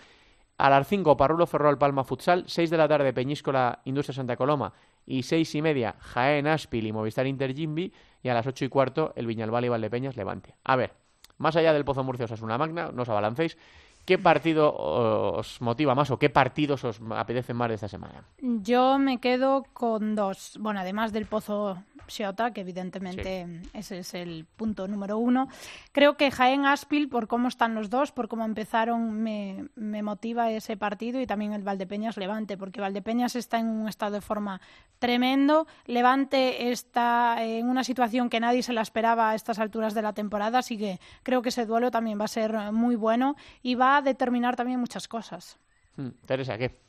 A 0.59 0.69
las 0.69 0.87
5 0.87 1.17
Parrulo 1.17 1.47
Ferrol 1.47 1.77
Palma 1.77 2.03
Futsal. 2.03 2.43
6 2.47 2.69
de 2.69 2.77
la 2.77 2.87
tarde 2.87 3.13
Peñíscola 3.13 3.81
Industria 3.85 4.15
Santa 4.15 4.37
Coloma. 4.37 4.73
Y 5.05 5.23
6 5.23 5.55
y 5.55 5.61
media 5.61 5.95
Jaén 5.99 6.47
Aspil 6.47 6.85
y 6.85 6.91
Movistar 6.91 7.25
Inter 7.25 7.55
Jimbi. 7.55 7.91
Y 8.21 8.29
a 8.29 8.33
las 8.35 8.45
8 8.45 8.65
y 8.65 8.69
cuarto 8.69 9.13
el 9.15 9.25
Viñalbal 9.25 9.65
y 9.65 9.69
Valdepeñas 9.69 10.17
Levante. 10.17 10.55
A 10.63 10.75
ver, 10.75 10.93
más 11.37 11.55
allá 11.55 11.73
del 11.73 11.85
Pozo 11.85 12.03
Murcia 12.03 12.25
Osasuna 12.25 12.57
Magna, 12.57 12.91
no 12.93 13.01
os 13.01 13.09
abalancéis. 13.09 13.57
¿Qué 14.05 14.17
partido 14.17 14.73
os 14.73 15.59
motiva 15.61 15.93
más 15.93 16.11
o 16.11 16.17
qué 16.17 16.29
partidos 16.29 16.85
os 16.85 17.01
apetecen 17.11 17.57
más 17.57 17.67
de 17.67 17.75
esta 17.75 17.89
semana? 17.89 18.23
Yo 18.39 18.97
me 18.99 19.19
quedo 19.19 19.65
con 19.73 20.15
dos. 20.15 20.57
Bueno, 20.61 20.79
además 20.79 21.11
del 21.11 21.25
Pozo 21.25 21.83
Xiota, 22.07 22.51
que 22.51 22.61
evidentemente 22.61 23.61
ese 23.73 23.99
es 23.99 24.13
el 24.13 24.45
punto 24.45 24.87
número 24.87 25.17
uno. 25.17 25.47
Creo 25.91 26.17
que 26.17 26.31
Jaén 26.31 26.65
Aspil, 26.65 27.09
por 27.09 27.27
cómo 27.27 27.47
están 27.47 27.75
los 27.75 27.89
dos, 27.89 28.11
por 28.11 28.27
cómo 28.27 28.45
empezaron, 28.45 29.21
me, 29.21 29.67
me 29.75 30.03
motiva 30.03 30.51
ese 30.51 30.77
partido 30.77 31.19
y 31.19 31.27
también 31.27 31.53
el 31.53 31.63
Valdepeñas 31.63 32.17
Levante, 32.17 32.57
porque 32.57 32.81
Valdepeñas 32.81 33.35
está 33.35 33.59
en 33.59 33.67
un 33.67 33.87
estado 33.87 34.13
de 34.13 34.21
forma 34.21 34.61
tremendo. 34.99 35.67
Levante 35.85 36.71
está 36.71 37.43
en 37.43 37.69
una 37.69 37.83
situación 37.83 38.29
que 38.29 38.39
nadie 38.39 38.63
se 38.63 38.73
la 38.73 38.81
esperaba 38.81 39.31
a 39.31 39.35
estas 39.35 39.59
alturas 39.59 39.93
de 39.93 40.01
la 40.01 40.13
temporada, 40.13 40.59
así 40.59 40.77
que 40.77 40.99
creo 41.23 41.41
que 41.41 41.49
ese 41.49 41.65
duelo 41.65 41.91
también 41.91 42.19
va 42.19 42.25
a 42.25 42.29
ser 42.29 42.71
muy 42.71 42.95
bueno 42.95 43.35
y 43.61 43.75
va 43.75 43.97
a 43.97 44.01
determinar 44.01 44.55
también 44.55 44.79
muchas 44.79 45.07
cosas. 45.07 45.57
Hmm, 45.95 46.09
Teresa, 46.25 46.57
¿qué? 46.57 46.86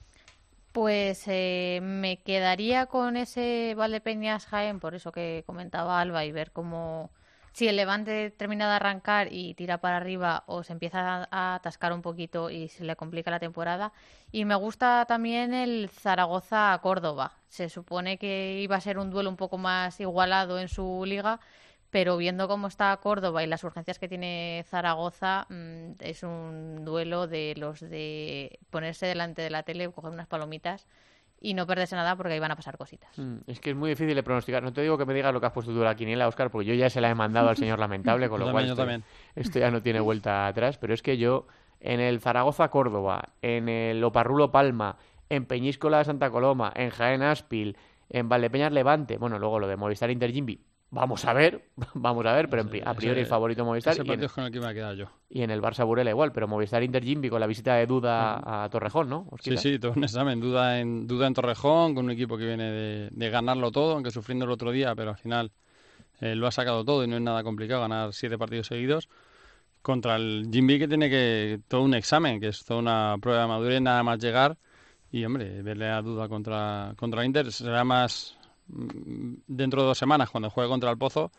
Pues 0.79 1.25
eh, 1.27 1.81
me 1.83 2.23
quedaría 2.23 2.87
con 2.87 3.17
ese 3.17 3.75
Valdepeñas 3.77 4.47
Jaén, 4.47 4.79
por 4.79 4.95
eso 4.95 5.11
que 5.11 5.43
comentaba 5.45 6.01
Alba, 6.01 6.25
y 6.25 6.31
ver 6.31 6.53
cómo 6.53 7.11
si 7.53 7.67
el 7.67 7.75
Levante 7.75 8.31
termina 8.31 8.69
de 8.69 8.77
arrancar 8.77 9.27
y 9.33 9.55
tira 9.55 9.79
para 9.79 9.97
arriba 9.97 10.45
o 10.47 10.63
se 10.63 10.73
empieza 10.73 11.27
a, 11.33 11.57
atascar 11.57 11.93
un 11.93 12.01
poquito 12.01 12.49
y 12.49 12.69
se 12.69 12.85
le 12.85 12.95
complica 12.95 13.33
la 13.33 13.41
temporada. 13.41 13.93
Y 14.31 14.45
me 14.45 14.55
gusta 14.55 15.05
también 15.09 15.53
el 15.53 15.91
Zaragoza-Córdoba. 15.91 17.33
Se 17.49 17.69
supone 17.69 18.17
que 18.17 18.61
iba 18.61 18.77
a 18.77 18.81
ser 18.81 18.99
un 18.99 19.11
duelo 19.11 19.31
un 19.31 19.37
poco 19.37 19.59
más 19.59 19.99
igualado 19.99 20.61
en 20.61 20.69
su 20.69 21.03
liga, 21.05 21.41
pero 21.91 22.17
viendo 22.17 22.49
cómo 22.49 22.67
está 22.67 22.97
Córdoba 22.99 23.43
y 23.43 23.47
las 23.47 23.65
urgencias 23.65 23.99
que 23.99 24.09
tiene 24.09 24.65
Zaragoza, 24.69 25.47
mm, 25.49 25.93
es 26.01 26.23
un 26.23 26.85
duelo 26.85 27.27
de 27.27 27.55
los 27.57 27.81
de 27.81 28.59
ponerse 28.71 29.07
delante 29.07 29.43
de 29.43 29.51
la 29.51 29.63
tele, 29.63 29.91
coger 29.91 30.11
unas 30.13 30.27
palomitas 30.27 30.87
y 31.41 31.55
no 31.55 31.67
perderse 31.67 31.95
nada 31.95 32.17
porque 32.17 32.33
ahí 32.33 32.41
van 32.41 32.51
a 32.51 32.57
pasar 32.57 32.77
cositas. 32.77 33.17
Hmm, 33.17 33.39
Es 33.47 33.61
que 33.61 33.71
es 33.71 33.77
muy 33.77 33.91
difícil 33.91 34.15
de 34.15 34.23
pronosticar. 34.25 34.63
No 34.63 34.73
te 34.73 34.83
digo 34.83 34.99
que 34.99 35.07
me 35.07 35.15
digas 35.15 35.33
lo 35.33 35.41
que 35.41 35.47
has 35.47 35.53
puesto 35.53 35.73
tú 35.73 35.79
la 35.85 35.95
quiniela, 35.95 36.27
Oscar, 36.29 36.51
porque 36.51 36.67
yo 36.67 36.75
ya 36.75 36.91
se 36.91 37.01
la 37.01 37.11
he 37.11 37.15
mandado 37.15 37.49
al 37.49 37.57
señor 37.73 37.79
lamentable, 37.79 38.29
con 38.29 38.41
Yo 38.41 38.47
lo 38.47 38.53
también, 38.53 38.53
cual 38.55 38.67
yo 38.67 38.73
esto, 38.73 38.83
también. 38.83 39.05
esto 39.37 39.59
ya 39.61 39.71
no 39.71 39.81
tiene 39.83 40.01
vuelta 40.01 40.47
atrás. 40.49 40.79
Pero 40.79 40.93
es 40.95 41.01
que 41.03 41.17
yo, 41.17 41.47
en 41.81 42.01
el 42.01 42.21
Zaragoza-Córdoba, 42.21 43.29
en 43.41 43.69
el 43.69 44.03
Oparrulo-Palma, 44.03 44.97
en 45.31 45.47
Peñíscola 45.47 46.03
Santa 46.05 46.29
Coloma, 46.31 46.73
en 46.75 46.91
Jaén 46.91 47.23
Aspil, 47.23 47.77
en 48.11 48.29
Valdepeñas 48.29 48.73
Levante, 48.73 49.17
bueno, 49.17 49.39
luego 49.39 49.61
lo 49.61 49.69
de 49.69 49.77
Movistar 49.77 50.11
Inter 50.11 50.33
Jimbi, 50.33 50.61
vamos 50.91 51.25
a 51.25 51.33
ver, 51.33 51.69
vamos 51.95 52.25
a 52.27 52.33
ver, 52.33 52.49
pero 52.49 52.63
en 52.63 52.69
pri- 52.69 52.83
a 52.85 52.95
priori 52.95 53.21
el 53.21 53.27
favorito 53.27 53.65
Movistar. 53.65 53.93
Ese 53.95 54.03
y 54.05 54.11
en- 54.11 54.23
es 54.25 54.33
con 54.33 54.45
el 54.45 54.51
que 54.53 54.61
me 54.61 54.73
quedar 54.75 54.95
yo. 54.97 55.07
y 55.31 55.43
en 55.43 55.51
el 55.51 55.61
Barça 55.61 55.85
Burela 55.87 56.11
igual, 56.11 56.33
pero 56.33 56.49
Movistar 56.49 56.83
Inter 56.83 57.05
Jimbi 57.05 57.29
con 57.31 57.41
la 57.41 57.47
visita 57.47 57.75
de 57.75 57.87
Duda 57.87 58.65
a 58.65 58.69
Torrejón, 58.71 59.09
¿no? 59.09 59.29
Sí, 59.41 59.57
sí, 59.59 59.79
todo 59.79 59.93
un 59.97 60.05
examen. 60.05 60.41
Duda 60.41 60.81
en, 60.81 61.07
duda 61.07 61.27
en 61.27 61.35
Torrejón, 61.35 61.95
con 61.95 62.05
un 62.07 62.11
equipo 62.11 62.37
que 62.39 62.47
viene 62.47 62.71
de, 62.71 63.09
de 63.11 63.31
ganarlo 63.31 63.71
todo, 63.71 63.95
aunque 63.95 64.11
sufriendo 64.11 64.45
el 64.45 64.51
otro 64.51 64.71
día, 64.71 64.95
pero 64.95 65.11
al 65.11 65.19
final 65.19 65.51
eh, 66.21 66.35
lo 66.35 66.47
ha 66.47 66.51
sacado 66.53 66.85
todo 66.85 67.05
y 67.05 67.09
no 67.09 67.17
es 67.17 67.23
nada 67.23 67.43
complicado 67.45 67.81
ganar 67.83 68.13
siete 68.13 68.39
partidos 68.39 68.67
seguidos. 68.69 69.09
Contra 69.83 70.17
el 70.17 70.49
Jimby 70.53 70.79
que 70.79 70.89
tiene 70.89 71.09
que 71.09 71.61
todo 71.69 71.83
un 71.83 71.95
examen, 71.95 72.41
que 72.41 72.49
es 72.49 72.65
toda 72.65 72.81
una 72.81 73.17
prueba 73.21 73.43
de 73.43 73.49
madurez, 73.49 73.81
nada 73.81 74.03
más 74.03 74.19
llegar. 74.19 74.57
Y 75.11 75.25
hombre, 75.25 75.63
verle 75.63 75.89
a 75.89 76.03
duda 76.03 76.29
contra, 76.29 76.93
contra 76.97 77.25
Inter 77.25 77.51
será 77.53 77.85
más 77.85 78.37
dentro 78.69 79.83
de 79.83 79.89
dos 79.89 79.99
semanas 79.99 80.31
cuando 80.31 80.51
juegue 80.51 80.69
contra 80.69 80.91
el 80.91 80.99
Pozo, 80.99 81.31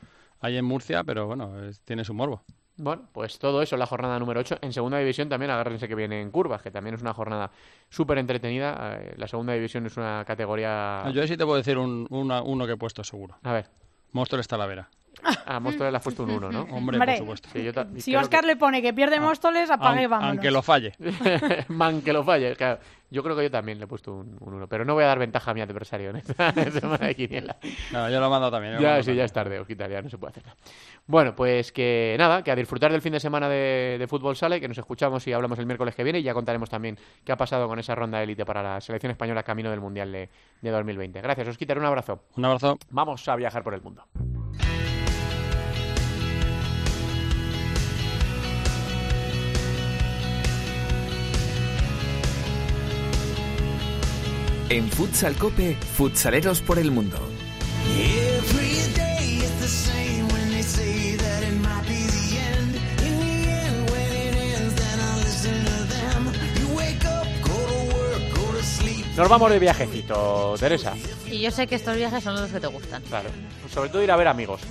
ahí 0.42 0.58
en 0.58 0.66
Murcia, 0.66 1.04
pero 1.04 1.28
bueno, 1.28 1.64
es- 1.64 1.82
tiene 1.82 2.04
su 2.04 2.14
morbo. 2.14 2.44
Bueno, 2.78 3.10
pues 3.12 3.40
todo 3.40 3.62
eso 3.62 3.76
la 3.76 3.86
jornada 3.86 4.18
número 4.20 4.40
8. 4.40 4.58
En 4.62 4.72
segunda 4.72 4.98
división 5.00 5.28
también 5.28 5.52
agárrense 5.52 5.88
que 5.90 5.96
viene 5.96 6.22
en 6.22 6.32
curvas, 6.32 6.62
que 6.62 6.72
también 6.72 6.96
es 6.96 7.02
una 7.02 7.14
jornada 7.14 7.52
súper 7.90 8.18
entretenida. 8.20 9.00
Eh, 9.02 9.16
La 9.18 9.28
segunda 9.28 9.52
división 9.54 9.86
es 9.86 9.98
una 9.98 10.24
categoría... 10.26 11.04
Yo 11.14 11.22
ahí 11.22 11.28
sí 11.28 11.36
te 11.36 11.44
puedo 11.44 11.58
decir 11.58 11.78
un, 11.78 12.08
una- 12.10 12.42
uno 12.42 12.66
que 12.66 12.74
he 12.74 12.78
puesto 12.78 13.04
seguro. 13.04 13.36
A 13.44 13.52
ver, 13.52 13.70
Móstoles 14.14 14.48
Talavera. 14.48 14.90
A 15.46 15.60
Móstoles 15.60 15.92
le 15.92 15.98
has 15.98 16.04
puesto 16.04 16.24
un 16.24 16.32
1, 16.32 16.52
¿no? 16.52 16.62
Hombre, 16.62 16.98
Hombre. 16.98 17.12
por 17.14 17.18
supuesto. 17.18 17.50
Sí, 17.52 17.64
yo 17.64 17.74
ta- 17.74 17.88
Si 17.98 18.16
Oscar 18.16 18.46
le 18.46 18.56
pone 18.56 18.82
que 18.82 18.94
pierde 18.94 19.20
Móstoles, 19.20 19.70
apague 19.70 20.02
y 20.02 20.04
Aun- 20.06 20.10
vámonos. 20.12 20.32
Aunque 20.32 20.52
lo 20.52 20.62
falle. 20.62 20.94
Man, 21.68 22.02
que 22.02 22.14
lo 22.14 22.24
falle. 22.24 22.56
Claro, 22.56 22.80
yo 23.12 23.24
creo 23.24 23.36
que 23.36 23.44
yo 23.44 23.52
también 23.52 23.80
le 23.80 23.86
he 23.86 23.88
puesto 23.88 24.14
un 24.14 24.38
1, 24.40 24.68
pero 24.68 24.86
no 24.86 24.94
voy 24.94 25.04
a 25.04 25.08
dar 25.08 25.20
ventaja 25.20 25.52
a 25.52 25.54
mi 25.54 25.62
adversario 25.62 26.12
en 26.12 26.18
esta 26.18 26.54
semana 26.72 27.08
de 27.08 27.16
quiniela. 27.16 27.58
No, 27.92 28.10
yo 28.10 28.20
lo 28.20 28.28
he 28.28 28.30
mandado 28.30 28.52
también. 28.52 28.74
Ya, 28.76 28.80
mandado 28.80 29.04
sí, 29.04 29.08
ya 29.08 29.12
también. 29.12 29.26
es 29.26 29.34
tarde, 29.34 29.60
Osquita, 29.60 29.88
ya 29.88 30.02
no 30.02 30.10
se 30.10 30.18
puede 30.18 30.32
hacer 30.32 30.44
nada. 30.46 30.58
Bueno, 31.08 31.36
pues 31.36 31.72
que 31.72 32.16
nada, 32.20 32.44
que 32.44 32.52
a 32.52 32.56
disfrutar 32.56 32.92
del 32.92 33.02
fin 33.02 33.14
de 33.14 33.20
semana 33.20 33.50
de, 33.50 33.98
de 34.00 34.08
fútbol 34.08 34.36
sale, 34.36 34.62
que 34.62 34.68
nos 34.68 34.78
escuchamos 34.78 35.26
y 35.28 35.34
hablamos 35.34 35.58
el 35.60 35.66
miércoles 35.66 35.96
que 35.96 36.04
viene 36.04 36.20
y 36.20 36.24
ya 36.24 36.34
contaremos 36.36 36.70
también 36.70 36.98
qué 37.26 37.32
ha 37.32 37.38
pasado 37.38 37.68
con 37.68 37.80
esa 37.80 37.96
ronda 37.96 38.20
de 38.20 38.26
élite 38.26 38.46
para 38.46 38.62
la 38.62 38.80
selección 38.80 39.12
española 39.12 39.42
camino 39.44 39.72
del 39.72 39.82
Mundial 39.82 40.12
de, 40.12 40.30
de 40.62 40.70
2020. 40.70 41.20
Gracias, 41.22 41.48
Osquita, 41.48 41.74
un 41.74 41.86
abrazo. 41.86 42.24
Un 42.38 42.46
abrazo. 42.46 42.78
Vamos 42.92 43.28
a 43.28 43.36
viajar 43.36 43.64
por 43.64 43.74
el 43.74 43.82
mundo. 43.82 44.04
En 54.70 54.88
Futsal 54.92 55.36
Cope, 55.36 55.76
futsaleros 55.98 56.62
por 56.62 56.78
el 56.78 56.92
mundo. 56.92 57.18
Nos 69.18 69.28
vamos 69.28 69.52
de 69.52 69.60
viajecito, 69.60 70.54
Teresa. 70.60 70.94
Y 71.26 71.42
yo 71.42 71.50
sé 71.50 71.66
que 71.66 71.74
estos 71.74 71.98
viajes 71.98 72.24
son 72.24 72.36
los 72.36 72.52
que 72.52 72.60
te 72.60 72.68
gustan. 72.68 73.02
Claro. 73.04 73.30
Sobre 73.74 73.90
todo 73.90 74.04
ir 74.04 74.12
a 74.12 74.16
ver 74.16 74.28
amigos. 74.28 74.62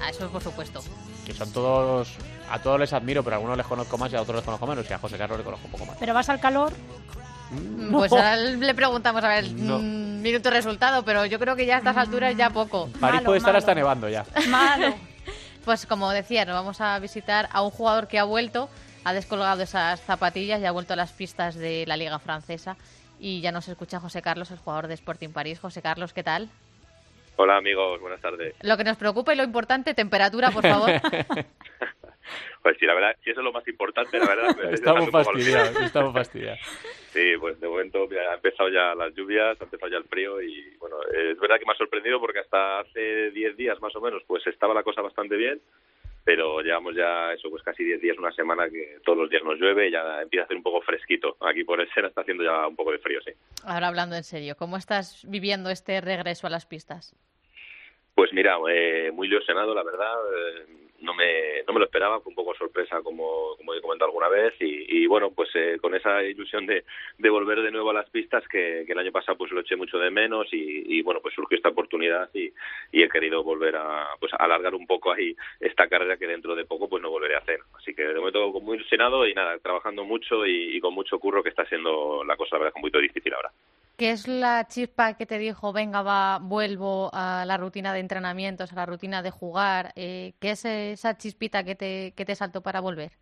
A 0.00 0.10
eso 0.10 0.30
por 0.30 0.42
supuesto. 0.42 0.80
Que 1.26 1.34
son 1.34 1.52
todos. 1.52 2.08
A 2.48 2.62
todos 2.62 2.78
les 2.78 2.92
admiro, 2.92 3.24
pero 3.24 3.34
a 3.34 3.36
algunos 3.38 3.56
les 3.56 3.66
conozco 3.66 3.98
más 3.98 4.12
y 4.12 4.16
a 4.16 4.22
otros 4.22 4.36
les 4.36 4.44
conozco 4.44 4.68
menos. 4.68 4.88
Y 4.88 4.92
a 4.92 4.98
José 4.98 5.18
Carlos 5.18 5.38
le 5.38 5.44
conozco 5.44 5.66
un 5.66 5.72
poco 5.72 5.84
más. 5.84 5.96
¿Pero 5.98 6.14
vas 6.14 6.28
al 6.28 6.38
calor? 6.38 6.72
Mm, 7.50 7.92
Pues 7.92 8.12
ahora 8.12 8.36
le 8.36 8.74
preguntamos 8.74 9.22
a 9.24 9.28
ver 9.28 9.44
el 9.44 9.66
No. 9.66 9.78
mm, 9.78 10.20
minuto 10.22 10.50
resultado, 10.50 11.02
pero 11.04 11.24
yo 11.26 11.38
creo 11.38 11.56
que 11.56 11.64
ya 11.66 11.76
a 11.76 11.78
estas 11.78 11.96
alturas 11.96 12.36
ya 12.36 12.50
poco. 12.50 12.88
París 13.00 13.00
Malo, 13.16 13.24
puede 13.24 13.38
estar 13.38 13.52
malo. 13.52 13.58
hasta 13.58 13.74
nevando 13.74 14.08
ya. 14.08 14.24
Malo. 14.48 14.94
Pues 15.64 15.84
como 15.84 16.10
decía, 16.12 16.46
nos 16.46 16.54
vamos 16.54 16.80
a 16.80 16.98
visitar 16.98 17.46
a 17.52 17.60
un 17.60 17.68
jugador 17.70 18.08
que 18.08 18.18
ha 18.18 18.24
vuelto, 18.24 18.70
ha 19.04 19.12
descolgado 19.12 19.62
esas 19.62 20.00
zapatillas 20.00 20.62
y 20.62 20.64
ha 20.64 20.70
vuelto 20.70 20.94
a 20.94 20.96
las 20.96 21.12
pistas 21.12 21.56
de 21.56 21.84
la 21.86 21.98
Liga 21.98 22.18
Francesa. 22.18 22.76
Y 23.20 23.42
ya 23.42 23.52
nos 23.52 23.68
escucha 23.68 24.00
José 24.00 24.22
Carlos, 24.22 24.50
el 24.50 24.56
jugador 24.56 24.86
de 24.86 24.94
Sporting 24.94 25.28
París. 25.28 25.58
José 25.60 25.82
Carlos, 25.82 26.14
¿qué 26.14 26.22
tal? 26.22 26.48
Hola 27.36 27.58
amigos, 27.58 28.00
buenas 28.00 28.20
tardes. 28.22 28.54
Lo 28.62 28.78
que 28.78 28.84
nos 28.84 28.96
preocupa 28.96 29.34
y 29.34 29.36
lo 29.36 29.44
importante, 29.44 29.92
temperatura, 29.92 30.50
por 30.52 30.62
favor. 30.66 30.90
Pues 32.62 32.76
sí, 32.78 32.86
la 32.86 32.94
verdad, 32.94 33.16
si 33.24 33.30
eso 33.30 33.40
es 33.40 33.44
lo 33.44 33.52
más 33.52 33.66
importante, 33.68 34.18
la 34.18 34.26
verdad. 34.26 34.56
me- 34.56 34.74
Estamos 34.74 35.10
fastidiados, 35.10 35.80
estamos 35.80 36.12
fastidiados. 36.12 36.60
Sí, 37.12 37.36
pues 37.40 37.58
de 37.58 37.68
momento 37.68 38.06
mira, 38.08 38.30
ha 38.32 38.34
empezado 38.34 38.68
ya 38.68 38.94
las 38.94 39.14
lluvias, 39.14 39.58
ha 39.60 39.64
empezado 39.64 39.90
ya 39.90 39.96
el 39.98 40.04
frío 40.04 40.40
y 40.42 40.76
bueno, 40.78 40.96
es 41.12 41.38
verdad 41.40 41.58
que 41.58 41.64
me 41.64 41.72
ha 41.72 41.76
sorprendido 41.76 42.20
porque 42.20 42.40
hasta 42.40 42.80
hace 42.80 43.30
10 43.30 43.56
días 43.56 43.80
más 43.80 43.96
o 43.96 44.00
menos 44.00 44.22
pues 44.26 44.46
estaba 44.46 44.74
la 44.74 44.82
cosa 44.82 45.00
bastante 45.00 45.34
bien, 45.36 45.58
pero 46.22 46.60
llevamos 46.60 46.94
ya 46.94 47.32
eso 47.32 47.48
pues 47.48 47.62
casi 47.62 47.82
10 47.82 48.02
días, 48.02 48.18
una 48.18 48.30
semana 48.32 48.68
que 48.68 48.98
todos 49.04 49.16
los 49.18 49.30
días 49.30 49.42
nos 49.42 49.58
llueve 49.58 49.88
y 49.88 49.90
ya 49.92 50.20
empieza 50.20 50.42
a 50.42 50.44
hacer 50.44 50.58
un 50.58 50.62
poco 50.62 50.82
fresquito. 50.82 51.36
Aquí 51.40 51.64
por 51.64 51.80
el 51.80 51.90
Sena 51.94 52.08
está 52.08 52.20
haciendo 52.20 52.44
ya 52.44 52.66
un 52.66 52.76
poco 52.76 52.92
de 52.92 52.98
frío, 52.98 53.20
sí. 53.24 53.32
Ahora 53.64 53.88
hablando 53.88 54.14
en 54.14 54.24
serio, 54.24 54.54
¿cómo 54.56 54.76
estás 54.76 55.24
viviendo 55.26 55.70
este 55.70 56.00
regreso 56.02 56.46
a 56.46 56.50
las 56.50 56.66
pistas? 56.66 57.16
Pues 58.14 58.32
mira, 58.34 58.58
eh, 58.70 59.10
muy 59.12 59.28
ilusionado, 59.28 59.74
la 59.74 59.82
verdad. 59.82 60.14
eh, 60.36 60.66
no 61.00 61.14
me, 61.14 61.62
no 61.66 61.72
me 61.72 61.80
lo 61.80 61.84
esperaba, 61.84 62.20
fue 62.20 62.30
un 62.30 62.36
poco 62.36 62.54
sorpresa, 62.54 63.00
como, 63.02 63.56
como 63.56 63.74
he 63.74 63.80
comentado 63.80 64.08
alguna 64.10 64.28
vez. 64.28 64.54
Y, 64.60 65.02
y 65.02 65.06
bueno, 65.06 65.30
pues 65.30 65.48
eh, 65.54 65.78
con 65.80 65.94
esa 65.94 66.22
ilusión 66.22 66.66
de, 66.66 66.84
de 67.18 67.30
volver 67.30 67.62
de 67.62 67.70
nuevo 67.70 67.90
a 67.90 67.94
las 67.94 68.10
pistas, 68.10 68.46
que, 68.48 68.84
que 68.86 68.92
el 68.92 68.98
año 68.98 69.12
pasado 69.12 69.38
pues 69.38 69.52
lo 69.52 69.60
eché 69.60 69.76
mucho 69.76 69.98
de 69.98 70.10
menos. 70.10 70.48
Y, 70.52 70.98
y 70.98 71.02
bueno, 71.02 71.20
pues 71.20 71.34
surgió 71.34 71.56
esta 71.56 71.70
oportunidad 71.70 72.28
y, 72.34 72.52
y 72.92 73.02
he 73.02 73.08
querido 73.08 73.42
volver 73.42 73.76
a 73.76 74.08
pues 74.18 74.32
alargar 74.38 74.74
un 74.74 74.86
poco 74.86 75.12
ahí 75.12 75.34
esta 75.60 75.88
carrera 75.88 76.16
que 76.16 76.26
dentro 76.26 76.54
de 76.54 76.64
poco 76.64 76.88
pues 76.88 77.02
no 77.02 77.10
volveré 77.10 77.36
a 77.36 77.38
hacer. 77.38 77.60
Así 77.76 77.94
que 77.94 78.02
de 78.02 78.18
momento 78.18 78.52
muy 78.60 78.76
ilusionado 78.76 79.26
y 79.26 79.34
nada, 79.34 79.58
trabajando 79.58 80.04
mucho 80.04 80.46
y, 80.46 80.80
con 80.80 80.94
mucho 80.94 81.18
curro, 81.18 81.42
que 81.42 81.50
está 81.50 81.64
siendo 81.66 82.24
la 82.24 82.36
cosa, 82.36 82.56
la 82.56 82.64
verdad, 82.64 82.74
poquito 82.80 82.98
difícil 82.98 83.34
ahora. 83.34 83.50
¿Qué 83.98 84.12
es 84.12 84.26
la 84.28 84.66
chispa 84.68 85.14
que 85.18 85.26
te 85.26 85.38
dijo, 85.38 85.72
venga, 85.74 86.00
va, 86.02 86.38
vuelvo 86.38 87.10
a 87.12 87.44
la 87.46 87.56
rutina 87.58 87.92
de 87.92 88.00
entrenamientos, 88.00 88.72
a 88.72 88.76
la 88.76 88.86
rutina 88.86 89.22
de 89.22 89.30
jugar? 89.30 89.92
Eh, 89.96 90.34
¿Qué 90.40 90.52
es 90.52 90.64
esa 90.64 91.16
chispita 91.18 91.64
que 91.64 91.74
te, 91.74 92.14
que 92.14 92.24
te 92.24 92.34
saltó 92.36 92.62
para 92.62 92.80
volver? 92.80 93.12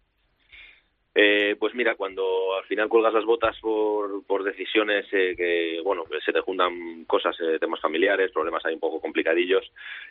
Eh, 1.19 1.57
pues 1.59 1.75
mira, 1.75 1.95
cuando 1.95 2.55
al 2.59 2.65
final 2.65 2.91
cuelgas 2.91 3.15
las 3.15 3.25
botas 3.25 3.59
por, 3.61 4.23
por 4.27 4.45
decisiones 4.45 5.07
eh, 5.13 5.35
que, 5.35 5.81
bueno, 5.83 6.05
se 6.23 6.31
te 6.31 6.43
juntan 6.43 7.07
cosas, 7.07 7.35
eh, 7.41 7.59
temas 7.59 7.81
familiares, 7.81 8.33
problemas 8.33 8.63
ahí 8.67 8.75
un 8.75 8.81
poco 8.81 9.01
complicadillos 9.01 9.65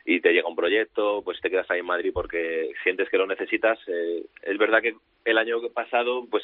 y 0.03 0.19
te 0.19 0.33
llega 0.33 0.47
un 0.47 0.55
proyecto, 0.55 1.21
pues 1.23 1.39
te 1.41 1.51
quedas 1.51 1.69
ahí 1.69 1.81
en 1.81 1.85
Madrid 1.85 2.09
porque 2.11 2.71
sientes 2.81 3.07
que 3.07 3.19
lo 3.19 3.27
necesitas. 3.27 3.77
Eh, 3.87 4.23
es 4.41 4.57
verdad 4.57 4.81
que 4.81 4.95
el 5.25 5.37
año 5.37 5.61
pasado, 5.69 6.25
pues 6.27 6.43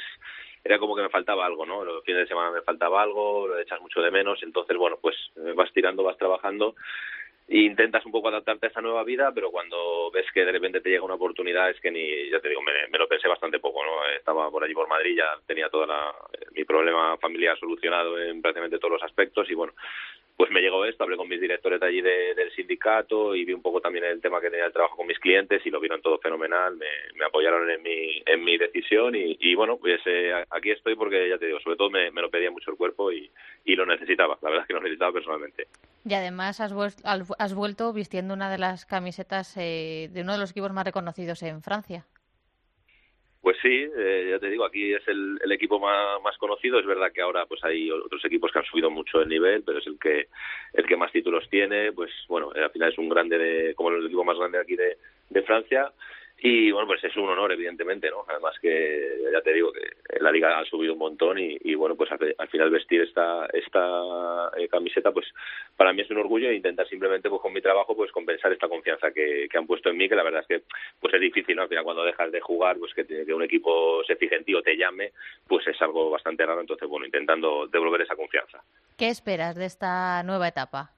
era 0.63 0.77
como 0.77 0.95
que 0.95 1.01
me 1.01 1.09
faltaba 1.09 1.43
algo, 1.43 1.65
¿no? 1.65 1.83
Los 1.83 2.03
fines 2.03 2.21
de 2.21 2.27
semana 2.27 2.51
me 2.51 2.61
faltaba 2.61 3.01
algo, 3.01 3.47
lo 3.47 3.57
echas 3.57 3.81
mucho 3.81 3.99
de 3.99 4.11
menos, 4.11 4.43
entonces, 4.43 4.77
bueno, 4.77 4.99
pues 5.01 5.15
eh, 5.37 5.53
vas 5.55 5.73
tirando, 5.73 6.03
vas 6.03 6.19
trabajando 6.19 6.75
intentas 7.47 8.05
un 8.05 8.11
poco 8.11 8.29
adaptarte 8.29 8.67
a 8.67 8.69
esa 8.69 8.81
nueva 8.81 9.03
vida, 9.03 9.31
pero 9.33 9.51
cuando 9.51 10.09
ves 10.11 10.25
que 10.33 10.45
de 10.45 10.51
repente 10.51 10.81
te 10.81 10.89
llega 10.89 11.03
una 11.03 11.15
oportunidad 11.15 11.69
es 11.69 11.79
que 11.81 11.91
ni, 11.91 12.29
ya 12.29 12.39
te 12.39 12.49
digo, 12.49 12.61
me, 12.61 12.71
me 12.89 12.97
lo 12.97 13.07
pensé 13.07 13.27
bastante 13.27 13.59
poco, 13.59 13.83
¿no? 13.83 14.05
Estaba 14.15 14.49
por 14.49 14.63
allí 14.63 14.73
por 14.73 14.87
Madrid, 14.87 15.17
ya 15.17 15.37
tenía 15.45 15.69
todo 15.69 15.85
mi 16.53 16.63
problema 16.63 17.17
familiar 17.17 17.57
solucionado 17.59 18.19
en 18.19 18.41
prácticamente 18.41 18.79
todos 18.79 18.93
los 18.93 19.03
aspectos 19.03 19.49
y 19.49 19.53
bueno, 19.53 19.73
pues 20.41 20.49
me 20.51 20.59
llegó 20.61 20.83
esto, 20.85 21.03
hablé 21.03 21.17
con 21.17 21.29
mis 21.29 21.39
directores 21.39 21.79
de 21.79 21.85
allí 21.85 22.01
de- 22.01 22.33
del 22.33 22.51
sindicato 22.55 23.35
y 23.35 23.45
vi 23.45 23.53
un 23.53 23.61
poco 23.61 23.79
también 23.79 24.05
el 24.05 24.19
tema 24.21 24.41
que 24.41 24.49
tenía 24.49 24.65
el 24.65 24.73
trabajo 24.73 24.95
con 24.97 25.05
mis 25.05 25.19
clientes 25.19 25.61
y 25.63 25.69
lo 25.69 25.79
vieron 25.79 26.01
todo 26.01 26.17
fenomenal, 26.17 26.75
me, 26.77 27.23
apoyaron 27.23 27.69
en 27.69 27.83
mi, 27.83 28.23
en 28.25 28.43
mi 28.43 28.57
decisión 28.57 29.13
y, 29.15 29.53
bueno, 29.53 29.77
pues 29.77 30.01
eh, 30.07 30.33
aquí 30.49 30.71
estoy 30.71 30.95
porque 30.95 31.29
ya 31.29 31.37
te 31.37 31.45
digo, 31.45 31.59
sobre 31.59 31.77
todo 31.77 31.91
me, 31.91 32.09
lo 32.09 32.31
pedía 32.31 32.49
mucho 32.49 32.71
el 32.71 32.77
cuerpo 32.77 33.11
y, 33.11 33.29
lo 33.65 33.85
necesitaba, 33.85 34.35
la 34.41 34.49
verdad 34.49 34.63
es 34.63 34.67
que 34.67 34.73
lo 34.73 34.81
necesitaba 34.81 35.11
personalmente. 35.13 35.67
Y 36.05 36.13
además 36.15 36.59
has, 36.59 36.73
vuel- 36.73 36.99
al- 37.03 37.21
has 37.37 37.53
vuelto 37.53 37.93
vistiendo 37.93 38.33
una 38.33 38.49
de 38.49 38.57
las 38.57 38.87
camisetas 38.87 39.55
eh, 39.57 40.09
de 40.11 40.21
uno 40.23 40.33
de 40.33 40.39
los 40.39 40.49
equipos 40.49 40.73
más 40.73 40.85
reconocidos 40.85 41.43
en 41.43 41.61
Francia. 41.61 42.07
Pues 43.41 43.57
sí, 43.59 43.89
eh, 43.97 44.27
ya 44.29 44.39
te 44.39 44.51
digo, 44.51 44.63
aquí 44.63 44.93
es 44.93 45.07
el, 45.07 45.39
el 45.43 45.51
equipo 45.51 45.79
más, 45.79 46.21
más 46.21 46.37
conocido. 46.37 46.79
Es 46.79 46.85
verdad 46.85 47.11
que 47.11 47.21
ahora 47.21 47.47
pues 47.47 47.63
hay 47.63 47.89
otros 47.89 48.23
equipos 48.23 48.51
que 48.51 48.59
han 48.59 48.65
subido 48.65 48.91
mucho 48.91 49.19
el 49.19 49.29
nivel, 49.29 49.63
pero 49.63 49.79
es 49.79 49.87
el 49.87 49.97
que 49.97 50.27
el 50.73 50.85
que 50.85 50.95
más 50.95 51.11
títulos 51.11 51.49
tiene. 51.49 51.91
Pues 51.91 52.11
bueno, 52.27 52.51
eh, 52.55 52.63
al 52.63 52.69
final 52.69 52.91
es 52.91 52.97
un 52.99 53.09
grande, 53.09 53.39
de, 53.39 53.73
como 53.73 53.89
el 53.89 54.05
equipo 54.05 54.23
más 54.23 54.37
grande 54.37 54.59
aquí 54.59 54.75
de, 54.75 54.97
de 55.29 55.41
Francia. 55.41 55.91
Y 56.43 56.71
bueno, 56.71 56.87
pues 56.87 57.03
es 57.03 57.15
un 57.17 57.29
honor, 57.29 57.51
evidentemente, 57.51 58.09
¿no? 58.09 58.25
Además 58.27 58.55
que, 58.59 59.29
ya 59.31 59.41
te 59.41 59.53
digo, 59.53 59.71
que 59.71 60.19
la 60.19 60.31
liga 60.31 60.57
ha 60.57 60.65
subido 60.65 60.93
un 60.93 60.99
montón 60.99 61.37
y, 61.37 61.75
bueno, 61.75 61.95
pues 61.95 62.11
al, 62.11 62.35
al 62.35 62.47
final 62.47 62.71
vestir 62.71 63.01
esta 63.01 63.45
esta 63.53 64.49
eh, 64.57 64.67
camiseta, 64.67 65.11
pues 65.11 65.27
para 65.77 65.93
mí 65.93 66.01
es 66.01 66.09
un 66.09 66.17
orgullo 66.17 66.49
e 66.49 66.55
intentar 66.55 66.87
simplemente, 66.87 67.29
pues 67.29 67.43
con 67.43 67.53
mi 67.53 67.61
trabajo, 67.61 67.95
pues 67.95 68.11
compensar 68.11 68.51
esta 68.51 68.67
confianza 68.67 69.11
que, 69.11 69.47
que 69.51 69.57
han 69.57 69.67
puesto 69.67 69.89
en 69.89 69.97
mí, 69.97 70.09
que 70.09 70.15
la 70.15 70.23
verdad 70.23 70.41
es 70.41 70.47
que 70.47 70.63
pues 70.99 71.13
es 71.13 71.21
difícil, 71.21 71.55
¿no? 71.55 71.61
Al 71.61 71.69
final 71.69 71.83
cuando 71.83 72.03
dejas 72.03 72.31
de 72.31 72.41
jugar, 72.41 72.77
pues 72.79 72.91
que, 72.95 73.05
que 73.05 73.33
un 73.35 73.43
equipo 73.43 74.03
se 74.05 74.15
fije 74.15 74.35
en 74.35 74.43
ti 74.43 74.55
o 74.55 74.63
te 74.63 74.75
llame, 74.75 75.11
pues 75.47 75.67
es 75.67 75.79
algo 75.79 76.09
bastante 76.09 76.43
raro, 76.43 76.61
entonces 76.61 76.89
bueno, 76.89 77.05
intentando 77.05 77.67
devolver 77.67 78.01
esa 78.01 78.15
confianza. 78.15 78.63
¿Qué 78.97 79.09
esperas 79.09 79.55
de 79.55 79.65
esta 79.65 80.23
nueva 80.23 80.47
etapa? 80.47 80.89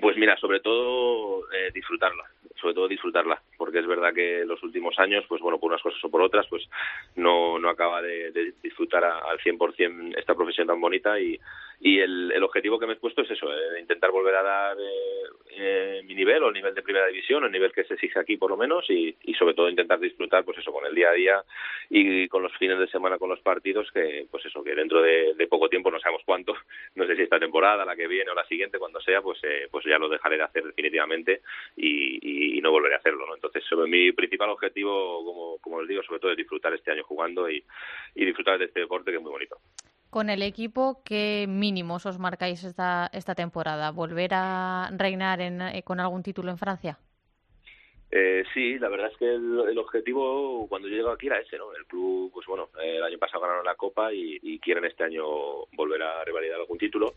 Pues 0.00 0.16
mira, 0.16 0.36
sobre 0.36 0.60
todo 0.60 1.50
eh, 1.52 1.70
disfrutarla, 1.74 2.22
sobre 2.60 2.74
todo 2.74 2.86
disfrutarla, 2.86 3.42
porque 3.56 3.80
es 3.80 3.86
verdad 3.86 4.14
que 4.14 4.44
los 4.44 4.62
últimos 4.62 4.96
años, 4.98 5.24
pues 5.28 5.40
bueno, 5.42 5.58
por 5.58 5.70
unas 5.72 5.82
cosas 5.82 6.02
o 6.04 6.08
por 6.10 6.22
otras, 6.22 6.46
pues 6.48 6.62
no, 7.16 7.58
no 7.58 7.68
acaba 7.68 8.00
de, 8.00 8.52
disfrutar 8.62 9.04
a- 9.04 9.18
al 9.28 9.40
100% 9.40 10.16
esta 10.16 10.36
profesión 10.36 10.68
tan 10.68 10.80
bonita 10.80 11.18
y, 11.18 11.36
y 11.80 11.98
el, 11.98 12.30
el 12.30 12.42
objetivo 12.44 12.78
que 12.78 12.86
me 12.86 12.92
he 12.92 12.96
puesto 12.96 13.22
es 13.22 13.30
eso, 13.32 13.52
eh, 13.52 13.80
intentar 13.80 14.12
volver 14.12 14.36
a 14.36 14.42
dar 14.44 14.76
eh, 14.78 15.22
eh, 15.50 16.02
mi 16.04 16.14
nivel 16.14 16.44
o 16.44 16.48
el 16.48 16.54
nivel 16.54 16.74
de 16.74 16.82
primera 16.82 17.06
división, 17.08 17.44
el 17.44 17.50
nivel 17.52 17.72
que 17.72 17.82
se 17.84 17.94
exige 17.94 18.20
aquí 18.20 18.36
por 18.36 18.50
lo 18.50 18.56
menos 18.56 18.88
y, 18.88 19.16
y 19.24 19.34
sobre 19.34 19.54
todo 19.54 19.68
intentar 19.68 19.98
disfrutar 19.98 20.44
pues 20.44 20.58
eso 20.58 20.72
con 20.72 20.86
el 20.86 20.94
día 20.94 21.10
a 21.10 21.14
día 21.14 21.42
y 21.90 22.28
con 22.28 22.42
los 22.42 22.56
fines 22.56 22.78
de 22.78 22.86
semana 22.88 23.18
con 23.18 23.30
los 23.30 23.40
partidos 23.40 23.90
que 23.92 24.26
pues 24.30 24.44
eso 24.46 24.62
que 24.62 24.74
dentro 24.74 25.02
de, 25.02 25.34
de 25.34 25.46
poco 25.48 25.68
tiempo 25.68 25.90
no 25.90 25.98
sabemos 25.98 26.22
cuánto 26.24 26.54
no 26.94 27.06
sé 27.06 27.16
si 27.16 27.22
esta 27.22 27.40
temporada 27.40 27.84
la 27.84 27.96
que 27.96 28.06
viene 28.06 28.30
o 28.30 28.34
la 28.34 28.46
siguiente 28.46 28.78
cuando 28.78 29.00
sea 29.00 29.22
pues 29.22 29.38
eh, 29.42 29.66
pues 29.70 29.84
ya 29.88 29.98
lo 29.98 30.08
dejaré 30.08 30.36
de 30.36 30.42
hacer 30.44 30.64
definitivamente 30.64 31.42
y, 31.76 32.18
y- 32.22 32.58
y 32.58 32.60
no 32.60 32.70
volveré 32.70 32.94
a 32.94 32.98
hacerlo 32.98 33.26
no 33.26 33.34
entonces 33.34 33.64
sobre 33.64 33.90
mi 33.90 34.12
principal 34.12 34.50
objetivo 34.50 35.24
como 35.24 35.58
como 35.58 35.80
les 35.80 35.88
digo 35.88 36.02
sobre 36.02 36.20
todo 36.20 36.30
es 36.32 36.36
disfrutar 36.36 36.72
este 36.74 36.90
año 36.92 37.04
jugando 37.04 37.48
y, 37.50 37.64
y 38.14 38.24
disfrutar 38.24 38.58
de 38.58 38.66
este 38.66 38.80
deporte 38.80 39.10
que 39.10 39.16
es 39.16 39.22
muy 39.22 39.32
bonito 39.32 39.58
Con 40.10 40.30
el 40.30 40.42
equipo, 40.42 41.02
¿qué 41.04 41.44
mínimos 41.46 42.06
os 42.06 42.18
marcáis 42.18 42.64
esta, 42.64 43.10
esta 43.12 43.34
temporada? 43.34 43.90
¿Volver 43.92 44.30
a 44.32 44.88
reinar 44.96 45.40
en- 45.42 45.60
eh, 45.60 45.82
con 45.84 46.00
algún 46.00 46.22
título 46.22 46.50
en 46.50 46.56
Francia? 46.58 46.98
Eh, 48.10 48.42
sí, 48.54 48.78
la 48.78 48.88
verdad 48.88 49.10
es 49.12 49.18
que 49.18 49.26
el, 49.26 49.64
el 49.68 49.76
objetivo 49.78 50.66
cuando 50.66 50.88
yo 50.88 50.96
llego 50.96 51.10
aquí 51.10 51.26
era 51.26 51.38
ese, 51.40 51.58
¿no? 51.58 51.74
El 51.74 51.84
club, 51.84 52.30
pues 52.32 52.46
bueno, 52.46 52.70
eh, 52.82 52.96
el 52.96 53.02
año 53.02 53.18
pasado 53.18 53.42
ganaron 53.42 53.66
la 53.66 53.74
Copa 53.74 54.10
y, 54.14 54.38
y 54.42 54.58
quieren 54.60 54.86
este 54.86 55.04
año 55.04 55.26
volver 55.72 56.02
a 56.02 56.24
revalidar 56.24 56.58
algún 56.60 56.78
título. 56.78 57.14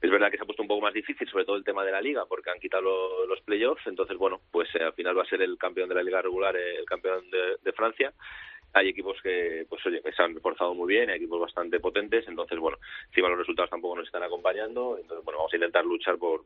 Es 0.00 0.10
verdad 0.10 0.30
que 0.30 0.38
se 0.38 0.42
ha 0.42 0.46
puesto 0.46 0.62
un 0.62 0.68
poco 0.68 0.80
más 0.80 0.94
difícil, 0.94 1.28
sobre 1.28 1.44
todo 1.44 1.56
el 1.56 1.64
tema 1.64 1.84
de 1.84 1.92
la 1.92 2.00
Liga, 2.00 2.24
porque 2.26 2.50
han 2.50 2.58
quitado 2.58 2.82
lo- 2.82 3.26
los 3.26 3.40
playoffs. 3.42 3.86
Entonces, 3.86 4.16
bueno, 4.16 4.40
pues 4.50 4.68
eh, 4.74 4.82
al 4.82 4.94
final 4.94 5.16
va 5.18 5.22
a 5.22 5.26
ser 5.28 5.42
el 5.42 5.58
campeón 5.58 5.88
de 5.90 5.94
la 5.94 6.02
Liga 6.02 6.22
regular, 6.22 6.56
eh, 6.56 6.76
el 6.78 6.86
campeón 6.86 7.24
de, 7.30 7.72
Francia. 7.72 8.12
Hay 8.72 8.88
equipos 8.88 9.16
que, 9.22 9.66
pues 9.68 9.84
oye, 9.86 10.00
que 10.02 10.12
se 10.12 10.22
han 10.22 10.34
reforzado 10.34 10.74
muy 10.74 10.88
bien, 10.94 11.10
hay 11.10 11.16
equipos 11.16 11.40
bastante 11.40 11.80
potentes. 11.80 12.26
Entonces, 12.28 12.58
bueno, 12.58 12.78
encima 13.08 13.28
los 13.28 13.38
resultados 13.38 13.70
tampoco 13.70 13.96
nos 13.96 14.06
están 14.06 14.22
acompañando. 14.22 14.96
Entonces, 14.98 15.24
bueno, 15.24 15.38
vamos 15.38 15.52
a 15.52 15.56
intentar 15.56 15.84
luchar 15.84 16.16
por, 16.18 16.44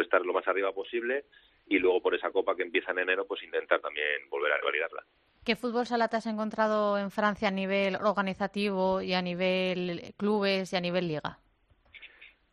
estar 0.00 0.24
lo 0.24 0.32
más 0.32 0.46
arriba 0.48 0.72
posible 0.72 1.24
y 1.66 1.78
luego 1.78 2.00
por 2.00 2.14
esa 2.14 2.30
Copa 2.30 2.54
que 2.56 2.62
empieza 2.62 2.92
en 2.92 3.00
enero, 3.00 3.26
pues 3.26 3.42
intentar 3.42 3.80
también 3.80 4.28
volver 4.30 4.52
a 4.52 4.58
revalidarla. 4.58 5.04
¿Qué 5.44 5.56
fútbol 5.56 5.86
sala 5.86 6.08
te 6.08 6.16
has 6.16 6.26
encontrado 6.26 6.96
en 6.98 7.10
Francia 7.10 7.48
a 7.48 7.50
nivel 7.50 7.96
organizativo 7.96 9.02
y 9.02 9.14
a 9.14 9.22
nivel 9.22 10.14
clubes 10.16 10.72
y 10.72 10.76
a 10.76 10.80
nivel 10.80 11.08
liga? 11.08 11.38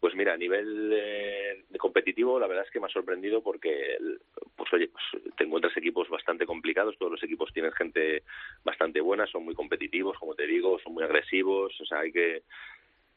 Pues 0.05 0.13
mira, 0.13 0.33
a 0.33 0.37
nivel 0.37 0.91
de 0.91 1.79
competitivo, 1.79 2.39
la 2.39 2.45
verdad 2.45 2.63
es 2.63 2.69
que 2.69 2.79
me 2.79 2.85
ha 2.85 2.89
sorprendido 2.89 3.41
porque, 3.41 3.97
pues 4.55 4.71
oye, 4.71 4.89
pues 4.89 5.23
te 5.35 5.45
encuentras 5.45 5.75
equipos 5.75 6.07
bastante 6.09 6.45
complicados, 6.45 6.95
todos 6.99 7.13
los 7.13 7.23
equipos 7.23 7.51
tienen 7.51 7.71
gente 7.71 8.21
bastante 8.63 9.01
buena, 9.01 9.25
son 9.25 9.45
muy 9.45 9.55
competitivos, 9.55 10.15
como 10.19 10.35
te 10.35 10.45
digo, 10.45 10.77
son 10.77 10.93
muy 10.93 11.03
agresivos, 11.03 11.73
o 11.81 11.85
sea, 11.85 12.01
hay 12.01 12.11
que 12.11 12.43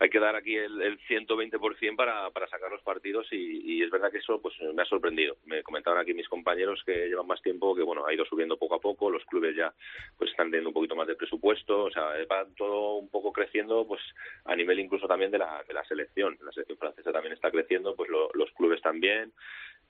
hay 0.00 0.10
que 0.10 0.20
dar 0.20 0.36
aquí 0.36 0.54
el, 0.56 0.80
el 0.80 0.98
120% 1.00 1.96
para, 1.96 2.30
para 2.30 2.48
sacar 2.48 2.70
los 2.70 2.82
partidos 2.82 3.26
y, 3.32 3.82
es 3.82 3.90
verdad 3.90 4.10
que 4.10 4.18
eso 4.18 4.40
pues 4.40 4.54
me 4.74 4.82
ha 4.82 4.84
sorprendido. 4.84 5.36
Me 5.46 5.62
comentaban 5.62 6.00
aquí 6.00 6.12
mis 6.12 6.28
compañeros 6.28 6.82
que 6.84 7.08
llevan 7.08 7.26
más 7.26 7.40
tiempo 7.42 7.74
que 7.74 7.82
bueno 7.82 8.06
ha 8.06 8.12
ido 8.12 8.24
subiendo 8.24 8.58
poco 8.58 8.74
a 8.74 8.80
poco, 8.80 9.10
los 9.10 9.24
clubes 9.24 9.56
ya 9.56 9.72
pues 10.16 10.30
están 10.30 10.48
teniendo 10.48 10.70
un 10.70 10.74
poquito 10.74 10.96
más 10.96 11.06
de 11.06 11.16
presupuesto, 11.16 11.84
o 11.84 11.90
sea 11.90 12.04
va 12.30 12.46
todo 12.56 12.96
un 12.96 13.08
poco 13.08 13.32
creciendo 13.32 13.86
pues 13.86 14.00
a 14.44 14.54
nivel 14.54 14.80
incluso 14.80 15.06
también 15.06 15.30
de 15.30 15.38
la, 15.38 15.62
de 15.66 15.74
la 15.74 15.84
selección. 15.84 16.38
La 16.42 16.52
selección 16.52 16.78
francesa 16.78 17.12
también 17.12 17.34
está 17.34 17.50
creciendo, 17.50 17.94
pues 17.96 18.10
los 18.10 18.50
clubes 18.52 18.80
también 18.82 19.32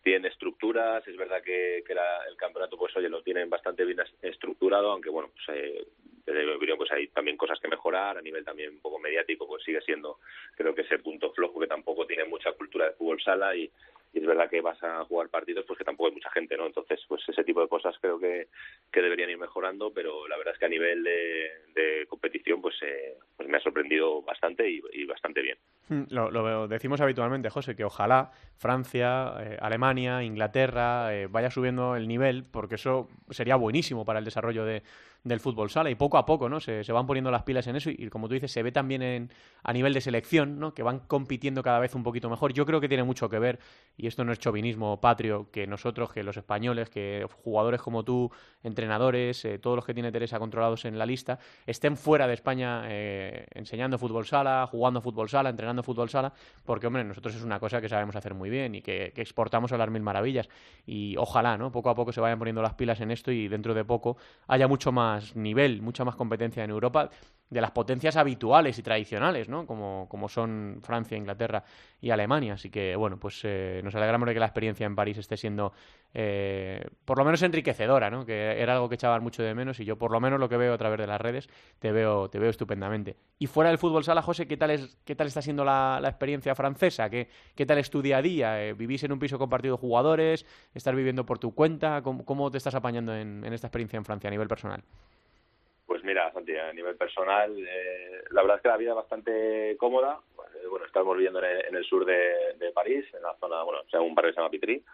tiene 0.09 0.29
estructuras, 0.29 1.07
es 1.07 1.17
verdad 1.19 1.43
que, 1.43 1.85
que 1.87 1.93
el 1.93 2.37
campeonato 2.39 2.79
pues 2.79 2.97
oye 2.97 3.11
lo 3.11 3.23
tienen 3.23 3.51
bastante 3.51 3.85
bien 3.85 3.99
estructurado, 4.23 4.91
aunque 4.91 5.11
bueno 5.11 5.31
pues 5.35 5.59
eh, 5.59 5.87
desde 6.25 6.47
mi 6.47 6.53
opinión 6.53 6.79
pues 6.79 6.91
hay 6.93 7.09
también 7.09 7.37
cosas 7.37 7.61
que 7.61 7.69
mejorar. 7.69 8.17
A 8.17 8.23
nivel 8.23 8.43
también 8.43 8.71
un 8.71 8.81
poco 8.81 8.99
mediático 8.99 9.47
pues 9.47 9.63
sigue 9.65 9.83
siendo 9.83 10.19
creo 10.57 10.75
que 10.75 10.81
ese 10.81 10.99
punto 11.01 11.31
flojo 11.33 11.61
que 11.61 11.67
tampoco 11.67 12.07
tiene 12.07 12.25
mucha 12.25 12.53
cultura 12.53 12.87
de 12.87 12.93
fútbol 12.93 13.21
sala 13.21 13.55
y, 13.55 13.71
es 14.13 14.27
verdad 14.27 14.49
que 14.49 14.61
vas 14.61 14.83
a 14.83 15.05
jugar 15.05 15.29
partidos 15.29 15.65
pues 15.67 15.79
que 15.79 15.85
tampoco 15.85 16.09
hay 16.09 16.15
mucha 16.15 16.31
gente 16.31 16.57
no 16.57 16.67
entonces 16.67 17.01
pues 17.09 17.23
ese 17.29 17.45
tipo 17.45 17.61
de 17.61 17.69
cosas 17.69 17.95
creo 18.01 18.19
que, 18.19 18.49
que 18.93 19.03
deberían 19.03 19.31
ir 19.31 19.39
mejorando 19.39 19.93
pero 19.93 20.27
la 20.29 20.37
verdad 20.37 20.55
es 20.55 20.59
que 20.59 20.67
a 20.67 20.71
nivel 20.71 21.05
de, 21.05 22.07
competición 22.09 22.61
pues, 22.61 22.75
eh, 22.83 23.17
pues 23.37 23.49
me 23.49 23.59
ha 23.59 23.61
sorprendido 23.61 24.23
bastante 24.23 24.69
y, 24.69 25.05
bastante 25.05 25.43
bien. 25.43 25.59
Hmm, 25.89 26.05
lo, 26.11 26.31
lo, 26.31 26.67
decimos 26.67 27.01
habitualmente 27.01 27.51
José 27.51 27.77
que 27.77 27.85
ojalá 27.85 28.31
Francia 28.57 29.35
eh, 29.41 29.57
Alemania 29.61 30.23
Inglaterra 30.23 31.15
eh, 31.15 31.27
vaya 31.29 31.51
subiendo 31.51 31.97
el 31.97 32.09
nivel 32.09 32.45
porque 32.45 32.77
eso 32.77 33.09
sería 33.31 33.57
buenísimo 33.57 34.05
para 34.05 34.19
el 34.19 34.25
desarrollo 34.25 34.65
de, 34.65 34.83
del 35.25 35.41
fútbol 35.41 35.71
sala. 35.71 35.91
Y 35.91 35.95
poco 35.95 36.19
a 36.19 36.25
poco 36.25 36.49
no 36.49 36.61
se, 36.61 36.83
van 36.93 37.07
poniendo 37.07 37.31
las 37.31 37.43
pilas 37.43 37.67
en 37.67 37.77
eso 37.77 37.91
y, 37.91 38.09
como 38.09 38.29
tú 38.29 38.35
dices 38.35 38.51
se 38.51 38.63
ve 38.63 38.73
también 38.73 39.03
en, 39.03 39.31
a 39.63 39.73
nivel 39.73 39.93
de 39.93 40.01
selección 40.01 40.59
no 40.59 40.75
que 40.75 40.83
van 40.83 41.01
compitiendo 41.01 41.63
cada 41.63 41.79
vez 41.79 41.95
un 41.95 42.03
poquito 42.03 42.31
mejor. 42.31 42.53
Yo 42.53 42.65
creo 42.67 42.81
que 42.81 42.89
tiene 42.89 43.05
mucho 43.05 43.29
que 43.29 43.39
ver 43.39 43.59
y 43.97 44.07
esto 44.07 44.25
no 44.25 44.33
es 44.33 44.39
chauvinismo 44.39 45.01
patrio 45.01 45.51
que 45.51 45.67
nosotros 45.67 46.13
que 46.13 46.23
los 46.23 46.37
españoles 46.37 46.89
que 46.91 47.27
jugadores 47.43 47.81
como 47.83 48.05
tú 48.05 48.31
entrenadores 48.63 49.45
eh, 49.45 49.59
todos 49.59 49.77
los 49.77 49.85
que 49.85 49.95
tiene 49.95 50.13
Teresa 50.13 50.39
controlados 50.39 50.85
en 50.85 50.99
la 50.99 51.07
lista 51.07 51.39
estén 51.67 51.97
fuera 51.97 52.27
de 52.27 52.35
España 52.35 52.83
eh, 52.87 53.47
enseñando 53.55 53.99
fútbol 53.99 54.27
sala 54.27 54.67
jugando 54.71 55.01
fútbol 55.01 55.29
sala 55.29 55.51
entrenando 55.51 55.83
fútbol 55.83 56.09
sala 56.09 56.33
porque 56.65 56.87
hombre 56.87 57.05
nosotros 57.05 57.35
es 57.35 57.43
una 57.43 57.59
cosa 57.59 57.81
que 57.81 57.89
sabemos 57.89 58.17
hacer 58.17 58.35
muy 58.35 58.51
bien 58.51 58.75
y 58.75 58.83
que, 58.83 59.13
que 59.15 59.23
exportamos 59.23 59.73
a 59.73 59.79
las 59.79 59.91
mil 59.91 60.03
maravillas. 60.03 60.49
Y 60.87 61.17
ojalá 61.17 61.57
no 61.57 61.73
poco 61.73 61.91
a 61.91 61.95
poco 61.95 62.13
se 62.13 62.21
vayan 62.21 62.39
poniendo 62.39 62.63
las 62.63 62.75
pilas 62.75 63.01
en 63.01 63.11
esto 63.11 63.31
y 63.33 63.49
dentro 63.49 63.75
de 63.75 63.85
poco 63.85 64.17
haya 64.47 64.69
mucho 64.69 64.93
más 64.93 65.08
nivel, 65.35 65.83
mucha 65.83 66.05
más 66.05 66.17
competencia 66.17 66.65
en 66.65 66.71
Europa 66.71 67.11
de 67.51 67.61
las 67.61 67.71
potencias 67.71 68.17
habituales 68.17 68.79
y 68.79 68.83
tradicionales, 68.83 69.49
¿no? 69.49 69.67
Como, 69.67 70.07
como 70.09 70.29
son 70.29 70.81
Francia, 70.83 71.17
Inglaterra 71.17 71.65
y 72.01 72.11
Alemania. 72.11 72.55
Así 72.55 72.71
que, 72.71 72.95
bueno, 72.95 73.19
pues 73.19 73.41
eh, 73.45 73.81
nos 73.83 73.95
alegramos 73.95 74.27
de 74.27 74.35
que 74.35 74.41
la 74.41 74.47
experiencia 74.47 74.87
en 74.87 74.95
París 74.95 75.17
esté 75.17 75.37
siendo 75.37 75.73
eh, 76.15 76.85
por 77.05 77.19
lo 77.19 77.25
menos 77.25 77.43
enriquecedora, 77.43 78.11
¿no? 78.11 78.27
Que 78.27 78.61
era 78.61 78.75
algo 78.75 78.89
que 78.89 78.97
echaban 78.97 79.23
mucho 79.23 79.43
de 79.43 79.55
menos 79.55 79.81
y 79.81 79.85
yo 79.85 79.97
por 79.97 80.11
lo 80.11 80.21
menos 80.21 80.39
lo 80.39 80.49
que 80.49 80.57
veo 80.57 80.75
a 80.75 80.79
través 80.79 80.99
de 80.99 81.07
las 81.07 81.21
redes 81.21 81.49
te 81.79 81.91
veo, 81.91 82.29
te 82.29 82.39
veo 82.39 82.51
estupendamente. 82.51 83.17
Y 83.39 83.47
fuera 83.47 83.71
del 83.71 83.79
fútbol 83.79 84.05
sala, 84.05 84.21
José, 84.21 84.47
¿qué 84.47 84.57
tal, 84.57 84.71
es, 84.71 84.99
qué 85.05 85.15
tal 85.15 85.27
está 85.27 85.41
siendo 85.41 85.65
la, 85.65 86.01
experiencia 86.05 86.55
francesa? 86.55 87.09
¿Qué, 87.09 87.29
¿Qué, 87.55 87.65
tal 87.65 87.79
es 87.79 87.91
tu 87.91 88.03
día 88.03 88.19
a 88.19 88.23
día? 88.23 88.63
Eh, 88.63 88.75
¿Vivís 88.75 89.05
en 89.05 89.13
un 89.13 89.19
piso 89.19 89.39
compartido 89.39 89.77
de 89.77 89.81
jugadores? 89.81 90.45
¿Estás 90.75 90.95
viviendo 90.95 91.25
por 91.25 91.39
tu 91.39 91.55
cuenta? 91.55 92.03
¿Cómo, 92.03 92.25
cómo 92.25 92.51
te 92.51 92.59
estás 92.59 92.75
apañando 92.75 93.15
en, 93.15 93.45
en 93.45 93.53
esta 93.53 93.69
experiencia 93.69 93.97
en 93.97 94.05
Francia 94.05 94.29
a 94.29 94.31
nivel 94.31 94.49
personal? 94.49 94.83
Pues 95.89 96.05
mira, 96.05 96.31
Santi, 96.35 96.55
a 96.55 96.71
nivel 96.75 96.97
personal, 96.97 97.51
eh, 97.59 98.23
la 98.33 98.43
verdad 98.43 98.59
es 98.59 98.63
que 98.63 98.69
la 98.69 98.77
vida 98.77 98.91
es 98.91 98.97
bastante 98.97 99.75
cómoda. 99.79 100.21
Bueno, 100.69 100.87
estamos 100.87 101.17
viviendo 101.17 101.43
en 101.43 101.75
el, 101.75 101.85
sur 101.85 102.05
de, 102.05 102.73
París, 102.75 103.05
en 103.15 103.23
la 103.23 103.35
zona, 103.41 103.63
bueno, 103.63 103.81
o 103.81 103.89
sea, 103.89 104.01
un 104.01 104.15
barrio 104.15 104.31
que 104.31 104.35
se 104.35 104.41
llama 104.41 104.51
Pitry, 104.51 104.85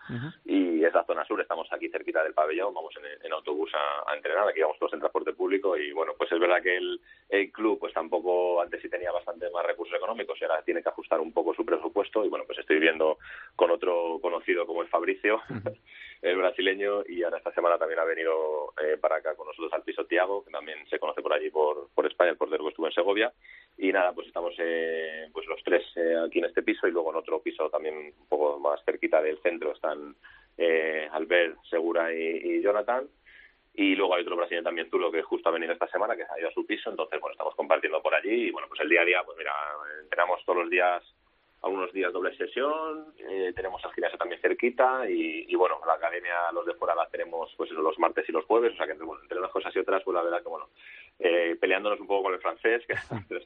y 0.44 0.84
es 0.84 0.94
la 0.94 1.04
zona 1.04 1.24
sur, 1.24 1.40
estamos 1.40 1.66
aquí 1.72 1.88
cerquita 1.88 2.22
del 2.22 2.34
pabellón, 2.34 2.72
vamos 2.72 2.94
en, 3.22 3.32
autobús 3.32 3.70
a, 3.74 4.14
entrenar, 4.14 4.48
aquí 4.48 4.60
vamos 4.60 4.78
todos 4.78 4.92
en 4.92 5.00
transporte 5.00 5.32
público, 5.32 5.76
y 5.76 5.92
bueno, 5.92 6.12
pues 6.16 6.30
es 6.32 6.38
verdad 6.38 6.62
que 6.62 6.76
el, 6.76 7.00
el 7.28 7.52
club, 7.52 7.78
pues 7.78 7.92
tampoco, 7.92 8.62
antes 8.62 8.80
sí 8.80 8.88
tenía 8.88 9.12
bastante 9.12 9.50
más 9.50 9.66
recursos 9.66 9.96
económicos, 9.96 10.38
y 10.40 10.44
ahora 10.44 10.62
tiene 10.62 10.82
que 10.82 10.88
ajustar 10.88 11.20
un 11.20 11.32
poco 11.32 11.54
su 11.54 11.64
presupuesto, 11.64 12.24
y 12.24 12.28
bueno, 12.28 12.44
pues 12.46 12.58
estoy 12.58 12.76
viviendo 12.76 13.18
con 13.56 13.70
otro 13.70 14.18
conocido 14.20 14.66
como 14.66 14.82
es 14.82 14.90
Fabricio, 14.90 15.42
el 16.22 16.36
brasileño, 16.36 17.02
y 17.06 17.22
ahora 17.22 17.38
esta 17.38 17.52
semana 17.52 17.78
también 17.78 18.00
ha 18.00 18.04
venido 18.04 18.72
eh, 18.82 18.96
para 18.98 19.16
acá 19.16 19.34
con 19.34 19.46
nosotros 19.46 19.72
al 19.72 19.82
piso 19.82 20.06
Tiago, 20.06 20.44
que 20.44 20.50
también 20.50 20.78
se 20.88 20.98
conoce 20.98 21.20
por 21.20 21.32
allí 21.32 21.50
por, 21.50 21.88
por 21.94 22.06
España, 22.06 22.30
el 22.30 22.36
portero 22.36 22.64
que 22.64 22.70
estuvo 22.70 22.86
en 22.86 22.92
Segovia, 22.92 23.32
y 23.76 23.92
nada, 23.92 24.12
pues 24.12 24.28
estamos 24.28 24.54
eh, 24.58 25.28
pues 25.32 25.46
los 25.46 25.62
tres 25.64 25.84
eh, 25.96 26.16
aquí 26.26 26.38
en 26.38 26.44
este 26.46 26.62
piso 26.62 26.86
y 26.86 26.92
luego 26.92 27.10
en 27.10 27.16
otro 27.16 27.40
piso 27.40 27.68
también 27.70 27.96
un 27.96 28.28
poco 28.28 28.58
más 28.60 28.84
cerquita 28.84 29.20
del 29.20 29.38
centro 29.38 29.72
están 29.72 30.14
eh, 30.56 31.08
Albert, 31.10 31.56
Segura 31.68 32.12
y, 32.12 32.62
Jonathan. 32.62 33.08
Y 33.76 33.96
luego 33.96 34.14
hay 34.14 34.22
otro 34.22 34.36
brasileño 34.36 34.62
también, 34.62 34.88
Tulo, 34.88 35.10
que 35.10 35.22
justo 35.22 35.48
ha 35.48 35.52
venido 35.52 35.72
esta 35.72 35.88
semana, 35.88 36.14
que 36.14 36.22
ha 36.22 36.38
ido 36.38 36.48
a 36.48 36.52
su 36.52 36.64
piso, 36.64 36.90
entonces, 36.90 37.20
bueno, 37.20 37.32
estamos 37.32 37.56
compartiendo 37.56 38.00
por 38.00 38.14
allí 38.14 38.46
y, 38.46 38.50
bueno, 38.52 38.68
pues 38.68 38.80
el 38.80 38.88
día 38.88 39.02
a 39.02 39.04
día, 39.04 39.22
pues 39.24 39.36
mira, 39.36 39.52
entrenamos 40.00 40.44
todos 40.44 40.60
los 40.60 40.70
días 40.70 41.02
algunos 41.64 41.92
días 41.94 42.12
doble 42.12 42.36
sesión, 42.36 43.14
eh, 43.18 43.52
tenemos 43.56 43.82
al 43.84 43.92
gimnasio 43.94 44.18
también 44.18 44.40
cerquita 44.40 45.08
y, 45.08 45.46
y, 45.48 45.54
bueno, 45.56 45.80
la 45.86 45.94
academia, 45.94 46.52
los 46.52 46.66
de 46.66 46.74
fuera 46.74 46.94
la 46.94 47.08
tenemos 47.08 47.52
pues 47.56 47.70
los 47.70 47.98
martes 47.98 48.28
y 48.28 48.32
los 48.32 48.44
jueves, 48.44 48.74
o 48.74 48.76
sea 48.76 48.86
que 48.86 48.92
bueno, 49.02 49.22
entre 49.22 49.38
unas 49.38 49.50
cosas 49.50 49.74
y 49.74 49.78
otras, 49.78 50.02
pues 50.04 50.14
la 50.14 50.22
verdad 50.22 50.42
que 50.42 50.48
bueno, 50.50 50.68
eh, 51.18 51.56
peleándonos 51.58 51.98
un 52.00 52.06
poco 52.06 52.24
con 52.24 52.34
el 52.34 52.40
francés, 52.40 52.84
que, 52.86 52.94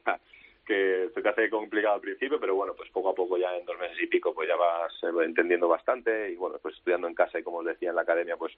que 0.69 1.09
se 1.15 1.21
te 1.23 1.29
hace 1.29 1.49
complicado 1.49 1.95
al 1.95 2.01
principio, 2.01 2.39
pero 2.39 2.53
bueno, 2.53 2.75
pues 2.75 2.91
poco 2.91 3.09
a 3.09 3.15
poco 3.15 3.39
ya 3.39 3.57
en 3.57 3.65
dos 3.65 3.77
meses 3.79 3.97
y 4.03 4.05
pico 4.05 4.35
pues 4.35 4.47
ya 4.47 4.55
vas 4.55 4.93
eh, 5.01 5.25
entendiendo 5.25 5.67
bastante 5.67 6.29
y 6.29 6.35
bueno, 6.35 6.59
pues 6.61 6.75
estudiando 6.75 7.07
en 7.07 7.15
casa 7.15 7.39
y 7.39 7.43
como 7.43 7.57
os 7.57 7.65
decía 7.65 7.89
en 7.89 7.95
la 7.95 8.03
academia, 8.03 8.37
pues, 8.37 8.53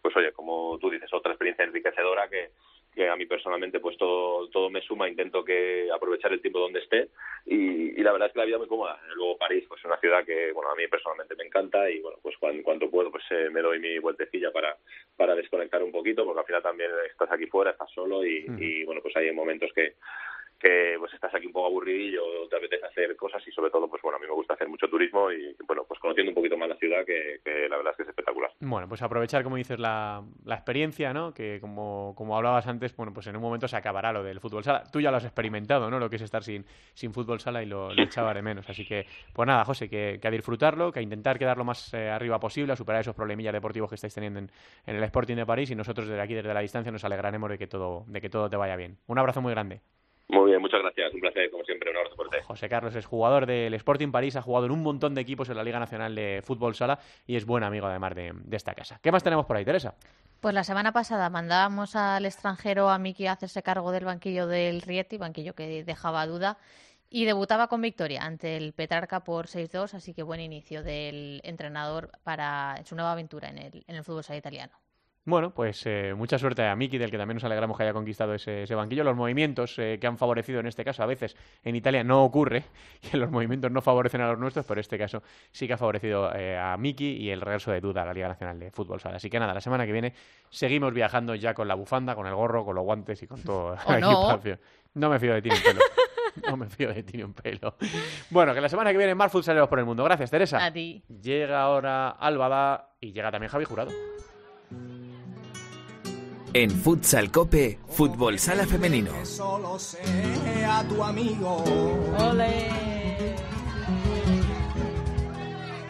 pues 0.00 0.16
oye, 0.16 0.32
como 0.32 0.78
tú 0.78 0.88
dices, 0.88 1.12
otra 1.12 1.32
experiencia 1.32 1.66
enriquecedora 1.66 2.30
que, 2.30 2.52
que 2.94 3.10
a 3.10 3.14
mí 3.14 3.26
personalmente 3.26 3.78
pues 3.78 3.98
todo, 3.98 4.48
todo 4.48 4.70
me 4.70 4.80
suma, 4.80 5.06
intento 5.06 5.44
que 5.44 5.90
aprovechar 5.94 6.32
el 6.32 6.40
tiempo 6.40 6.60
donde 6.60 6.80
esté 6.80 7.10
y, 7.44 8.02
la 8.02 8.12
verdad 8.12 8.28
es 8.28 8.32
que 8.32 8.38
la 8.38 8.46
vida 8.46 8.56
muy 8.56 8.66
cómoda. 8.66 8.98
Luego 9.14 9.36
París, 9.36 9.66
pues 9.68 9.80
es 9.80 9.84
una 9.84 9.98
ciudad 9.98 10.24
que 10.24 10.52
bueno 10.52 10.70
a 10.70 10.74
mí 10.74 10.88
personalmente 10.88 11.36
me 11.36 11.44
encanta 11.44 11.90
y 11.90 12.00
bueno 12.00 12.16
pues 12.22 12.38
cuando, 12.38 12.62
cuando 12.62 12.90
puedo 12.90 13.10
pues 13.10 13.24
eh, 13.30 13.50
me 13.52 13.60
doy 13.60 13.78
mi 13.78 13.98
vueltecilla 13.98 14.50
para, 14.50 14.78
para 15.14 15.34
desconectar 15.34 15.82
un 15.82 15.92
poquito 15.92 16.24
porque 16.24 16.40
al 16.40 16.46
final 16.46 16.62
también 16.62 16.90
estás 17.10 17.30
aquí 17.30 17.44
fuera, 17.48 17.72
estás 17.72 17.90
solo 17.90 18.24
y, 18.24 18.46
y 18.58 18.84
bueno 18.84 19.02
pues 19.02 19.14
hay 19.16 19.30
momentos 19.32 19.70
que 19.74 19.96
que 20.60 20.96
pues 20.98 21.12
estás 21.14 21.34
aquí 21.34 21.46
un 21.46 21.52
poco 21.52 21.66
aburridillo, 21.66 22.22
te 22.48 22.56
apetece 22.56 22.86
hacer 22.86 23.16
cosas 23.16 23.42
y 23.48 23.50
sobre 23.50 23.70
todo, 23.70 23.88
pues 23.88 24.02
bueno, 24.02 24.18
a 24.18 24.20
mí 24.20 24.26
me 24.26 24.34
gusta 24.34 24.54
hacer 24.54 24.68
mucho 24.68 24.88
turismo 24.88 25.32
y 25.32 25.56
bueno, 25.66 25.84
pues 25.88 25.98
conociendo 25.98 26.30
un 26.30 26.34
poquito 26.34 26.56
más 26.58 26.68
la 26.68 26.76
ciudad 26.76 27.04
que, 27.04 27.40
la 27.68 27.76
verdad 27.76 27.92
es 27.92 27.96
que 27.96 28.02
es 28.02 28.08
espectacular. 28.10 28.50
Bueno, 28.60 28.86
pues 28.86 29.00
aprovechar, 29.02 29.42
como 29.42 29.56
dices, 29.56 29.78
la, 29.78 30.22
la 30.44 30.54
experiencia, 30.54 31.14
¿no? 31.14 31.32
Que 31.32 31.58
como, 31.60 32.14
como 32.14 32.36
hablabas 32.36 32.66
antes, 32.66 32.94
bueno, 32.94 33.12
pues 33.14 33.26
en 33.26 33.36
un 33.36 33.42
momento 33.42 33.66
se 33.68 33.76
acabará 33.76 34.12
lo 34.12 34.22
del 34.22 34.38
fútbol 34.40 34.62
sala. 34.62 34.84
Tú 34.92 35.00
ya 35.00 35.10
lo 35.10 35.16
has 35.16 35.24
experimentado, 35.24 35.90
¿no? 35.90 35.98
Lo 35.98 36.10
que 36.10 36.16
es 36.16 36.22
estar 36.22 36.42
sin, 36.42 36.66
sin 36.92 37.14
fútbol 37.14 37.40
sala 37.40 37.62
y 37.62 37.66
lo, 37.66 37.94
lo 37.94 38.02
echaba 38.02 38.34
de 38.34 38.42
menos. 38.42 38.68
Así 38.68 38.84
que, 38.84 39.06
pues 39.32 39.46
nada, 39.46 39.64
José, 39.64 39.88
que, 39.88 40.20
a 40.22 40.30
disfrutarlo, 40.30 40.92
que 40.92 40.98
a 40.98 41.02
intentar 41.02 41.38
quedar 41.38 41.56
lo 41.56 41.64
más 41.64 41.94
eh, 41.94 42.10
arriba 42.10 42.38
posible, 42.38 42.74
a 42.74 42.76
superar 42.76 43.00
esos 43.00 43.14
problemillas 43.14 43.54
deportivos 43.54 43.88
que 43.88 43.94
estáis 43.94 44.14
teniendo 44.14 44.40
en, 44.40 44.50
en 44.86 44.96
el 44.96 45.02
Sporting 45.04 45.36
de 45.36 45.46
París 45.46 45.70
y 45.70 45.74
nosotros 45.74 46.06
desde 46.06 46.20
aquí, 46.20 46.34
desde 46.34 46.52
la 46.52 46.60
distancia, 46.60 46.92
nos 46.92 47.04
alegraremos 47.04 47.48
de 47.48 47.56
que 47.56 47.66
todo, 47.66 48.04
de 48.08 48.20
que 48.20 48.28
todo 48.28 48.50
te 48.50 48.56
vaya 48.56 48.76
bien. 48.76 48.98
Un 49.06 49.18
abrazo 49.18 49.40
muy 49.40 49.52
grande. 49.52 49.80
Muy 50.30 50.50
bien, 50.50 50.60
muchas 50.60 50.80
gracias. 50.80 51.12
Un 51.12 51.20
placer, 51.20 51.50
como 51.50 51.64
siempre. 51.64 51.90
Un 51.90 51.96
abrazo 51.96 52.14
fuerte. 52.14 52.42
José 52.42 52.68
Carlos 52.68 52.94
es 52.94 53.04
jugador 53.04 53.46
del 53.46 53.74
Sporting 53.74 54.12
París, 54.12 54.36
ha 54.36 54.42
jugado 54.42 54.66
en 54.66 54.72
un 54.72 54.82
montón 54.82 55.14
de 55.14 55.20
equipos 55.20 55.48
en 55.48 55.56
la 55.56 55.64
Liga 55.64 55.80
Nacional 55.80 56.14
de 56.14 56.40
Fútbol 56.44 56.74
Sala 56.74 56.98
y 57.26 57.36
es 57.36 57.44
buen 57.44 57.64
amigo 57.64 57.86
además 57.86 58.14
de, 58.14 58.32
esta 58.52 58.74
casa. 58.74 59.00
¿Qué 59.02 59.10
más 59.10 59.24
tenemos 59.24 59.46
por 59.46 59.56
ahí, 59.56 59.64
Teresa? 59.64 59.94
Pues 60.40 60.54
la 60.54 60.64
semana 60.64 60.92
pasada 60.92 61.28
mandábamos 61.30 61.96
al 61.96 62.24
extranjero 62.24 62.90
a 62.90 62.98
Miki 62.98 63.26
a 63.26 63.32
hacerse 63.32 63.62
cargo 63.62 63.90
del 63.90 64.04
banquillo 64.04 64.46
del 64.46 64.82
Rieti, 64.82 65.18
banquillo 65.18 65.54
que 65.54 65.84
dejaba 65.84 66.26
duda, 66.26 66.58
y 67.10 67.24
debutaba 67.24 67.66
con 67.66 67.82
victoria 67.82 68.22
ante 68.22 68.56
el 68.56 68.72
Petrarca 68.72 69.24
por 69.24 69.48
6-2, 69.48 69.94
así 69.94 70.14
que 70.14 70.22
buen 70.22 70.40
inicio 70.40 70.84
del 70.84 71.40
entrenador 71.42 72.12
para 72.22 72.80
su 72.84 72.94
nueva 72.94 73.12
aventura 73.12 73.48
en 73.48 73.58
el, 73.58 73.84
en 73.86 73.96
el 73.96 74.04
fútbol 74.04 74.22
sala 74.22 74.38
italiano. 74.38 74.72
Bueno, 75.26 75.52
pues 75.52 75.82
eh, 75.84 76.14
mucha 76.16 76.38
suerte 76.38 76.66
a 76.66 76.74
Miki, 76.74 76.96
del 76.96 77.10
que 77.10 77.18
también 77.18 77.36
nos 77.36 77.44
alegramos 77.44 77.76
que 77.76 77.82
haya 77.82 77.92
conquistado 77.92 78.34
ese, 78.34 78.74
banquillo. 78.74 79.04
Los 79.04 79.16
movimientos 79.16 79.78
eh, 79.78 79.98
que 80.00 80.06
han 80.06 80.16
favorecido 80.16 80.60
en 80.60 80.66
este 80.66 80.82
caso, 80.82 81.02
a 81.02 81.06
veces 81.06 81.36
en 81.62 81.76
Italia 81.76 82.02
no 82.02 82.24
ocurre, 82.24 82.64
que 83.10 83.18
los 83.18 83.30
movimientos 83.30 83.70
no 83.70 83.82
favorecen 83.82 84.22
a 84.22 84.28
los 84.28 84.38
nuestros, 84.38 84.64
pero 84.64 84.78
en 84.78 84.80
este 84.80 84.98
caso 84.98 85.22
sí 85.52 85.66
que 85.66 85.74
ha 85.74 85.76
favorecido 85.76 86.34
eh, 86.34 86.56
a 86.58 86.76
Miki 86.78 87.16
y 87.16 87.30
el 87.30 87.42
regreso 87.42 87.70
de 87.70 87.80
Duda 87.80 88.02
a 88.02 88.06
la 88.06 88.14
Liga 88.14 88.28
Nacional 88.28 88.58
de 88.58 88.70
Fútbol 88.70 88.98
Sala. 89.00 89.16
Así 89.16 89.28
que 89.28 89.38
nada, 89.38 89.52
la 89.52 89.60
semana 89.60 89.84
que 89.84 89.92
viene 89.92 90.14
seguimos 90.48 90.94
viajando 90.94 91.34
ya 91.34 91.52
con 91.52 91.68
la 91.68 91.74
bufanda, 91.74 92.14
con 92.14 92.26
el 92.26 92.34
gorro, 92.34 92.64
con 92.64 92.74
los 92.74 92.84
guantes 92.84 93.22
y 93.22 93.26
con 93.26 93.42
todo 93.42 93.76
la 93.88 94.00
no. 94.00 94.40
No 94.94 95.10
me 95.10 95.18
fío 95.18 95.34
de 95.34 95.42
ti, 95.42 95.50
pelo. 95.50 95.80
No 96.48 96.56
me 96.56 96.68
fío 96.68 96.94
de 96.94 97.02
ti 97.02 97.16
ni 97.16 97.24
un 97.24 97.34
pelo. 97.34 97.74
Bueno, 98.30 98.54
que 98.54 98.60
la 98.60 98.68
semana 98.68 98.92
que 98.92 98.98
viene 98.98 99.16
más 99.16 99.32
futsaleros 99.32 99.68
por 99.68 99.80
el 99.80 99.84
mundo. 99.84 100.04
Gracias, 100.04 100.30
Teresa. 100.30 100.64
A 100.64 100.72
ti. 100.72 101.02
Llega 101.08 101.60
ahora 101.60 102.10
Albada 102.10 102.94
y 103.00 103.12
llega 103.12 103.32
también 103.32 103.50
Javi 103.50 103.64
Jurado. 103.64 103.90
En 106.52 106.70
Futsal 106.70 107.30
Cope, 107.30 107.78
Fútbol 107.90 108.36
Sala 108.40 108.66
Femenino. 108.66 109.12
Solo 109.24 109.78
sea 109.78 110.84
tu 110.88 111.00
amigo. 111.00 111.62
Ole. 112.18 112.68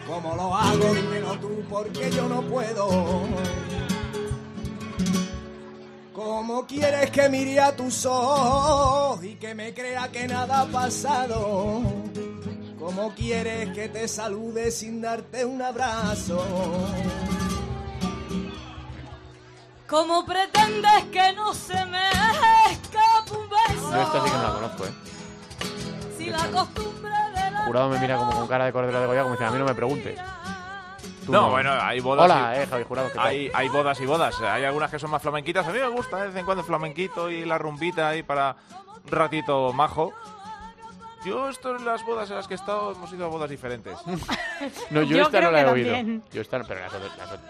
Como 0.05 0.35
lo 0.35 0.55
hago, 0.55 0.93
dímelo 0.93 1.39
tú, 1.39 1.63
porque 1.67 2.11
yo 2.11 2.29
no 2.29 2.43
puedo. 2.43 3.23
¿Cómo 6.13 6.67
quieres 6.67 7.09
que 7.09 7.27
mire 7.27 7.59
a 7.59 7.75
tus 7.75 8.05
ojos 8.05 9.23
y 9.23 9.35
que 9.37 9.55
me 9.55 9.73
crea 9.73 10.11
que 10.11 10.27
nada 10.27 10.61
ha 10.61 10.65
pasado? 10.67 11.81
¿Cómo 12.77 13.15
quieres 13.15 13.69
que 13.69 13.89
te 13.89 14.07
salude 14.07 14.69
sin 14.69 15.01
darte 15.01 15.43
un 15.43 15.61
abrazo? 15.63 16.45
¿Cómo 19.91 20.25
pretendes 20.25 21.03
que 21.11 21.33
no 21.33 21.53
se 21.53 21.85
me 21.85 22.07
escape 22.71 23.31
un 23.37 23.49
beso? 23.49 23.91
Yo 23.91 24.01
esta 24.01 24.23
sí 24.23 24.31
que 24.31 24.37
no 24.37 24.43
la 24.43 24.53
conozco, 24.53 24.85
¿eh? 24.85 24.93
Si 26.17 26.29
la 26.29 26.47
costumbre 26.49 27.11
de 27.35 27.51
la 27.51 27.63
Jurado 27.65 27.89
me 27.89 27.99
mira 27.99 28.15
como 28.15 28.31
con 28.31 28.47
cara 28.47 28.65
de 28.65 28.71
cordero 28.73 29.01
de 29.01 29.05
Goya, 29.07 29.21
como 29.23 29.33
diciendo, 29.35 29.49
a 29.53 29.57
mí 29.57 29.59
no 29.59 29.65
me 29.69 29.75
preguntes. 29.75 30.17
Tú 31.25 31.31
No, 31.33 31.49
bueno, 31.51 31.73
hay 31.73 31.99
bodas. 31.99 32.23
Hola, 32.25 32.53
y- 32.55 32.59
eh, 32.61 32.67
Javi 32.67 32.83
Jurado. 32.85 33.09
¿qué 33.09 33.15
tal? 33.15 33.27
Hay, 33.27 33.51
hay 33.53 33.67
bodas 33.69 33.99
y 33.99 34.05
bodas. 34.05 34.41
Hay 34.41 34.63
algunas 34.63 34.89
que 34.89 34.97
son 34.97 35.11
más 35.11 35.21
flamenquitas. 35.21 35.67
A 35.67 35.71
mí 35.71 35.77
me 35.77 35.87
gusta 35.89 36.17
de 36.17 36.27
vez 36.27 36.35
en 36.37 36.45
cuando 36.45 36.61
el 36.61 36.67
flamenquito 36.67 37.29
y 37.29 37.43
la 37.45 37.57
rumbita 37.57 38.07
ahí 38.09 38.23
para 38.23 38.55
un 39.05 39.11
ratito 39.11 39.71
majo. 39.73 40.13
Yo, 41.25 41.49
esto 41.49 41.75
en 41.75 41.85
las 41.85 42.03
bodas 42.05 42.29
en 42.31 42.37
las 42.37 42.47
que 42.47 42.55
he 42.55 42.57
estado, 42.57 42.93
hemos 42.93 43.11
ido 43.13 43.25
a 43.25 43.29
bodas 43.29 43.49
diferentes. 43.49 43.95
No, 44.89 45.03
yo, 45.03 45.17
Yo 45.17 45.23
esta 45.23 45.37
creo 45.37 45.51
no 45.51 45.51
la 45.51 45.61
he 45.61 45.65
oído. 45.65 45.93
también. 45.93 46.23
Yo 46.31 46.41
esta 46.41 46.57
no, 46.59 46.65
pero 46.65 46.79
las 46.79 46.93
otras. 46.93 47.17
las 47.17 47.27
otras- 47.27 47.41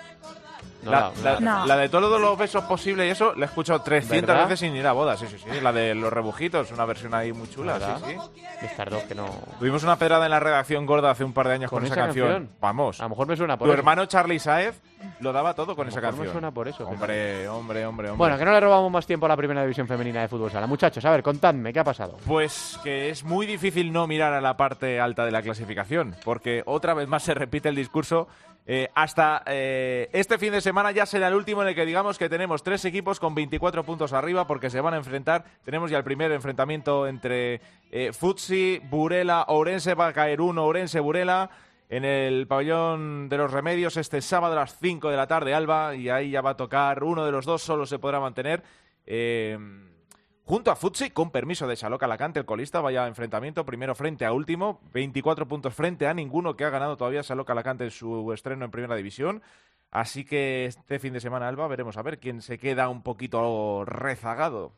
No, 0.84 0.91
la, 0.91 1.11
la- 1.23 1.32
la- 1.34 1.39
No. 1.39 1.65
la 1.65 1.77
de 1.77 1.89
todos 1.89 2.19
los 2.19 2.38
besos 2.38 2.63
posibles 2.65 3.07
y 3.07 3.09
eso, 3.11 3.34
la 3.36 3.45
he 3.45 3.49
escuchado 3.49 3.82
300 3.82 4.27
¿Verdad? 4.27 4.43
veces 4.43 4.59
sin 4.59 4.75
ir 4.75 4.86
a 4.88 4.91
bodas. 4.93 5.19
Sí, 5.19 5.27
sí, 5.27 5.38
sí. 5.38 5.61
La 5.61 5.71
de 5.71 5.93
los 5.95 6.11
rebujitos, 6.11 6.71
una 6.71 6.86
versión 6.86 7.13
ahí 7.13 7.32
muy 7.34 7.49
chula. 7.49 7.73
¿Verdad? 7.73 7.99
Sí, 8.05 8.15
sí. 8.36 8.41
estas 8.61 8.89
dos 8.89 9.03
que 9.03 9.15
no. 9.15 9.25
Tuvimos 9.59 9.84
una 9.84 9.95
pedrada 9.97 10.25
en 10.25 10.32
la 10.32 10.39
redacción 10.39 10.86
gorda 10.86 11.11
hace 11.11 11.23
un 11.23 11.34
par 11.34 11.47
de 11.47 11.53
años 11.55 11.69
con, 11.69 11.77
¿Con 11.79 11.86
esa, 11.86 11.93
esa 11.93 12.03
canción. 12.05 12.27
canción? 12.27 12.49
Vamos. 12.59 12.99
A 12.99 13.03
lo 13.03 13.09
mejor 13.09 13.27
me 13.27 13.36
suena 13.38 13.57
por 13.57 13.67
Tu 13.67 13.71
eso. 13.73 13.79
hermano 13.79 14.05
Charlie 14.05 14.39
Saez 14.39 14.79
lo 15.19 15.34
daba 15.34 15.53
todo 15.53 15.75
con 15.75 15.88
A 15.88 15.89
esa 15.89 15.99
mejor 15.99 16.11
me 16.13 16.17
canción. 16.17 16.34
suena 16.34 16.51
por 16.51 16.67
eso, 16.67 16.88
Hombre, 16.88 17.47
hombre, 17.47 17.86
hombre, 17.86 18.09
hombre. 18.09 18.17
Bueno, 18.17 18.38
que 18.38 18.45
no 18.45 18.51
le 18.51 18.59
robamos 18.59 18.91
más 18.91 19.05
tiempo 19.05 19.25
a 19.25 19.29
la 19.29 19.38
primera 19.38 19.61
división 19.61 19.88
femenina 19.88 20.21
de 20.21 20.27
fútbol 20.27 20.51
sala. 20.51 20.67
Muchachos, 20.67 21.03
a 21.05 21.11
ver, 21.11 21.23
contadme, 21.23 21.73
¿qué 21.73 21.79
ha 21.79 21.84
pasado? 21.84 22.17
Pues 22.25 22.79
que 22.84 23.09
es 23.09 23.23
muy 23.23 23.45
difícil 23.45 23.91
no 23.91 24.05
mirar 24.07 24.34
a 24.34 24.41
la 24.41 24.57
parte 24.57 24.99
alta 24.99 25.25
de 25.25 25.32
la 25.32 25.41
clasificación, 25.41 26.15
porque 26.23 26.63
otra 26.65 26.93
vez 26.93 27.07
más 27.07 27.23
se 27.23 27.34
repite 27.34 27.69
el 27.69 27.75
discurso. 27.75 28.27
Eh, 28.68 28.89
hasta 28.93 29.41
eh, 29.47 30.09
este 30.14 30.38
fin 30.38 30.51
de 30.51 30.62
semana 30.62 30.91
ya 30.91 31.05
será 31.05 31.28
el 31.28 31.34
último 31.34 31.64
en 31.64 31.70
el 31.70 31.76
que 31.76 31.86
digamos 31.86 32.18
que 32.18 32.30
tenemos 32.30 32.62
tres 32.62 32.86
equipos 32.86 33.20
con 33.20 33.34
24 33.34 33.84
puntos 33.84 34.14
arriba 34.14 34.45
porque 34.45 34.70
se 34.70 34.82
van 34.82 34.93
a 34.93 34.97
enfrentar. 34.97 35.45
Tenemos 35.64 35.89
ya 35.89 35.97
el 35.97 36.03
primer 36.03 36.32
enfrentamiento 36.32 37.07
entre 37.07 37.59
eh, 37.91 38.12
Futsi, 38.14 38.80
Burela, 38.89 39.45
Ourense, 39.47 39.95
va 39.95 40.07
a 40.07 40.14
caer 40.14 40.41
uno, 40.41 40.66
Ourense, 40.66 40.99
Burela. 40.99 41.49
En 41.89 42.05
el 42.05 42.47
pabellón 42.47 43.28
de 43.28 43.36
los 43.36 43.51
remedios 43.51 43.97
este 43.97 44.22
sábado 44.22 44.53
a 44.53 44.62
las 44.62 44.78
5 44.80 45.09
de 45.09 45.18
la 45.18 45.28
tarde, 45.28 45.53
Alba, 45.53 45.93
y 45.93 46.07
ahí 46.07 46.30
ya 46.32 46.39
va 46.39 46.51
a 46.51 46.57
tocar 46.57 47.03
uno 47.03 47.26
de 47.26 47.34
los 47.34 47.45
dos, 47.45 47.62
solo 47.62 47.86
se 47.86 47.99
podrá 47.99 48.22
mantener. 48.22 48.64
Eh, 49.05 49.57
Junto 50.46 50.72
a 50.72 50.76
Futsi, 50.76 51.12
con 51.12 51.32
permiso 51.32 51.68
de 51.68 51.78
Chaloca 51.78 52.08
Alacante, 52.08 52.39
el 52.39 52.46
colista, 52.46 52.82
vaya 52.82 53.08
enfrentamiento, 53.08 53.66
primero 53.66 53.96
frente 53.96 54.26
a 54.26 54.34
último, 54.34 54.82
24 54.94 55.48
puntos 55.48 55.74
frente 55.74 56.08
a 56.08 56.14
ninguno 56.14 56.58
que 56.58 56.66
ha 56.66 56.70
ganado 56.70 56.98
todavía 56.98 57.24
Chaloca 57.24 57.54
Alacante 57.54 57.86
en 57.86 57.92
su 57.92 58.34
estreno 58.34 58.66
en 58.66 58.72
primera 58.72 58.96
división. 58.96 59.42
Así 59.92 60.26
que 60.26 60.66
este 60.66 61.00
fin 61.00 61.14
de 61.14 61.20
semana, 61.20 61.48
Alba, 61.48 61.68
veremos 61.68 61.96
a 61.98 62.02
ver 62.02 62.20
quién 62.20 62.42
se 62.42 62.58
queda 62.58 62.89
un 62.89 63.02
poquito 63.04 63.86
rezagado. 63.86 64.74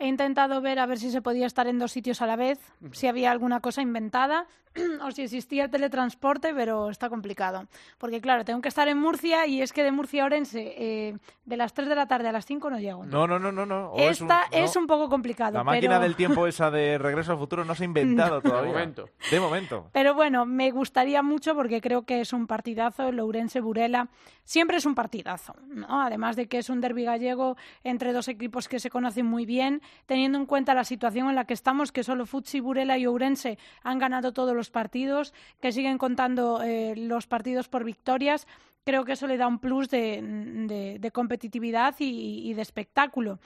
He 0.00 0.08
intentado 0.08 0.60
ver 0.62 0.78
a 0.78 0.86
ver 0.86 0.98
si 0.98 1.10
se 1.10 1.20
podía 1.20 1.46
estar 1.46 1.66
en 1.66 1.78
dos 1.78 1.92
sitios 1.92 2.22
a 2.22 2.26
la 2.26 2.34
vez, 2.34 2.58
si 2.92 3.06
había 3.06 3.30
alguna 3.30 3.60
cosa 3.60 3.82
inventada 3.82 4.46
o 5.04 5.10
si 5.10 5.22
existía 5.22 5.64
el 5.64 5.70
teletransporte, 5.70 6.54
pero 6.54 6.88
está 6.88 7.10
complicado. 7.10 7.66
Porque 7.98 8.20
claro, 8.22 8.44
tengo 8.44 8.62
que 8.62 8.68
estar 8.68 8.88
en 8.88 8.96
Murcia 8.98 9.46
y 9.46 9.60
es 9.60 9.72
que 9.74 9.82
de 9.84 9.92
Murcia 9.92 10.22
a 10.22 10.26
Orense, 10.26 10.74
eh, 10.78 11.18
de 11.44 11.56
las 11.58 11.74
3 11.74 11.88
de 11.88 11.94
la 11.96 12.06
tarde 12.06 12.28
a 12.28 12.32
las 12.32 12.46
5 12.46 12.70
no 12.70 12.78
llego. 12.78 13.04
No, 13.04 13.26
no, 13.26 13.38
no, 13.38 13.52
no. 13.52 13.66
no. 13.66 13.90
O 13.90 13.98
es 13.98 14.20
un- 14.22 14.30
Esta 14.30 14.46
no. 14.50 14.56
es 14.64 14.74
un 14.76 14.86
poco 14.86 15.10
complicado. 15.10 15.58
La 15.58 15.64
máquina 15.64 15.96
pero... 15.96 16.00
del 16.02 16.16
tiempo 16.16 16.46
esa 16.46 16.70
de 16.70 16.96
Regreso 16.96 17.32
al 17.32 17.38
Futuro 17.38 17.64
no 17.66 17.74
se 17.74 17.82
ha 17.82 17.86
inventado 17.86 18.36
No. 18.36 18.42
todavía. 18.42 18.70
De 18.70 18.78
momento. 18.78 19.08
De 19.30 19.40
momento. 19.40 19.90
Pero 19.92 20.14
bueno, 20.14 20.46
me 20.46 20.70
gustaría 20.70 21.22
mucho 21.22 21.54
porque 21.54 21.82
creo 21.82 22.02
que 22.06 22.22
es 22.22 22.32
un 22.32 22.46
partidazo, 22.46 23.08
el 23.08 23.20
Ourense-Burela. 23.20 24.08
Siempre 24.44 24.78
es 24.78 24.86
un 24.86 24.94
partidazo, 24.94 25.54
¿no? 25.68 26.00
Además 26.02 26.36
de 26.36 26.48
que 26.48 26.58
es 26.58 26.70
un 26.70 26.80
derbi 26.80 27.04
gallego 27.04 27.56
entre 27.84 28.12
dos 28.12 28.28
equipos 28.28 28.66
que 28.68 28.80
se 28.80 28.88
conocen 28.90 29.26
muy 29.26 29.44
bien, 29.46 29.80
teniendo 30.06 30.38
en 30.38 30.46
cuenta 30.46 30.74
la 30.74 30.84
situación 30.84 31.28
en 31.28 31.34
la 31.34 31.44
que 31.44 31.54
estamos, 31.54 31.92
que 31.92 32.04
solo 32.04 32.26
Futsi, 32.26 32.60
Burela 32.60 32.98
y 32.98 33.06
Ourense 33.06 33.58
han 33.82 33.98
ganado 33.98 34.32
todos 34.32 34.54
los 34.54 34.70
partidos, 34.70 35.32
que 35.60 35.72
siguen 35.72 35.98
contando 35.98 36.62
eh, 36.62 36.94
los 36.96 37.26
partidos 37.26 37.68
por 37.68 37.84
victorias. 37.84 38.46
Creo 38.84 39.04
que 39.04 39.12
eso 39.12 39.26
le 39.26 39.36
da 39.36 39.46
un 39.46 39.58
plus 39.58 39.88
de, 39.88 41.10
competitividad 41.12 41.94
y, 41.98 42.52
de 42.54 42.62
espectáculo. 42.62 43.40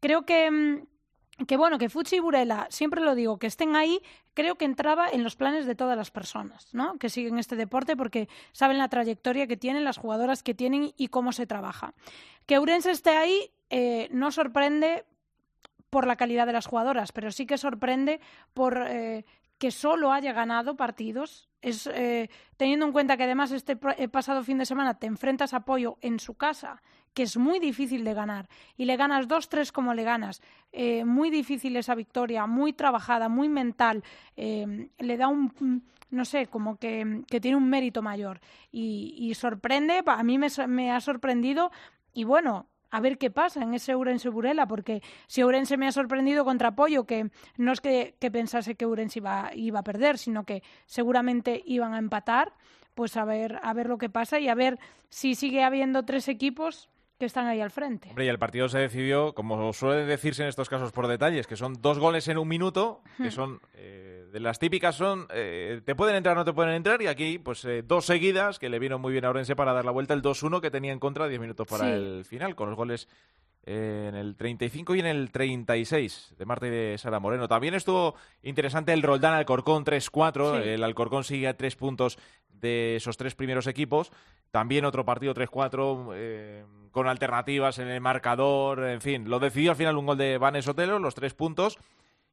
Creo 0.00 0.24
que... 0.24 0.50
mm, 0.50 0.86
que 1.46 1.58
bueno, 1.58 1.76
que 1.76 1.90
Futsi 1.90 2.16
y 2.16 2.20
Burela, 2.20 2.66
siempre 2.70 3.02
lo 3.02 3.14
digo, 3.14 3.38
que 3.38 3.46
estén 3.46 3.76
ahí, 3.76 4.00
creo 4.32 4.54
que 4.54 4.64
entraba 4.64 5.06
en 5.10 5.22
los 5.22 5.36
planes 5.36 5.66
de 5.66 5.74
todas 5.74 5.94
las 5.94 6.10
personas, 6.10 6.72
¿no? 6.72 6.98
Que 6.98 7.10
siguen 7.10 7.38
este 7.38 7.56
deporte 7.56 7.94
porque 7.94 8.28
saben 8.52 8.78
la 8.78 8.88
trayectoria 8.88 9.46
que 9.46 9.58
tienen, 9.58 9.84
las 9.84 9.98
jugadoras 9.98 10.42
que 10.42 10.54
tienen 10.54 10.94
y 10.96 11.08
cómo 11.08 11.32
se 11.32 11.46
trabaja. 11.46 11.92
Que 12.46 12.58
Urense 12.58 12.90
esté 12.90 13.10
ahí 13.10 13.50
eh, 13.68 14.08
no 14.12 14.30
sorprende 14.30 15.04
por 15.96 16.06
la 16.06 16.16
calidad 16.16 16.44
de 16.44 16.52
las 16.52 16.66
jugadoras, 16.66 17.10
pero 17.10 17.32
sí 17.32 17.46
que 17.46 17.56
sorprende 17.56 18.20
por 18.52 18.84
eh, 18.86 19.24
que 19.56 19.70
solo 19.70 20.12
haya 20.12 20.34
ganado 20.34 20.76
partidos. 20.76 21.48
Es, 21.62 21.86
eh, 21.86 22.28
teniendo 22.58 22.84
en 22.84 22.92
cuenta 22.92 23.16
que 23.16 23.24
además 23.24 23.50
este 23.50 23.78
eh, 23.96 24.06
pasado 24.06 24.44
fin 24.44 24.58
de 24.58 24.66
semana 24.66 24.98
te 24.98 25.06
enfrentas 25.06 25.54
a 25.54 25.60
Pollo 25.60 25.96
en 26.02 26.20
su 26.20 26.34
casa, 26.34 26.82
que 27.14 27.22
es 27.22 27.38
muy 27.38 27.60
difícil 27.60 28.04
de 28.04 28.12
ganar, 28.12 28.46
y 28.76 28.84
le 28.84 28.98
ganas 28.98 29.26
2-3 29.26 29.72
como 29.72 29.94
le 29.94 30.04
ganas. 30.04 30.42
Muy 31.06 31.30
difícil 31.30 31.74
esa 31.76 31.94
victoria, 31.94 32.44
muy 32.46 32.74
trabajada, 32.74 33.30
muy 33.30 33.48
mental. 33.48 34.04
le 34.36 35.16
da 35.16 35.28
un, 35.28 35.82
no 36.10 36.26
sé, 36.26 36.48
como 36.48 36.76
que, 36.76 37.22
que 37.26 37.40
tiene 37.40 37.56
un 37.56 37.70
mérito 37.70 38.02
mayor. 38.02 38.42
Y, 38.70 39.32
sorprende, 39.34 40.02
a 40.04 40.22
mí 40.22 40.36
me 40.36 40.90
ha 40.90 41.00
sorprendido, 41.00 41.70
y 42.12 42.24
bueno, 42.24 42.66
a 42.90 43.00
ver 43.00 43.18
qué 43.18 43.30
pasa 43.30 43.62
en 43.62 43.74
ese 43.74 43.96
Urense 43.96 44.28
Burela, 44.28 44.66
porque 44.66 45.02
si 45.26 45.44
Urense 45.44 45.76
me 45.76 45.86
ha 45.86 45.92
sorprendido 45.92 46.44
contra 46.44 46.74
Pollo, 46.74 47.04
que 47.04 47.30
no 47.56 47.72
es 47.72 47.80
que, 47.80 48.14
pensase 48.32 48.74
que 48.74 48.86
Urense 48.86 49.18
iba, 49.18 49.50
iba 49.54 49.80
a 49.80 49.84
perder, 49.84 50.18
sino 50.18 50.44
que 50.44 50.62
seguramente 50.86 51.62
iban 51.66 51.94
a 51.94 51.98
empatar, 51.98 52.52
pues 52.94 53.16
a 53.16 53.24
ver, 53.24 53.60
a 53.62 53.72
ver 53.72 53.88
lo 53.88 53.98
que 53.98 54.08
pasa 54.08 54.40
y 54.40 54.48
a 54.48 54.54
ver 54.54 54.78
si 55.08 55.34
sigue 55.34 55.62
habiendo 55.62 56.04
tres 56.04 56.28
equipos 56.28 56.88
que 57.18 57.24
están 57.26 57.46
ahí 57.46 57.60
al 57.60 57.70
frente. 57.70 58.08
Hombre, 58.10 58.26
y 58.26 58.28
el 58.28 58.38
partido 58.38 58.68
se 58.68 58.78
decidió, 58.78 59.32
como 59.34 59.72
suele 59.72 60.04
decirse 60.04 60.42
en 60.42 60.48
estos 60.48 60.68
casos 60.68 60.92
por 60.92 61.06
detalles, 61.06 61.46
que 61.46 61.56
son 61.56 61.80
dos 61.80 61.98
goles 61.98 62.28
en 62.28 62.36
un 62.38 62.46
minuto, 62.48 63.00
que 63.16 63.28
Hmm. 63.28 63.30
son 63.30 63.60
eh, 63.74 64.26
de 64.32 64.40
las 64.40 64.58
típicas 64.58 64.96
son 64.96 65.26
eh, 65.32 65.80
te 65.84 65.94
pueden 65.94 66.16
entrar 66.16 66.36
o 66.36 66.40
no 66.40 66.44
te 66.44 66.52
pueden 66.52 66.74
entrar, 66.74 67.00
y 67.00 67.06
aquí 67.06 67.38
pues 67.38 67.64
eh, 67.64 67.82
dos 67.82 68.04
seguidas 68.04 68.58
que 68.58 68.68
le 68.68 68.78
vino 68.78 68.98
muy 68.98 69.12
bien 69.12 69.24
a 69.24 69.30
Orense 69.30 69.56
para 69.56 69.72
dar 69.72 69.84
la 69.86 69.92
vuelta, 69.92 70.12
el 70.14 70.20
2-1 70.22 70.60
que 70.60 70.70
tenía 70.70 70.92
en 70.92 70.98
contra 70.98 71.26
10 71.26 71.40
minutos 71.40 71.66
para 71.66 71.84
Sí. 71.84 71.90
el 71.92 72.24
final, 72.26 72.54
con 72.54 72.68
los 72.68 72.76
goles 72.76 73.08
eh, 73.68 74.06
en 74.10 74.14
el 74.14 74.36
35 74.36 74.94
y 74.94 75.00
en 75.00 75.06
el 75.06 75.32
36 75.32 76.34
de 76.38 76.44
Marta 76.44 76.66
y 76.68 76.70
de 76.70 76.98
Sara 76.98 77.18
Moreno. 77.18 77.48
También 77.48 77.74
estuvo 77.74 78.14
interesante 78.42 78.92
el 78.92 79.02
Roldán 79.02 79.34
Alcorcón 79.34 79.84
3-4, 79.84 80.62
Sí. 80.62 80.68
el 80.68 80.84
Alcorcón 80.84 81.24
sigue 81.24 81.48
a 81.48 81.56
tres 81.56 81.74
puntos 81.74 82.16
de 82.60 82.96
esos 82.96 83.16
tres 83.16 83.34
primeros 83.34 83.66
equipos. 83.66 84.12
También 84.50 84.84
otro 84.84 85.04
partido 85.04 85.34
3-4 85.34 86.10
eh, 86.14 86.64
con 86.90 87.08
alternativas 87.08 87.78
en 87.78 87.88
el 87.88 88.00
marcador, 88.00 88.84
en 88.84 89.00
fin. 89.00 89.28
Lo 89.28 89.38
decidió 89.38 89.72
al 89.72 89.76
final 89.76 89.96
un 89.96 90.06
gol 90.06 90.18
de 90.18 90.38
Vanes 90.38 90.68
Otelo, 90.68 90.98
los 90.98 91.14
tres 91.14 91.34
puntos. 91.34 91.78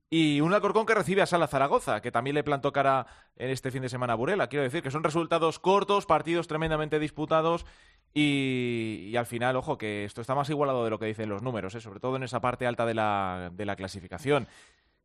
Y 0.09 0.41
un 0.41 0.53
Alcorcón 0.53 0.85
que 0.85 0.93
recibe 0.93 1.23
a 1.23 1.25
Sala 1.25 1.47
Zaragoza, 1.47 1.99
que 1.99 2.11
también 2.11 2.35
le 2.35 2.43
plantó 2.43 2.71
cara 2.71 3.07
en 3.35 3.49
este 3.49 3.71
fin 3.71 3.81
de 3.81 3.89
semana 3.89 4.13
a 4.13 4.15
Burela. 4.15 4.47
Quiero 4.47 4.61
decir 4.61 4.83
que 4.83 4.91
son 4.91 5.03
resultados 5.03 5.57
cortos, 5.57 6.05
partidos 6.05 6.47
tremendamente 6.47 6.99
disputados 6.99 7.65
y, 8.13 9.15
al 9.17 9.25
final, 9.25 9.55
ojo, 9.55 9.77
que 9.77 10.05
esto 10.05 10.21
está 10.21 10.35
más 10.35 10.49
igualado 10.51 10.83
de 10.83 10.91
lo 10.91 10.99
que 10.99 11.07
dicen 11.07 11.29
los 11.29 11.41
números, 11.41 11.73
¿eh? 11.73 11.81
sobre 11.81 11.99
todo 11.99 12.15
en 12.17 12.23
esa 12.23 12.41
parte 12.41 12.67
alta 12.67 12.85
de 12.85 12.93
la, 12.93 13.49
de 13.51 13.65
la 13.65 13.75
clasificación. 13.75 14.47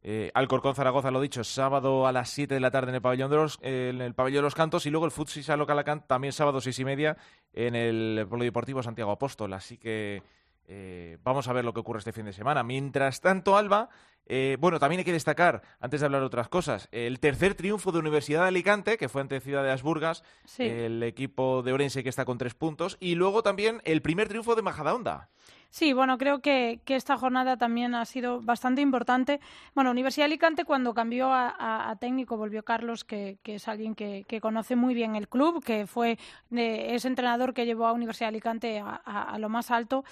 Eh, 0.03 0.31
Alcorcón 0.35 0.75
Zaragoza, 0.75 1.11
lo 1.11 1.21
dicho, 1.21 1.43
sábado 1.43 2.07
a 2.07 2.13
las 2.13 2.31
7 2.31 2.55
de 2.55 2.61
la 2.61 2.71
tarde 2.71 2.91
en 2.91 2.97
el 2.97 3.03
pabellón 3.03 3.31
de 3.31 3.37
los, 3.37 3.59
eh, 3.63 3.91
en 3.93 4.01
el 4.01 4.15
pabellón 4.15 4.39
de 4.39 4.43
los 4.43 4.55
Cantos 4.55 4.87
y 4.87 4.91
luego 4.91 5.07
el 5.07 5.13
Futsal 5.13 5.67
Calacán 5.67 6.07
también 6.07 6.33
sábado 6.33 6.61
seis 6.61 6.79
y 6.79 6.85
media 6.85 7.17
en 7.53 7.75
el 7.75 8.27
Polideportivo 8.29 8.83
Santiago 8.83 9.11
Apóstol. 9.11 9.53
Así 9.53 9.77
que 9.77 10.23
eh, 10.71 11.17
vamos 11.25 11.49
a 11.49 11.53
ver 11.55 11.65
lo 11.65 11.73
que 11.73 11.81
ocurre 11.81 11.99
este 11.99 12.13
fin 12.13 12.27
de 12.27 12.33
semana. 12.33 12.63
Mientras 12.63 13.23
tanto, 13.23 13.57
Alba, 13.57 13.89
eh, 14.27 14.59
bueno, 14.61 14.79
también 14.79 14.99
hay 14.99 15.05
que 15.05 15.13
destacar, 15.13 15.63
antes 15.81 16.01
de 16.01 16.07
hablar 16.07 16.21
de 16.21 16.27
otras 16.27 16.51
cosas, 16.51 16.89
el 16.93 17.19
tercer 17.21 17.55
triunfo 17.55 17.91
de 17.91 17.99
Universidad 17.99 18.43
de 18.43 18.49
Alicante, 18.49 18.99
que 18.99 19.09
fue 19.09 19.23
ante 19.23 19.41
Ciudad 19.41 19.65
de 19.65 19.71
Asburgas, 19.71 20.23
el 20.59 21.03
equipo 21.03 21.63
de 21.63 21.73
Orense 21.73 22.03
que 22.03 22.11
está 22.11 22.27
con 22.27 22.37
tres 22.37 22.55
puntos, 22.55 22.99
y 23.01 23.15
luego 23.15 23.43
también 23.43 23.81
el 23.85 24.03
primer 24.03 24.29
triunfo 24.29 24.55
de 24.55 24.63
Majadahonda. 24.63 25.31
Sí, 25.71 25.93
bueno, 25.93 26.17
creo 26.17 26.41
que, 26.41 26.81
esta 26.87 27.19
jornada 27.19 27.57
también 27.59 27.95
ha 27.95 28.05
sido 28.07 28.41
bastante 28.41 28.81
importante. 28.81 29.39
Bueno, 29.75 29.91
Universidad 29.91 30.25
de 30.25 30.33
Alicante 30.33 30.65
cuando 30.65 30.95
cambió 30.95 31.31
a, 31.33 31.95
técnico 32.01 32.37
volvió 32.37 32.63
Carlos, 32.65 33.05
que, 33.05 33.39
es 33.45 33.69
alguien 33.69 33.95
que, 33.95 34.25
conoce 34.41 34.77
muy 34.77 34.95
bien 34.95 35.15
el 35.15 35.29
club, 35.29 35.63
que 35.63 35.87
fue 35.87 36.19
ese 36.51 37.09
entrenador 37.09 37.53
que 37.53 37.67
llevó 37.67 37.87
a 37.87 37.93
Universidad 37.93 38.27
de 38.27 38.37
Alicante 38.37 38.83
a 38.83 39.37
lo 39.39 39.49
más 39.49 39.71
alto 39.71 40.05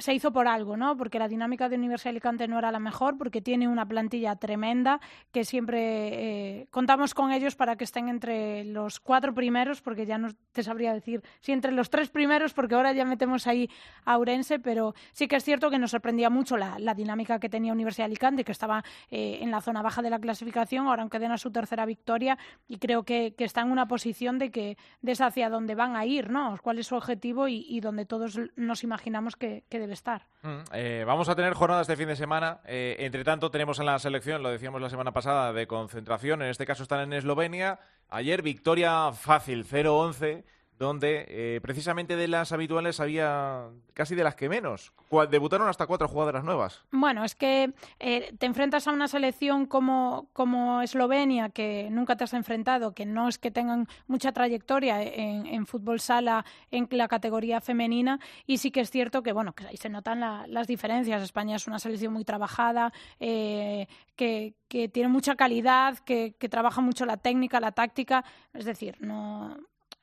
se 0.00 0.14
hizo 0.14 0.32
por 0.32 0.48
algo, 0.48 0.76
¿no? 0.76 0.96
Porque 0.96 1.18
la 1.18 1.28
dinámica 1.28 1.68
de 1.68 1.76
Universidad 1.76 2.10
Alicante 2.10 2.48
no 2.48 2.58
era 2.58 2.72
la 2.72 2.78
mejor, 2.78 3.18
porque 3.18 3.40
tiene 3.40 3.68
una 3.68 3.86
plantilla 3.86 4.36
tremenda, 4.36 5.00
que 5.30 5.44
siempre 5.44 6.60
eh, 6.60 6.66
contamos 6.70 7.14
con 7.14 7.32
ellos 7.32 7.54
para 7.54 7.76
que 7.76 7.84
estén 7.84 8.08
entre 8.08 8.64
los 8.64 8.98
cuatro 8.98 9.34
primeros, 9.34 9.82
porque 9.82 10.06
ya 10.06 10.18
no 10.18 10.28
te 10.52 10.62
sabría 10.62 10.94
decir 10.94 11.22
si 11.40 11.52
entre 11.52 11.72
los 11.72 11.90
tres 11.90 12.08
primeros, 12.08 12.54
porque 12.54 12.74
ahora 12.74 12.92
ya 12.92 13.04
metemos 13.04 13.46
ahí 13.46 13.68
a 14.04 14.18
Urense, 14.18 14.58
pero 14.58 14.94
sí 15.12 15.28
que 15.28 15.36
es 15.36 15.44
cierto 15.44 15.70
que 15.70 15.78
nos 15.78 15.90
sorprendía 15.90 16.30
mucho 16.30 16.56
la, 16.56 16.78
dinámica 16.94 17.38
que 17.38 17.48
tenía 17.48 17.72
Universidad 17.72 18.06
Alicante, 18.06 18.44
que 18.44 18.52
estaba 18.52 18.84
eh, 19.10 19.38
en 19.42 19.50
la 19.50 19.60
zona 19.60 19.82
baja 19.82 20.02
de 20.02 20.10
la 20.10 20.18
clasificación, 20.18 20.86
ahora 20.86 21.02
aunque 21.02 21.18
den 21.18 21.32
a 21.32 21.38
su 21.38 21.50
tercera 21.50 21.86
victoria, 21.86 22.38
y 22.66 22.78
creo 22.78 23.04
que, 23.04 23.34
está 23.38 23.62
en 23.62 23.72
una 23.72 23.88
posición 23.88 24.38
de 24.38 24.50
que 24.50 24.76
de 25.02 25.12
hacia 25.20 25.50
dónde 25.50 25.74
van 25.74 25.96
a 25.96 26.06
ir, 26.06 26.30
¿no? 26.30 26.56
¿Cuál 26.62 26.78
es 26.78 26.86
su 26.86 26.94
objetivo 26.94 27.48
y, 27.48 27.80
donde 27.80 28.06
todos 28.06 28.38
nos 28.56 28.84
imaginamos 28.84 29.36
que 29.36 29.64
debe 29.80 29.94
estar. 29.94 30.26
Mm, 30.42 30.58
eh, 30.72 31.04
vamos 31.06 31.28
a 31.28 31.34
tener 31.34 31.54
jornadas 31.54 31.86
de 31.86 31.96
fin 31.96 32.06
de 32.06 32.16
semana. 32.16 32.60
Eh, 32.66 32.96
entre 33.00 33.24
tanto, 33.24 33.50
tenemos 33.50 33.78
en 33.80 33.86
la 33.86 33.98
selección, 33.98 34.42
lo 34.42 34.50
decíamos 34.50 34.80
la 34.80 34.90
semana 34.90 35.12
pasada, 35.12 35.52
de 35.52 35.66
concentración. 35.66 36.42
En 36.42 36.48
este 36.48 36.66
caso 36.66 36.82
están 36.82 37.00
en 37.00 37.12
Eslovenia. 37.12 37.80
Ayer 38.08 38.42
victoria 38.42 39.12
fácil, 39.12 39.64
0-11 39.64 40.44
donde 40.80 41.26
eh, 41.28 41.60
precisamente 41.60 42.16
de 42.16 42.26
las 42.26 42.52
habituales 42.52 43.00
había 43.00 43.68
casi 43.92 44.14
de 44.14 44.24
las 44.24 44.34
que 44.34 44.48
menos. 44.48 44.94
Debutaron 45.30 45.68
hasta 45.68 45.86
cuatro 45.86 46.08
jugadoras 46.08 46.42
nuevas. 46.42 46.82
Bueno, 46.90 47.22
es 47.22 47.34
que 47.34 47.74
eh, 47.98 48.34
te 48.38 48.46
enfrentas 48.46 48.88
a 48.88 48.92
una 48.92 49.06
selección 49.06 49.66
como, 49.66 50.30
como 50.32 50.80
Eslovenia, 50.80 51.50
que 51.50 51.88
nunca 51.90 52.16
te 52.16 52.24
has 52.24 52.32
enfrentado, 52.32 52.94
que 52.94 53.04
no 53.04 53.28
es 53.28 53.36
que 53.36 53.50
tengan 53.50 53.88
mucha 54.06 54.32
trayectoria 54.32 55.02
en, 55.02 55.66
fútbol 55.66 56.00
sala 56.00 56.46
en 56.70 56.88
la 56.92 57.08
categoría 57.08 57.60
femenina, 57.60 58.18
y 58.46 58.56
sí 58.56 58.70
que 58.70 58.80
es 58.80 58.90
cierto 58.90 59.22
que, 59.22 59.32
bueno, 59.32 59.52
que 59.52 59.66
ahí 59.66 59.76
se 59.76 59.90
notan 59.90 60.20
las 60.50 60.66
diferencias. 60.66 61.22
España 61.22 61.56
es 61.56 61.66
una 61.66 61.78
selección 61.78 62.14
muy 62.14 62.24
trabajada, 62.24 62.90
eh, 63.18 63.86
que, 64.16 64.54
que, 64.66 64.88
tiene 64.88 65.10
mucha 65.10 65.36
calidad, 65.36 65.98
que, 65.98 66.34
que 66.38 66.48
trabaja 66.48 66.80
mucho 66.80 67.04
la 67.04 67.18
técnica, 67.18 67.60
la 67.60 67.72
táctica, 67.72 68.24
es 68.54 68.64
decir, 68.64 68.96
no 69.00 69.58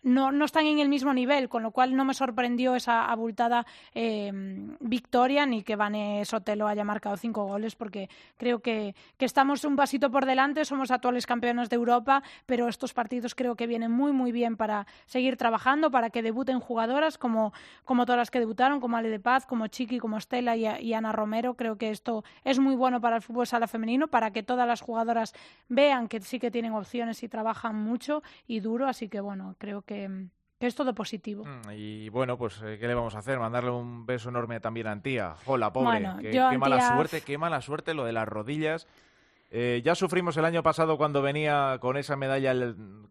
no, 0.08 0.32
no 0.32 0.46
están 0.46 0.66
en 0.66 0.80
el 0.80 0.88
mismo 0.88 1.14
nivel, 1.14 1.50
con 1.50 1.64
lo 1.64 1.72
cual 1.72 1.94
no 1.94 2.06
me 2.06 2.14
sorprendió 2.14 2.76
esa 2.76 3.06
abultada 3.06 3.66
eh, 3.94 4.32
victoria 4.80 5.46
ni 5.46 5.64
que 5.64 5.76
Vane 5.76 6.24
Sotelo 6.24 6.68
haya 6.68 6.86
marcado 6.86 7.18
cinco 7.18 7.44
goles, 7.44 7.76
porque 7.76 8.10
creo 8.38 8.60
que, 8.60 8.96
que, 9.18 9.26
estamos 9.26 9.66
un 9.66 9.76
pasito 9.76 10.10
por 10.10 10.26
delante, 10.26 10.64
somos 10.64 10.92
actuales 10.92 11.26
campeones 11.26 11.70
de 11.70 11.76
Europa, 11.76 12.24
pero 12.46 12.70
estos 12.70 12.94
partidos 12.94 13.36
creo 13.36 13.56
que 13.56 13.68
vienen 13.68 13.92
muy, 13.92 14.14
muy 14.14 14.32
bien 14.32 14.56
para 14.56 14.88
seguir 15.08 15.36
trabajando, 15.36 15.92
para 15.92 16.10
que 16.10 16.22
debuten 16.22 16.62
jugadoras 16.62 17.18
como, 17.18 17.52
como 17.84 18.06
todas 18.06 18.20
las 18.20 18.32
que 18.32 18.40
debutaron, 18.40 18.80
como 18.80 18.96
Ale 18.96 19.10
de 19.10 19.20
Paz, 19.20 19.46
como 19.46 19.68
Chiqui, 19.68 20.00
como 20.00 20.18
Estela 20.18 20.56
y, 20.56 20.94
Ana 20.94 21.12
Romero. 21.12 21.56
Creo 21.56 21.78
que 21.78 21.90
esto 21.90 22.24
es 22.46 22.60
muy 22.60 22.76
bueno 22.76 23.02
para 23.02 23.18
el 23.18 23.22
fútbol 23.22 23.46
sala 23.46 23.68
femenino, 23.68 24.08
para 24.08 24.32
que 24.32 24.42
todas 24.42 24.68
las 24.68 24.80
jugadoras 24.80 25.34
vean 25.68 26.08
que 26.08 26.22
sí 26.22 26.40
que 26.40 26.50
tienen 26.50 26.72
opciones 26.72 27.24
y 27.24 27.28
trabajan 27.28 27.76
mucho 27.76 28.24
y 28.48 28.62
duro, 28.62 28.88
así 28.88 29.10
que 29.10 29.20
bueno, 29.20 29.56
creo 29.58 29.82
que 29.82 29.97
que, 30.60 30.68
es 30.68 30.76
todo 30.76 30.94
positivo. 30.94 31.46
Mm, 31.46 31.72
y 31.76 32.10
bueno, 32.10 32.38
pues 32.38 32.62
eh, 32.64 32.78
¿qué 32.80 32.88
le 32.88 32.94
vamos 32.94 33.16
a 33.16 33.20
hacer? 33.20 33.40
Mandarle 33.40 33.72
un 33.72 34.06
beso 34.06 34.30
enorme 34.30 34.60
también 34.60 34.88
a 34.88 34.92
Antía. 34.92 35.36
Hola, 35.46 35.72
pobre. 35.72 36.08
qué, 36.22 36.58
mala 36.58 36.96
suerte, 36.96 37.22
qué 37.22 37.38
mala 37.38 37.62
suerte 37.62 37.94
lo 37.94 38.06
de 38.06 38.14
las 38.14 38.28
rodillas. 38.28 38.88
Eh, 39.50 39.82
ya 39.84 39.96
sufrimos 39.96 40.36
el 40.36 40.44
año 40.44 40.62
pasado 40.62 40.98
cuando 40.98 41.22
venía 41.22 41.78
con 41.80 41.96
esa 41.96 42.18
medalla 42.18 42.54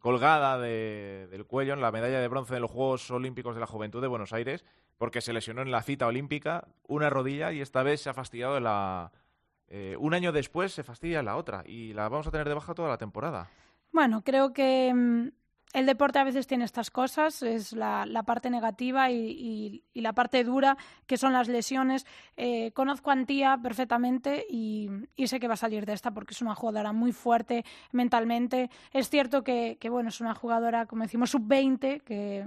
colgada 0.00 0.58
del 0.58 1.46
cuello, 1.46 1.72
en 1.72 1.80
la 1.80 1.90
medalla 1.90 2.20
de 2.20 2.28
bronce 2.28 2.54
de 2.54 2.60
los 2.60 2.70
Juegos 2.70 3.10
Olímpicos 3.10 3.54
de 3.54 3.60
la 3.60 3.66
Juventud 3.66 4.02
de 4.02 4.06
Buenos 4.06 4.34
Aires, 4.34 4.64
porque 4.98 5.22
se 5.22 5.32
lesionó 5.32 5.62
en 5.62 5.70
la 5.70 5.82
cita 5.82 6.06
olímpica 6.06 6.68
una 6.86 7.08
rodilla 7.08 7.52
y 7.52 7.60
esta 7.60 7.82
vez 7.82 8.02
se 8.02 8.10
ha 8.10 8.14
fastidiado 8.14 8.60
la... 8.60 9.12
Eh, 9.68 9.96
un 9.98 10.14
año 10.14 10.30
después 10.30 10.72
se 10.72 10.84
fastidia 10.84 11.22
la 11.22 11.36
otra 11.36 11.64
y 11.66 11.92
la 11.92 12.08
vamos 12.08 12.26
a 12.26 12.30
tener 12.30 12.46
de 12.48 12.54
baja 12.54 12.74
toda 12.74 12.88
la 12.88 12.98
temporada. 12.98 13.48
Bueno, 13.90 14.22
creo 14.22 14.52
que 14.52 14.92
mm, 14.94 15.28
el 15.76 15.84
deporte 15.84 16.18
a 16.18 16.24
veces 16.24 16.46
tiene 16.46 16.64
estas 16.64 16.90
cosas, 16.90 17.42
es 17.42 17.74
la, 17.74 18.06
parte 18.24 18.48
negativa 18.48 19.10
y, 19.10 19.84
la 19.92 20.14
parte 20.14 20.42
dura, 20.42 20.78
que 21.06 21.18
son 21.18 21.34
las 21.34 21.48
lesiones. 21.48 22.06
Eh, 22.38 22.72
conozco 22.72 23.10
a 23.10 23.12
Antía 23.12 23.58
perfectamente 23.62 24.46
y, 24.48 24.88
sé 25.26 25.38
que 25.38 25.48
va 25.48 25.52
a 25.54 25.58
salir 25.58 25.84
de 25.84 25.92
esta 25.92 26.12
porque 26.12 26.32
es 26.32 26.40
una 26.40 26.54
jugadora 26.54 26.94
muy 26.94 27.12
fuerte 27.12 27.62
mentalmente. 27.92 28.70
Es 28.90 29.10
cierto 29.10 29.44
que, 29.44 29.76
que 29.78 29.90
bueno, 29.90 30.08
es 30.08 30.22
una 30.22 30.34
jugadora, 30.34 30.86
como 30.86 31.02
decimos, 31.02 31.28
sub-20, 31.28 32.00
que 32.00 32.46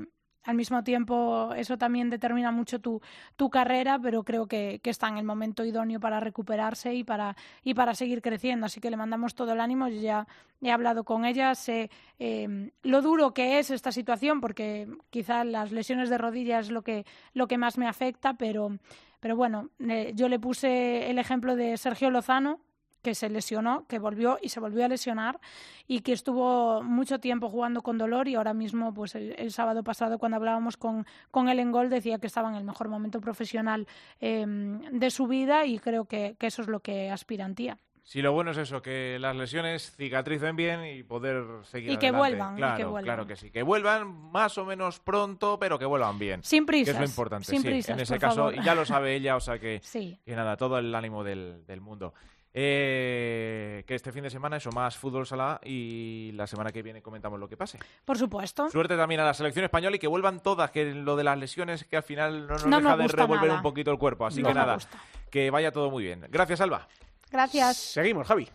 al 0.50 0.56
mismo 0.56 0.84
tiempo 0.84 1.54
eso 1.56 1.78
también 1.78 2.10
determina 2.10 2.52
mucho 2.52 2.80
tu, 2.80 3.02
tu 3.36 3.52
carrera, 3.52 4.00
pero 4.02 4.24
creo 4.24 4.48
que, 4.48 4.82
está 4.84 5.08
en 5.08 5.20
el 5.20 5.24
momento 5.24 5.64
idóneo 5.64 6.00
para 6.00 6.20
recuperarse 6.20 6.96
y 6.96 7.04
para, 7.04 7.36
y 7.64 7.76
para 7.76 7.94
seguir 7.94 8.24
creciendo. 8.24 8.66
Así 8.66 8.82
que 8.82 8.90
le 8.90 8.98
mandamos 8.98 9.36
todo 9.36 9.54
el 9.54 9.62
ánimo. 9.62 9.88
Yo 9.88 10.02
ya 10.02 10.28
he 10.64 10.72
hablado 10.72 11.04
con 11.04 11.26
ella, 11.26 11.54
sé 11.54 11.92
em, 12.18 12.72
lo 12.82 13.04
duro 13.04 13.32
que 13.36 13.60
es 13.60 13.70
esta 13.70 13.92
situación, 13.92 14.42
porque 14.42 14.88
quizá 15.12 15.44
las 15.44 15.72
lesiones 15.72 16.10
de 16.10 16.18
rodillas 16.18 16.66
es 16.66 16.72
lo 16.72 16.82
que, 16.82 17.06
lo 17.34 17.48
que 17.48 17.60
más 17.60 17.78
me 17.78 17.88
afecta, 17.88 18.34
pero, 18.34 18.80
pero 19.20 19.36
bueno, 19.36 19.70
eh, 19.80 20.14
yo 20.16 20.30
le 20.30 20.40
puse 20.40 21.12
el 21.12 21.20
ejemplo 21.20 21.56
de 21.56 21.78
Sergio 21.78 22.10
Lozano, 22.10 22.60
que 23.02 23.16
se 23.16 23.30
lesionó, 23.30 23.86
que 23.88 24.00
volvió 24.00 24.38
y 24.42 24.50
se 24.50 24.60
volvió 24.60 24.86
a 24.86 24.88
lesionar 24.88 25.40
y 25.88 26.02
que 26.02 26.14
estuvo 26.14 26.84
mucho 26.84 27.20
tiempo 27.20 27.50
jugando 27.50 27.82
con 27.82 27.98
dolor 27.98 28.28
y 28.28 28.36
ahora 28.36 28.54
mismo, 28.54 28.94
pues 28.94 29.16
el, 29.16 29.52
sábado 29.52 29.84
pasado 29.84 30.20
cuando 30.20 30.38
hablábamos 30.38 30.78
con, 30.78 31.06
con 31.32 31.50
él 31.50 31.60
en 31.60 31.72
gol 31.72 31.90
decía 31.90 32.20
que 32.20 32.28
estaba 32.28 32.50
en 32.50 32.56
el 32.56 32.64
mejor 32.64 32.90
momento 32.90 33.20
profesional 33.22 33.88
em, 34.20 34.80
de 34.92 35.10
su 35.12 35.28
vida 35.28 35.66
y 35.66 35.80
creo 35.80 36.06
que, 36.06 36.36
eso 36.40 36.62
es 36.62 36.68
lo 36.68 36.80
que 36.80 37.10
aspirantía. 37.10 37.78
Sí, 38.04 38.24
lo 38.24 38.34
bueno 38.34 38.52
es 38.52 38.58
eso, 38.58 38.82
que 38.82 39.18
las 39.20 39.36
lesiones 39.36 39.96
cicatricen 39.96 40.56
bien 40.56 40.84
y 40.84 41.04
poder 41.04 41.44
seguir 41.64 41.92
y 41.92 41.98
que 41.98 42.10
vuelvan, 42.10 42.56
claro, 42.56 42.78
que 42.78 42.86
vuelvan. 42.86 43.04
Claro 43.04 43.28
que 43.28 43.36
sí, 43.36 43.52
que 43.52 43.62
vuelvan 43.62 44.32
más 44.32 44.58
o 44.58 44.66
menos 44.66 45.00
pronto, 45.00 45.60
pero 45.60 45.78
que 45.78 45.86
vuelvan 45.86 46.18
bien. 46.18 46.44
Sin 46.44 46.66
prisas. 46.66 46.96
Que 46.96 47.04
es 47.04 47.08
lo 47.08 47.12
importante, 47.12 47.46
sin 47.46 47.62
sí, 47.62 47.68
prisas, 47.68 47.96
en 47.96 48.00
ese 48.00 48.18
caso. 48.18 48.52
Y 48.52 48.64
ya 48.64 48.74
lo 48.74 48.84
sabe 48.84 49.16
ella, 49.16 49.36
o 49.36 49.40
sea 49.40 49.60
que, 49.60 49.80
que 50.26 50.36
nada, 50.36 50.58
todo 50.58 50.80
el 50.80 50.94
ánimo 50.96 51.24
del, 51.24 51.64
del 51.68 51.82
mundo. 51.82 52.16
Eh, 52.62 53.86
que 53.88 53.96
este 53.96 54.12
fin 54.12 54.22
de 54.22 54.30
semana 54.30 54.58
eso, 54.58 54.70
más 54.72 54.98
fútbol 54.98 55.26
sala 55.26 55.62
y 55.64 56.34
la 56.34 56.46
semana 56.46 56.74
que 56.74 56.84
viene 56.84 57.02
comentamos 57.02 57.40
lo 57.40 57.48
que 57.48 57.56
pase. 57.56 57.80
Por 58.04 58.18
supuesto. 58.18 58.70
Suerte 58.70 58.98
también 58.98 59.22
a 59.22 59.24
la 59.24 59.34
selección 59.34 59.64
española 59.64 59.96
y 59.96 60.00
que 60.00 60.08
vuelvan 60.08 60.42
todas, 60.42 60.70
que 60.70 60.94
lo 60.94 61.16
de 61.16 61.24
las 61.24 61.38
lesiones 61.38 61.86
que 61.86 61.96
al 61.96 62.04
final 62.04 62.48
no 62.48 62.58
nos 62.58 62.84
deja 62.84 62.98
de 62.98 63.08
revolver 63.08 63.52
un 63.52 63.62
poquito 63.62 63.92
el 63.92 63.98
cuerpo. 63.98 64.26
Así 64.26 64.44
que 64.44 64.54
nada, 64.54 64.78
que 65.30 65.50
vaya 65.52 65.72
todo 65.72 65.90
muy 65.90 66.04
bien. 66.04 66.26
Gracias, 66.30 66.60
Alba. 66.60 66.86
Gracias. 67.32 67.78
Seguimos, 67.78 68.28
Javi. 68.28 68.50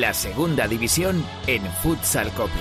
La 0.00 0.14
segunda 0.14 0.68
división 0.68 1.24
en 1.48 1.64
Futsal 1.66 2.30
Copa. 2.30 2.52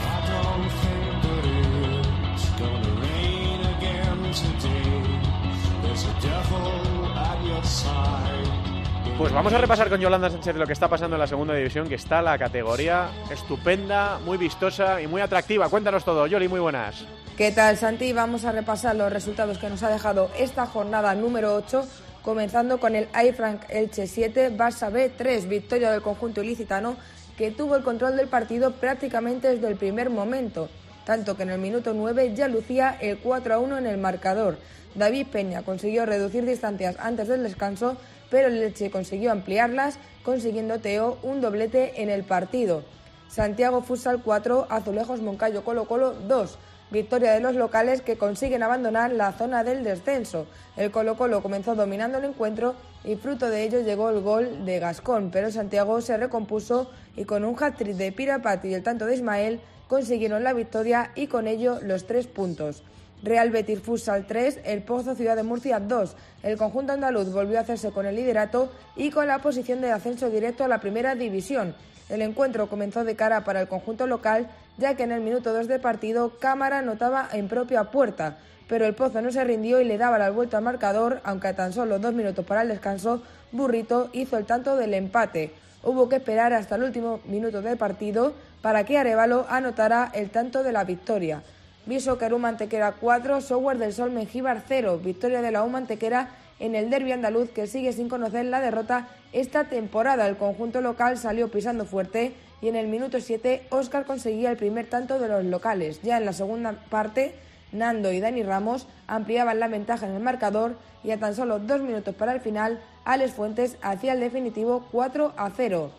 Pues 9.19 9.33
vamos 9.33 9.53
a 9.53 9.57
repasar 9.59 9.89
con 9.89 9.99
Yolanda 9.99 10.31
Sánchez 10.31 10.55
lo 10.55 10.65
que 10.65 10.73
está 10.73 10.87
pasando 10.87 11.15
en 11.15 11.19
la 11.19 11.27
segunda 11.27 11.53
división, 11.53 11.87
que 11.87 11.95
está 11.95 12.23
la 12.23 12.39
categoría 12.39 13.09
estupenda, 13.31 14.19
muy 14.25 14.37
vistosa 14.37 14.99
y 15.01 15.07
muy 15.07 15.21
atractiva. 15.21 15.69
Cuéntanos 15.69 16.03
todo, 16.03 16.25
Yoli, 16.25 16.47
muy 16.47 16.59
buenas. 16.59 17.05
¿Qué 17.37 17.51
tal, 17.51 17.77
Santi? 17.77 18.13
Vamos 18.13 18.45
a 18.45 18.51
repasar 18.51 18.95
los 18.95 19.13
resultados 19.13 19.59
que 19.59 19.69
nos 19.69 19.83
ha 19.83 19.89
dejado 19.89 20.31
esta 20.39 20.65
jornada 20.65 21.13
número 21.13 21.53
8 21.53 21.85
comenzando 22.23 22.79
con 22.79 22.95
el 22.95 23.07
iFrank 23.29 23.61
Elche 23.69 24.07
7, 24.07 24.57
Barça 24.57 24.91
B 24.91 25.09
3, 25.15 25.47
victoria 25.47 25.91
del 25.91 26.01
conjunto 26.01 26.41
ilicitano 26.41 26.97
que 27.37 27.51
tuvo 27.51 27.75
el 27.75 27.83
control 27.83 28.17
del 28.17 28.27
partido 28.27 28.71
prácticamente 28.71 29.47
desde 29.47 29.67
el 29.67 29.77
primer 29.77 30.09
momento. 30.09 30.69
tanto 31.05 31.37
que 31.37 31.43
en 31.43 31.51
el 31.51 31.59
minuto 31.59 31.93
9 31.93 32.33
ya 32.35 32.49
lucía 32.49 32.97
el 32.99 33.19
4 33.19 33.53
a 33.53 33.59
1 33.59 33.77
en 33.77 33.85
el 33.85 33.97
marcador. 33.97 34.57
David 34.93 35.27
Peña 35.31 35.63
consiguió 35.63 36.05
reducir 36.05 36.45
distancias 36.45 36.97
antes 36.99 37.29
del 37.29 37.43
descanso, 37.43 37.95
pero 38.29 38.49
el 38.49 38.59
Leche 38.59 38.91
consiguió 38.91 39.31
ampliarlas, 39.31 39.99
consiguiendo 40.23 40.79
Teo 40.79 41.17
un 41.23 41.39
doblete 41.39 42.01
en 42.01 42.09
el 42.09 42.25
partido. 42.25 42.83
Santiago 43.29 43.81
Futsal 43.83 44.21
4, 44.21 44.67
Azulejos 44.69 45.21
Moncayo 45.21 45.63
Colo 45.63 45.85
Colo 45.85 46.13
2. 46.13 46.57
Victoria 46.89 47.33
de 47.33 47.41
los 47.41 47.55
locales 47.55 48.01
que 48.01 48.17
consiguen 48.17 48.63
abandonar 48.63 49.11
la 49.11 49.33
zona 49.33 49.63
del 49.63 49.83
descenso. 49.83 50.47
El 50.77 50.89
Colo 50.91 51.17
Colo 51.17 51.43
comenzó 51.43 51.75
dominando 51.75 52.17
el 52.17 52.25
encuentro 52.25 52.75
y 53.03 53.15
fruto 53.15 53.49
de 53.49 53.63
ello 53.63 53.81
llegó 53.81 54.09
el 54.09 54.21
gol 54.21 54.65
de 54.65 54.79
Gascón, 54.79 55.29
pero 55.31 55.51
Santiago 55.51 55.99
se 56.01 56.15
recompuso 56.15 56.89
y 57.15 57.25
con 57.25 57.43
un 57.43 57.61
hat-trick 57.61 57.95
de 57.95 58.11
Pirapati 58.11 58.69
y 58.69 58.73
el 58.73 58.83
tanto 58.83 59.05
de 59.05 59.15
Ismael 59.15 59.59
consiguieron 59.87 60.43
la 60.43 60.53
victoria 60.53 61.11
y 61.15 61.27
con 61.27 61.47
ello 61.47 61.79
los 61.81 62.07
tres 62.07 62.27
puntos. 62.27 62.83
Real 63.23 63.49
Betis 63.49 63.81
Futsal 63.81 64.27
3, 64.27 64.59
El 64.63 64.83
Pozo 64.83 65.15
Ciudad 65.15 65.35
de 65.35 65.43
Murcia 65.43 65.79
2. 65.79 66.15
El 66.43 66.57
conjunto 66.57 66.93
andaluz 66.93 67.31
volvió 67.33 67.57
a 67.57 67.61
hacerse 67.61 67.91
con 67.91 68.05
el 68.05 68.15
liderato 68.15 68.71
y 68.95 69.09
con 69.09 69.27
la 69.27 69.39
posición 69.39 69.81
de 69.81 69.91
ascenso 69.91 70.29
directo 70.29 70.63
a 70.63 70.67
la 70.67 70.79
primera 70.79 71.15
división. 71.15 71.75
El 72.09 72.21
encuentro 72.21 72.69
comenzó 72.69 73.03
de 73.03 73.15
cara 73.15 73.43
para 73.43 73.59
el 73.59 73.67
conjunto 73.67 74.07
local, 74.07 74.47
ya 74.77 74.95
que 74.95 75.03
en 75.03 75.11
el 75.11 75.21
minuto 75.21 75.53
2 75.53 75.67
de 75.67 75.79
partido 75.79 76.37
Cámara 76.39 76.81
notaba 76.81 77.27
en 77.31 77.47
propia 77.47 77.85
puerta, 77.85 78.37
pero 78.67 78.85
el 78.85 78.93
Pozo 78.93 79.21
no 79.21 79.31
se 79.31 79.43
rindió 79.43 79.81
y 79.81 79.85
le 79.85 79.97
daba 79.97 80.17
la 80.17 80.29
vuelta 80.29 80.57
al 80.57 80.63
marcador, 80.63 81.21
aunque 81.23 81.47
a 81.47 81.55
tan 81.55 81.73
solo 81.73 81.99
dos 81.99 82.13
minutos 82.13 82.45
para 82.45 82.61
el 82.61 82.67
descanso, 82.67 83.21
Burrito 83.51 84.09
hizo 84.13 84.37
el 84.37 84.45
tanto 84.45 84.75
del 84.75 84.93
empate. 84.93 85.51
Hubo 85.83 86.09
que 86.09 86.17
esperar 86.17 86.53
hasta 86.53 86.75
el 86.75 86.83
último 86.83 87.21
minuto 87.25 87.61
del 87.61 87.77
partido 87.77 88.33
para 88.61 88.83
que 88.83 88.97
Arevalo 88.97 89.45
anotara 89.49 90.11
el 90.13 90.29
tanto 90.29 90.63
de 90.63 90.73
la 90.73 90.83
victoria. 90.83 91.43
Viso 91.85 92.17
Caru 92.17 92.39
Mantequera 92.39 92.91
4, 92.99 93.39
Software 93.39 93.77
del 93.77 93.93
Sol 93.93 94.11
Mengíbar 94.11 94.63
0, 94.67 94.99
victoria 95.01 95.41
de 95.41 95.51
la 95.51 95.63
U 95.63 95.69
Mantequera 95.69 96.29
en 96.59 96.75
el 96.75 96.89
derby 96.89 97.13
andaluz 97.13 97.49
que 97.51 97.67
sigue 97.67 97.93
sin 97.93 98.09
conocer 98.09 98.45
la 98.45 98.59
derrota 98.59 99.07
esta 99.31 99.65
temporada. 99.65 100.27
El 100.27 100.35
conjunto 100.35 100.81
local 100.81 101.17
salió 101.17 101.49
pisando 101.49 101.85
fuerte 101.85 102.33
y 102.61 102.67
en 102.67 102.75
el 102.75 102.87
minuto 102.87 103.19
7 103.19 103.67
Óscar 103.69 104.05
conseguía 104.05 104.49
el 104.49 104.57
primer 104.57 104.89
tanto 104.89 105.19
de 105.19 105.27
los 105.27 105.43
locales. 105.45 106.01
Ya 106.01 106.17
en 106.17 106.25
la 106.25 106.33
segunda 106.33 106.73
parte, 106.89 107.35
Nando 107.71 108.11
y 108.11 108.19
Dani 108.19 108.43
Ramos 108.43 108.87
ampliaban 109.07 109.59
la 109.59 109.67
ventaja 109.67 110.07
en 110.07 110.15
el 110.15 110.23
marcador 110.23 110.75
y 111.03 111.11
a 111.11 111.19
tan 111.19 111.35
solo 111.35 111.59
dos 111.59 111.81
minutos 111.81 112.15
para 112.15 112.33
el 112.33 112.41
final, 112.41 112.79
Alex 113.05 113.33
Fuentes 113.33 113.77
hacía 113.81 114.13
el 114.13 114.19
definitivo 114.19 114.87
4 114.91 115.33
a 115.37 115.49
0. 115.55 115.91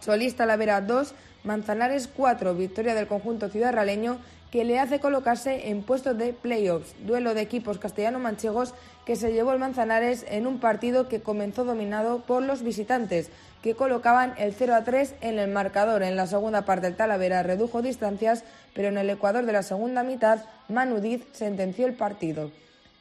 Solista 0.00 0.46
Lavera 0.46 0.80
2, 0.80 1.14
Manzanares 1.44 2.08
4, 2.14 2.54
victoria 2.54 2.94
del 2.94 3.08
conjunto 3.08 3.48
ciudadraleño 3.48 4.18
que 4.52 4.64
le 4.64 4.78
hace 4.78 5.00
colocarse 5.00 5.70
en 5.70 5.82
puestos 5.82 6.16
de 6.16 6.34
playoffs. 6.34 6.94
Duelo 7.04 7.34
de 7.34 7.40
equipos 7.40 7.78
castellano-manchegos 7.78 8.74
que 9.06 9.16
se 9.16 9.32
llevó 9.32 9.52
el 9.52 9.58
Manzanares 9.58 10.24
en 10.28 10.46
un 10.46 10.60
partido 10.60 11.08
que 11.08 11.20
comenzó 11.20 11.64
dominado 11.64 12.20
por 12.20 12.42
los 12.42 12.62
visitantes, 12.62 13.30
que 13.62 13.74
colocaban 13.74 14.34
el 14.38 14.54
0 14.54 14.74
a 14.74 14.84
3 14.84 15.14
en 15.22 15.38
el 15.38 15.50
marcador. 15.50 16.02
En 16.02 16.16
la 16.16 16.26
segunda 16.26 16.62
parte 16.62 16.86
el 16.86 16.96
Talavera 16.96 17.42
redujo 17.42 17.82
distancias, 17.82 18.44
pero 18.74 18.88
en 18.88 18.98
el 18.98 19.10
Ecuador 19.10 19.46
de 19.46 19.52
la 19.52 19.62
segunda 19.62 20.02
mitad 20.02 20.44
Manudiz 20.68 21.24
sentenció 21.32 21.86
el 21.86 21.94
partido. 21.94 22.50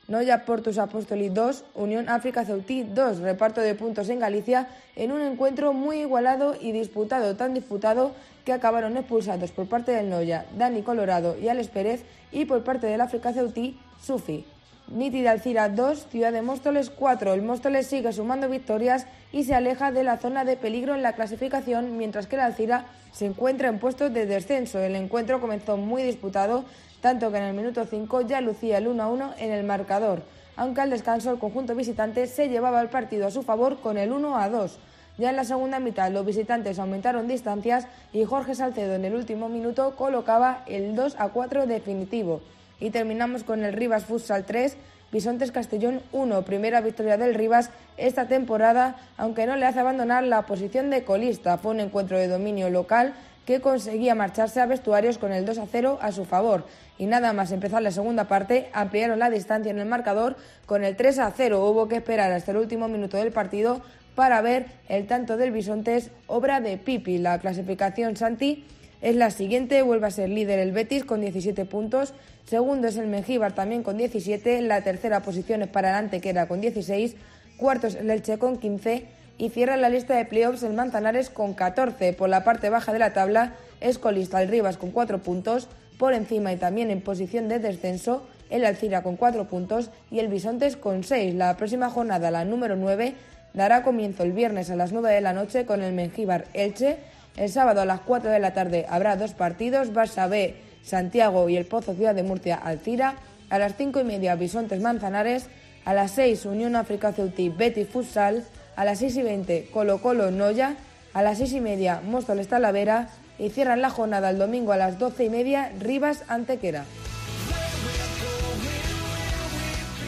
Noya 0.07 0.45
Portus 0.45 0.77
Apostoli 0.77 1.29
2, 1.29 1.63
Unión 1.75 2.09
África 2.09 2.43
Ceutí 2.43 2.83
2, 2.83 3.19
reparto 3.19 3.61
de 3.61 3.75
puntos 3.75 4.09
en 4.09 4.19
Galicia 4.19 4.67
en 4.95 5.11
un 5.11 5.21
encuentro 5.21 5.73
muy 5.73 6.01
igualado 6.01 6.55
y 6.59 6.71
disputado, 6.71 7.35
tan 7.35 7.53
disputado 7.53 8.11
que 8.45 8.53
acabaron 8.53 8.97
expulsados 8.97 9.51
por 9.51 9.67
parte 9.67 9.91
del 9.91 10.09
Noya, 10.09 10.45
Dani 10.57 10.81
Colorado 10.81 11.37
y 11.37 11.47
Alex 11.47 11.69
Pérez 11.69 12.03
y 12.31 12.45
por 12.45 12.63
parte 12.63 12.87
del 12.87 13.01
África 13.01 13.33
Ceutí, 13.33 13.79
Sufi. 14.01 14.45
Niti 14.87 15.21
de 15.21 15.29
Alcira 15.29 15.69
2, 15.69 16.07
Ciudad 16.09 16.33
de 16.33 16.41
Móstoles 16.41 16.89
4. 16.89 17.33
El 17.33 17.43
Móstoles 17.43 17.87
sigue 17.87 18.11
sumando 18.11 18.49
victorias 18.49 19.07
y 19.31 19.45
se 19.45 19.55
aleja 19.55 19.91
de 19.91 20.03
la 20.03 20.17
zona 20.17 20.43
de 20.43 20.57
peligro 20.57 20.95
en 20.95 21.01
la 21.01 21.13
clasificación, 21.13 21.97
mientras 21.97 22.27
que 22.27 22.35
el 22.35 22.41
Alcira 22.41 22.85
se 23.13 23.25
encuentra 23.25 23.69
en 23.69 23.79
puestos 23.79 24.13
de 24.13 24.25
descenso. 24.25 24.79
El 24.79 24.97
encuentro 24.97 25.39
comenzó 25.39 25.77
muy 25.77 26.03
disputado, 26.03 26.65
tanto 26.99 27.31
que 27.31 27.37
en 27.37 27.43
el 27.43 27.53
minuto 27.53 27.85
5 27.85 28.21
ya 28.21 28.41
lucía 28.41 28.79
el 28.79 28.87
1 28.87 29.03
a 29.03 29.07
1 29.07 29.33
en 29.37 29.51
el 29.51 29.63
marcador, 29.63 30.23
aunque 30.57 30.81
al 30.81 30.89
descanso 30.89 31.31
el 31.31 31.39
conjunto 31.39 31.73
visitante 31.73 32.27
se 32.27 32.49
llevaba 32.49 32.81
el 32.81 32.89
partido 32.89 33.27
a 33.27 33.31
su 33.31 33.43
favor 33.43 33.79
con 33.79 33.97
el 33.97 34.11
1 34.11 34.37
a 34.37 34.49
2. 34.49 34.77
Ya 35.21 35.29
en 35.29 35.35
la 35.35 35.43
segunda 35.43 35.79
mitad 35.79 36.11
los 36.11 36.25
visitantes 36.25 36.79
aumentaron 36.79 37.27
distancias 37.27 37.85
y 38.11 38.25
Jorge 38.25 38.55
Salcedo 38.55 38.95
en 38.95 39.05
el 39.05 39.13
último 39.13 39.49
minuto 39.49 39.95
colocaba 39.95 40.63
el 40.65 40.95
2 40.95 41.15
a 41.19 41.29
4 41.29 41.67
definitivo. 41.67 42.41
Y 42.79 42.89
terminamos 42.89 43.43
con 43.43 43.63
el 43.63 43.73
Rivas 43.73 44.05
Futsal 44.05 44.45
3, 44.45 44.77
Bisontes 45.11 45.51
Castellón 45.51 46.01
1, 46.11 46.41
primera 46.41 46.81
victoria 46.81 47.17
del 47.17 47.35
Rivas 47.35 47.69
esta 47.97 48.27
temporada, 48.27 48.95
aunque 49.15 49.45
no 49.45 49.57
le 49.57 49.67
hace 49.67 49.81
abandonar 49.81 50.23
la 50.23 50.41
posición 50.47 50.89
de 50.89 51.03
colista. 51.03 51.59
Fue 51.59 51.73
un 51.73 51.81
encuentro 51.81 52.17
de 52.17 52.27
dominio 52.27 52.71
local 52.71 53.13
que 53.45 53.61
conseguía 53.61 54.15
marcharse 54.15 54.59
a 54.59 54.65
vestuarios 54.65 55.19
con 55.19 55.31
el 55.33 55.45
2 55.45 55.59
a 55.59 55.67
0 55.71 55.99
a 56.01 56.11
su 56.11 56.25
favor. 56.25 56.65
Y 56.97 57.05
nada 57.05 57.31
más 57.33 57.51
empezar 57.51 57.83
la 57.83 57.91
segunda 57.91 58.25
parte, 58.25 58.69
ampliaron 58.73 59.19
la 59.19 59.29
distancia 59.29 59.69
en 59.69 59.77
el 59.77 59.87
marcador 59.87 60.35
con 60.65 60.83
el 60.83 60.95
3 60.95 61.19
a 61.19 61.31
0. 61.31 61.63
Hubo 61.63 61.87
que 61.87 61.97
esperar 61.97 62.31
hasta 62.31 62.51
el 62.51 62.57
último 62.57 62.87
minuto 62.87 63.17
del 63.17 63.31
partido 63.31 63.81
para 64.15 64.41
ver 64.41 64.65
el 64.89 65.07
tanto 65.07 65.37
del 65.37 65.51
Bisontes, 65.51 66.11
obra 66.27 66.61
de 66.61 66.77
Pipi. 66.77 67.17
La 67.17 67.39
clasificación 67.39 68.15
Santi 68.17 68.65
es 69.01 69.15
la 69.15 69.31
siguiente, 69.31 69.81
vuelve 69.81 70.07
a 70.07 70.11
ser 70.11 70.29
líder 70.29 70.59
el 70.59 70.71
Betis 70.71 71.05
con 71.05 71.21
17 71.21 71.65
puntos, 71.65 72.13
segundo 72.45 72.87
es 72.87 72.97
el 72.97 73.07
Mengíbar 73.07 73.53
también 73.53 73.83
con 73.83 73.97
17, 73.97 74.61
la 74.61 74.81
tercera 74.81 75.21
posición 75.21 75.63
es 75.63 75.69
para 75.69 75.89
el 75.89 75.95
Antequera 75.95 76.47
con 76.47 76.61
16, 76.61 77.15
cuarto 77.57 77.87
es 77.87 77.95
el 77.95 78.09
Elche 78.09 78.37
con 78.37 78.57
15 78.57 79.05
y 79.37 79.49
cierra 79.49 79.75
la 79.75 79.89
lista 79.89 80.15
de 80.15 80.25
playoffs 80.25 80.61
el 80.61 80.73
Manzanares 80.73 81.31
con 81.31 81.55
14. 81.55 82.13
Por 82.13 82.29
la 82.29 82.43
parte 82.43 82.69
baja 82.69 82.93
de 82.93 82.99
la 82.99 83.13
tabla 83.13 83.55
es 83.79 83.97
colista 83.97 84.41
el 84.41 84.49
Rivas 84.49 84.77
con 84.77 84.91
4 84.91 85.19
puntos, 85.23 85.67
por 85.97 86.13
encima 86.13 86.53
y 86.53 86.57
también 86.57 86.91
en 86.91 87.01
posición 87.01 87.47
de 87.47 87.57
descenso 87.57 88.23
el 88.51 88.65
Alcira 88.65 89.01
con 89.01 89.15
4 89.15 89.45
puntos. 89.47 89.89
Y 90.11 90.19
el 90.19 90.27
Bisontes 90.27 90.75
con 90.77 91.03
6. 91.03 91.33
La 91.35 91.57
próxima 91.57 91.89
jornada, 91.89 92.29
la 92.29 92.45
número 92.45 92.75
9, 92.75 93.15
dará 93.53 93.83
comienzo 93.83 94.23
el 94.23 94.31
viernes 94.31 94.69
a 94.69 94.75
las 94.75 94.91
9 94.91 95.11
de 95.11 95.21
la 95.21 95.33
noche 95.33 95.65
con 95.65 95.81
el 95.81 95.93
Mengíbar 95.93 96.45
Elche 96.53 96.97
el 97.37 97.49
sábado 97.49 97.81
a 97.81 97.85
las 97.85 98.01
4 98.01 98.29
de 98.29 98.39
la 98.39 98.53
tarde 98.53 98.85
habrá 98.89 99.15
dos 99.15 99.33
partidos, 99.33 99.93
Barça 99.93 100.29
B, 100.29 100.55
Santiago 100.83 101.47
y 101.47 101.55
el 101.55 101.65
Pozo 101.65 101.93
Ciudad 101.93 102.13
de 102.13 102.23
Murcia 102.23 102.55
Alcira. 102.55 103.15
A 103.49 103.59
las 103.59 103.75
5 103.77 104.01
y 104.01 104.03
media 104.03 104.35
Bisontes 104.35 104.81
Manzanares. 104.81 105.47
A 105.85 105.93
las 105.93 106.11
6 106.11 106.45
Unión 106.45 106.75
África 106.75 107.13
Ceutí 107.13 107.49
Betty 107.49 107.85
Futsal. 107.85 108.43
A 108.75 108.85
las 108.85 108.99
6 108.99 109.17
y 109.17 109.23
20 109.23 109.69
Colo 109.71 110.01
Colo 110.01 110.31
Noya. 110.31 110.75
A 111.13 111.21
las 111.21 111.37
6 111.37 111.53
y 111.53 111.61
media 111.61 112.01
Móstoles 112.01 112.47
Talavera. 112.47 113.09
Y 113.39 113.49
cierran 113.49 113.81
la 113.81 113.89
jornada 113.89 114.29
el 114.29 114.37
domingo 114.37 114.71
a 114.73 114.77
las 114.77 114.99
12 114.99 115.25
y 115.25 115.29
media 115.29 115.71
Rivas 115.79 116.23
Antequera. 116.27 116.85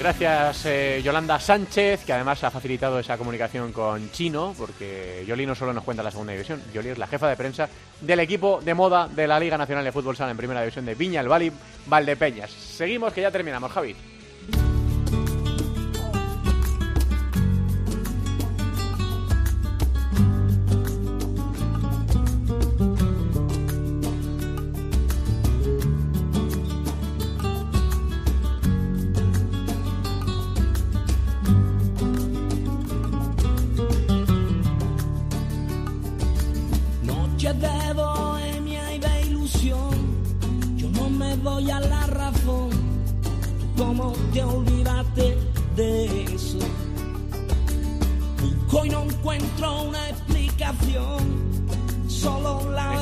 Gracias 0.03 0.65
eh, 0.65 1.01
Yolanda 1.01 1.39
Sánchez, 1.39 2.03
que 2.03 2.11
además 2.11 2.43
ha 2.43 2.51
facilitado 2.51 2.99
esa 2.99 3.17
comunicación 3.17 3.71
con 3.71 4.11
Chino, 4.11 4.53
porque 4.57 5.23
Yoli 5.25 5.45
no 5.45 5.55
solo 5.55 5.71
nos 5.71 5.85
cuenta 5.85 6.03
la 6.03 6.11
segunda 6.11 6.33
división, 6.33 6.61
Yoli 6.73 6.89
es 6.89 6.97
la 6.97 7.07
jefa 7.07 7.29
de 7.29 7.37
prensa 7.37 7.69
del 8.01 8.19
equipo 8.19 8.59
de 8.61 8.73
moda 8.73 9.07
de 9.07 9.25
la 9.27 9.39
Liga 9.39 9.57
Nacional 9.57 9.85
de 9.85 9.93
Fútbol 9.93 10.17
Sala 10.17 10.31
en 10.31 10.37
primera 10.37 10.59
división 10.59 10.85
de 10.85 10.95
Viña, 10.95 11.21
el 11.21 11.29
Bali, 11.29 11.53
Valdepeñas. 11.85 12.51
Seguimos 12.51 13.13
que 13.13 13.21
ya 13.21 13.31
terminamos, 13.31 13.71
Javi. 13.71 13.95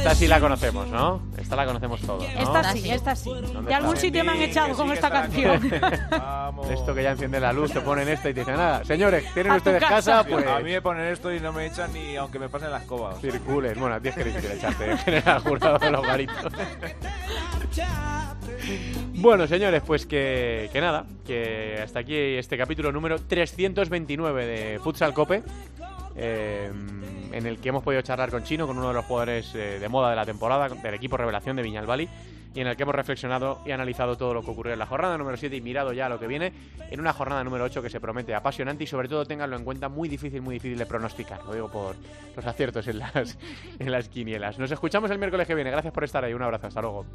Esta 0.02 0.16
sí 0.16 0.28
la 0.28 0.40
conocemos, 0.40 0.88
¿no? 0.88 1.22
Esta 1.38 1.56
la 1.56 1.64
conocemos 1.66 2.02
todos, 2.02 2.24
¿no? 2.24 2.40
Esta 2.42 2.72
sí, 2.74 2.90
esta 2.90 3.16
sí. 3.16 3.30
De 3.68 3.74
algún 3.76 3.96
sitio 3.96 4.24
me 4.24 4.32
han 4.32 4.42
echado 4.42 4.74
con 4.76 4.92
esta 4.92 5.12
canción. 5.12 5.62
Esto 6.72 6.96
que 6.96 7.04
ya 7.04 7.12
enciende 7.12 7.40
la 7.40 7.54
luz, 7.54 7.72
te 7.72 7.82
ponen 7.82 8.08
esta 8.10 8.30
y 8.30 8.34
te 8.34 8.40
dicen 8.42 8.56
nada. 8.56 8.84
Señores, 8.84 9.26
¿tienen 9.34 9.52
A 9.52 9.56
tu 9.56 9.58
ustedes 9.60 9.82
casa. 9.82 9.96
casa? 9.96 10.24
Pues 10.24 10.48
A 10.48 10.60
mí 10.60 10.72
me 10.72 10.82
ponen 10.82 11.06
esto 11.08 11.32
y 11.34 11.40
no 11.40 11.54
me 11.54 11.68
echan 11.68 11.94
ni 11.94 12.16
aunque 12.16 12.40
me 12.40 12.50
pasen 12.50 12.72
la 12.72 12.80
escoba. 12.80 13.10
o 13.10 13.20
sea. 13.20 13.32
circulen. 13.32 13.80
Bueno, 13.80 13.96
a 13.96 14.00
ti 14.00 14.10
es 14.10 14.16
que 14.16 14.24
difícil 14.24 14.52
echarte 14.52 14.86
en 14.92 14.98
general 14.98 15.40
jurado 15.44 15.78
de 15.78 15.92
los 15.92 16.02
garitos. 16.06 16.54
Bueno, 19.16 19.48
señores, 19.48 19.84
pues 19.86 20.06
que, 20.06 20.70
que 20.74 20.82
nada, 20.82 21.06
que 21.26 21.80
hasta 21.84 22.00
aquí 22.00 22.16
este 22.16 22.58
capítulo 22.58 22.92
número 22.92 23.20
329 23.20 24.46
de 24.46 24.80
Futsal 24.80 25.14
Cope, 25.14 25.44
eh, 26.16 26.72
en 27.32 27.46
el 27.46 27.60
que 27.60 27.70
hemos 27.70 27.84
podido 27.84 28.02
charlar 28.02 28.30
con 28.30 28.44
Chino, 28.44 28.68
con 28.68 28.78
uno 28.78 28.90
de 28.90 28.94
los 28.94 29.06
jugadores 29.06 29.54
eh, 29.56 29.80
de 29.80 29.90
moda 29.90 30.10
de 30.10 30.16
la 30.16 30.26
temporada, 30.26 30.70
del 30.70 30.94
equipo 30.94 31.18
revelación 31.18 31.56
de 31.56 31.64
Viñalbali, 31.64 32.10
y 32.54 32.60
en 32.60 32.68
el 32.68 32.76
que 32.76 32.84
hemos 32.84 32.96
reflexionado 32.96 33.62
y 33.66 33.72
analizado 33.72 34.18
todo 34.18 34.34
lo 34.34 34.44
que 34.44 34.52
ocurrió 34.52 34.74
en 34.74 34.80
la 34.80 34.86
jornada 34.86 35.18
número 35.18 35.38
7 35.38 35.56
y 35.56 35.62
mirado 35.62 35.94
ya 35.94 36.10
lo 36.10 36.20
que 36.20 36.28
viene 36.28 36.52
en 36.90 37.00
una 37.00 37.14
jornada 37.14 37.44
número 37.44 37.64
8 37.64 37.82
que 37.82 37.90
se 37.90 38.00
promete 38.00 38.36
apasionante 38.36 38.84
y 38.84 38.88
sobre 38.88 39.08
todo 39.08 39.26
ténganlo 39.26 39.56
en 39.56 39.64
cuenta 39.64 39.88
muy 39.88 40.10
difícil, 40.10 40.42
muy 40.42 40.56
difícil 40.56 40.78
de 40.78 40.86
pronosticar, 40.86 41.44
lo 41.46 41.54
digo 41.54 41.72
por 41.72 41.96
los 42.36 42.46
aciertos 42.46 42.88
en 42.88 43.00
las, 43.00 43.38
en 43.80 43.92
las 43.92 44.10
quinielas. 44.10 44.60
Nos 44.60 44.72
escuchamos 44.72 45.10
el 45.12 45.18
miércoles 45.18 45.48
que 45.48 45.56
viene, 45.56 45.72
gracias 45.72 45.94
por 45.94 46.04
estar 46.04 46.24
ahí, 46.26 46.34
un 46.34 46.42
abrazo, 46.42 46.68
hasta 46.68 46.82
luego. 46.82 47.06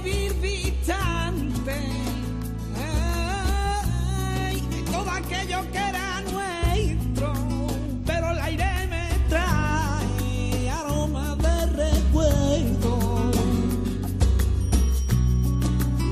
Vivir 0.00 0.32
distante 0.40 1.76
ay, 4.46 4.62
todo 4.90 5.10
aquello 5.10 5.60
que 5.72 5.78
era 5.78 6.20
nuestro, 6.22 7.32
pero 8.06 8.30
el 8.30 8.38
aire 8.38 8.86
me 8.88 9.08
trae 9.28 10.70
aroma 10.70 11.34
de 11.36 11.66
recuerdo. 11.84 12.92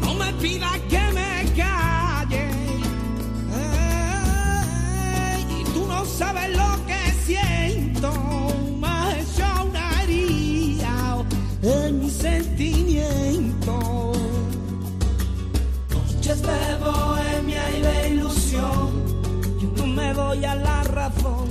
No 0.01 0.15
me 0.15 0.33
pidas 0.35 0.79
que 0.89 1.03
me 1.19 1.45
calle, 1.57 2.49
ay, 5.33 5.47
y 5.61 5.65
tú 5.73 5.87
no 5.87 6.05
sabes 6.05 6.57
lo 6.57 6.66
en 11.67 11.99
mi 11.99 12.11
sentimiento. 12.11 14.13
Noches 15.91 16.43
de 16.43 16.77
bohemia 16.85 17.63
y 17.77 17.81
de 17.83 18.09
ilusión, 18.11 18.91
yo 19.61 19.69
no 19.77 19.87
me 19.87 20.13
doy 20.15 20.45
a 20.45 20.55
la 20.55 20.83
razón. 20.85 21.49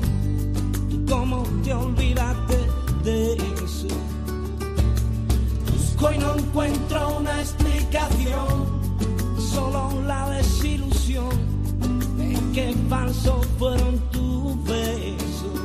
¿Tú 0.89 1.05
cómo 1.09 1.43
te 1.63 1.74
olvidaste 1.74 2.57
de 3.03 3.34
eso? 3.34 3.88
Busco 5.72 6.11
y 6.13 6.18
no 6.18 6.38
encuentro 6.38 7.18
una 7.20 7.41
explicación, 7.41 8.82
solo 9.38 10.01
la 10.05 10.30
desilusión 10.30 11.30
de 12.18 12.39
que 12.53 12.74
falso 12.89 13.41
fueron 13.59 13.99
tus 14.11 14.63
besos. 14.63 15.59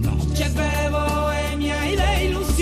Noches 0.00 0.54
de 0.54 0.88
bohemia 0.90 1.90
y 1.90 1.96
de 1.96 2.24
ilusión, 2.26 2.61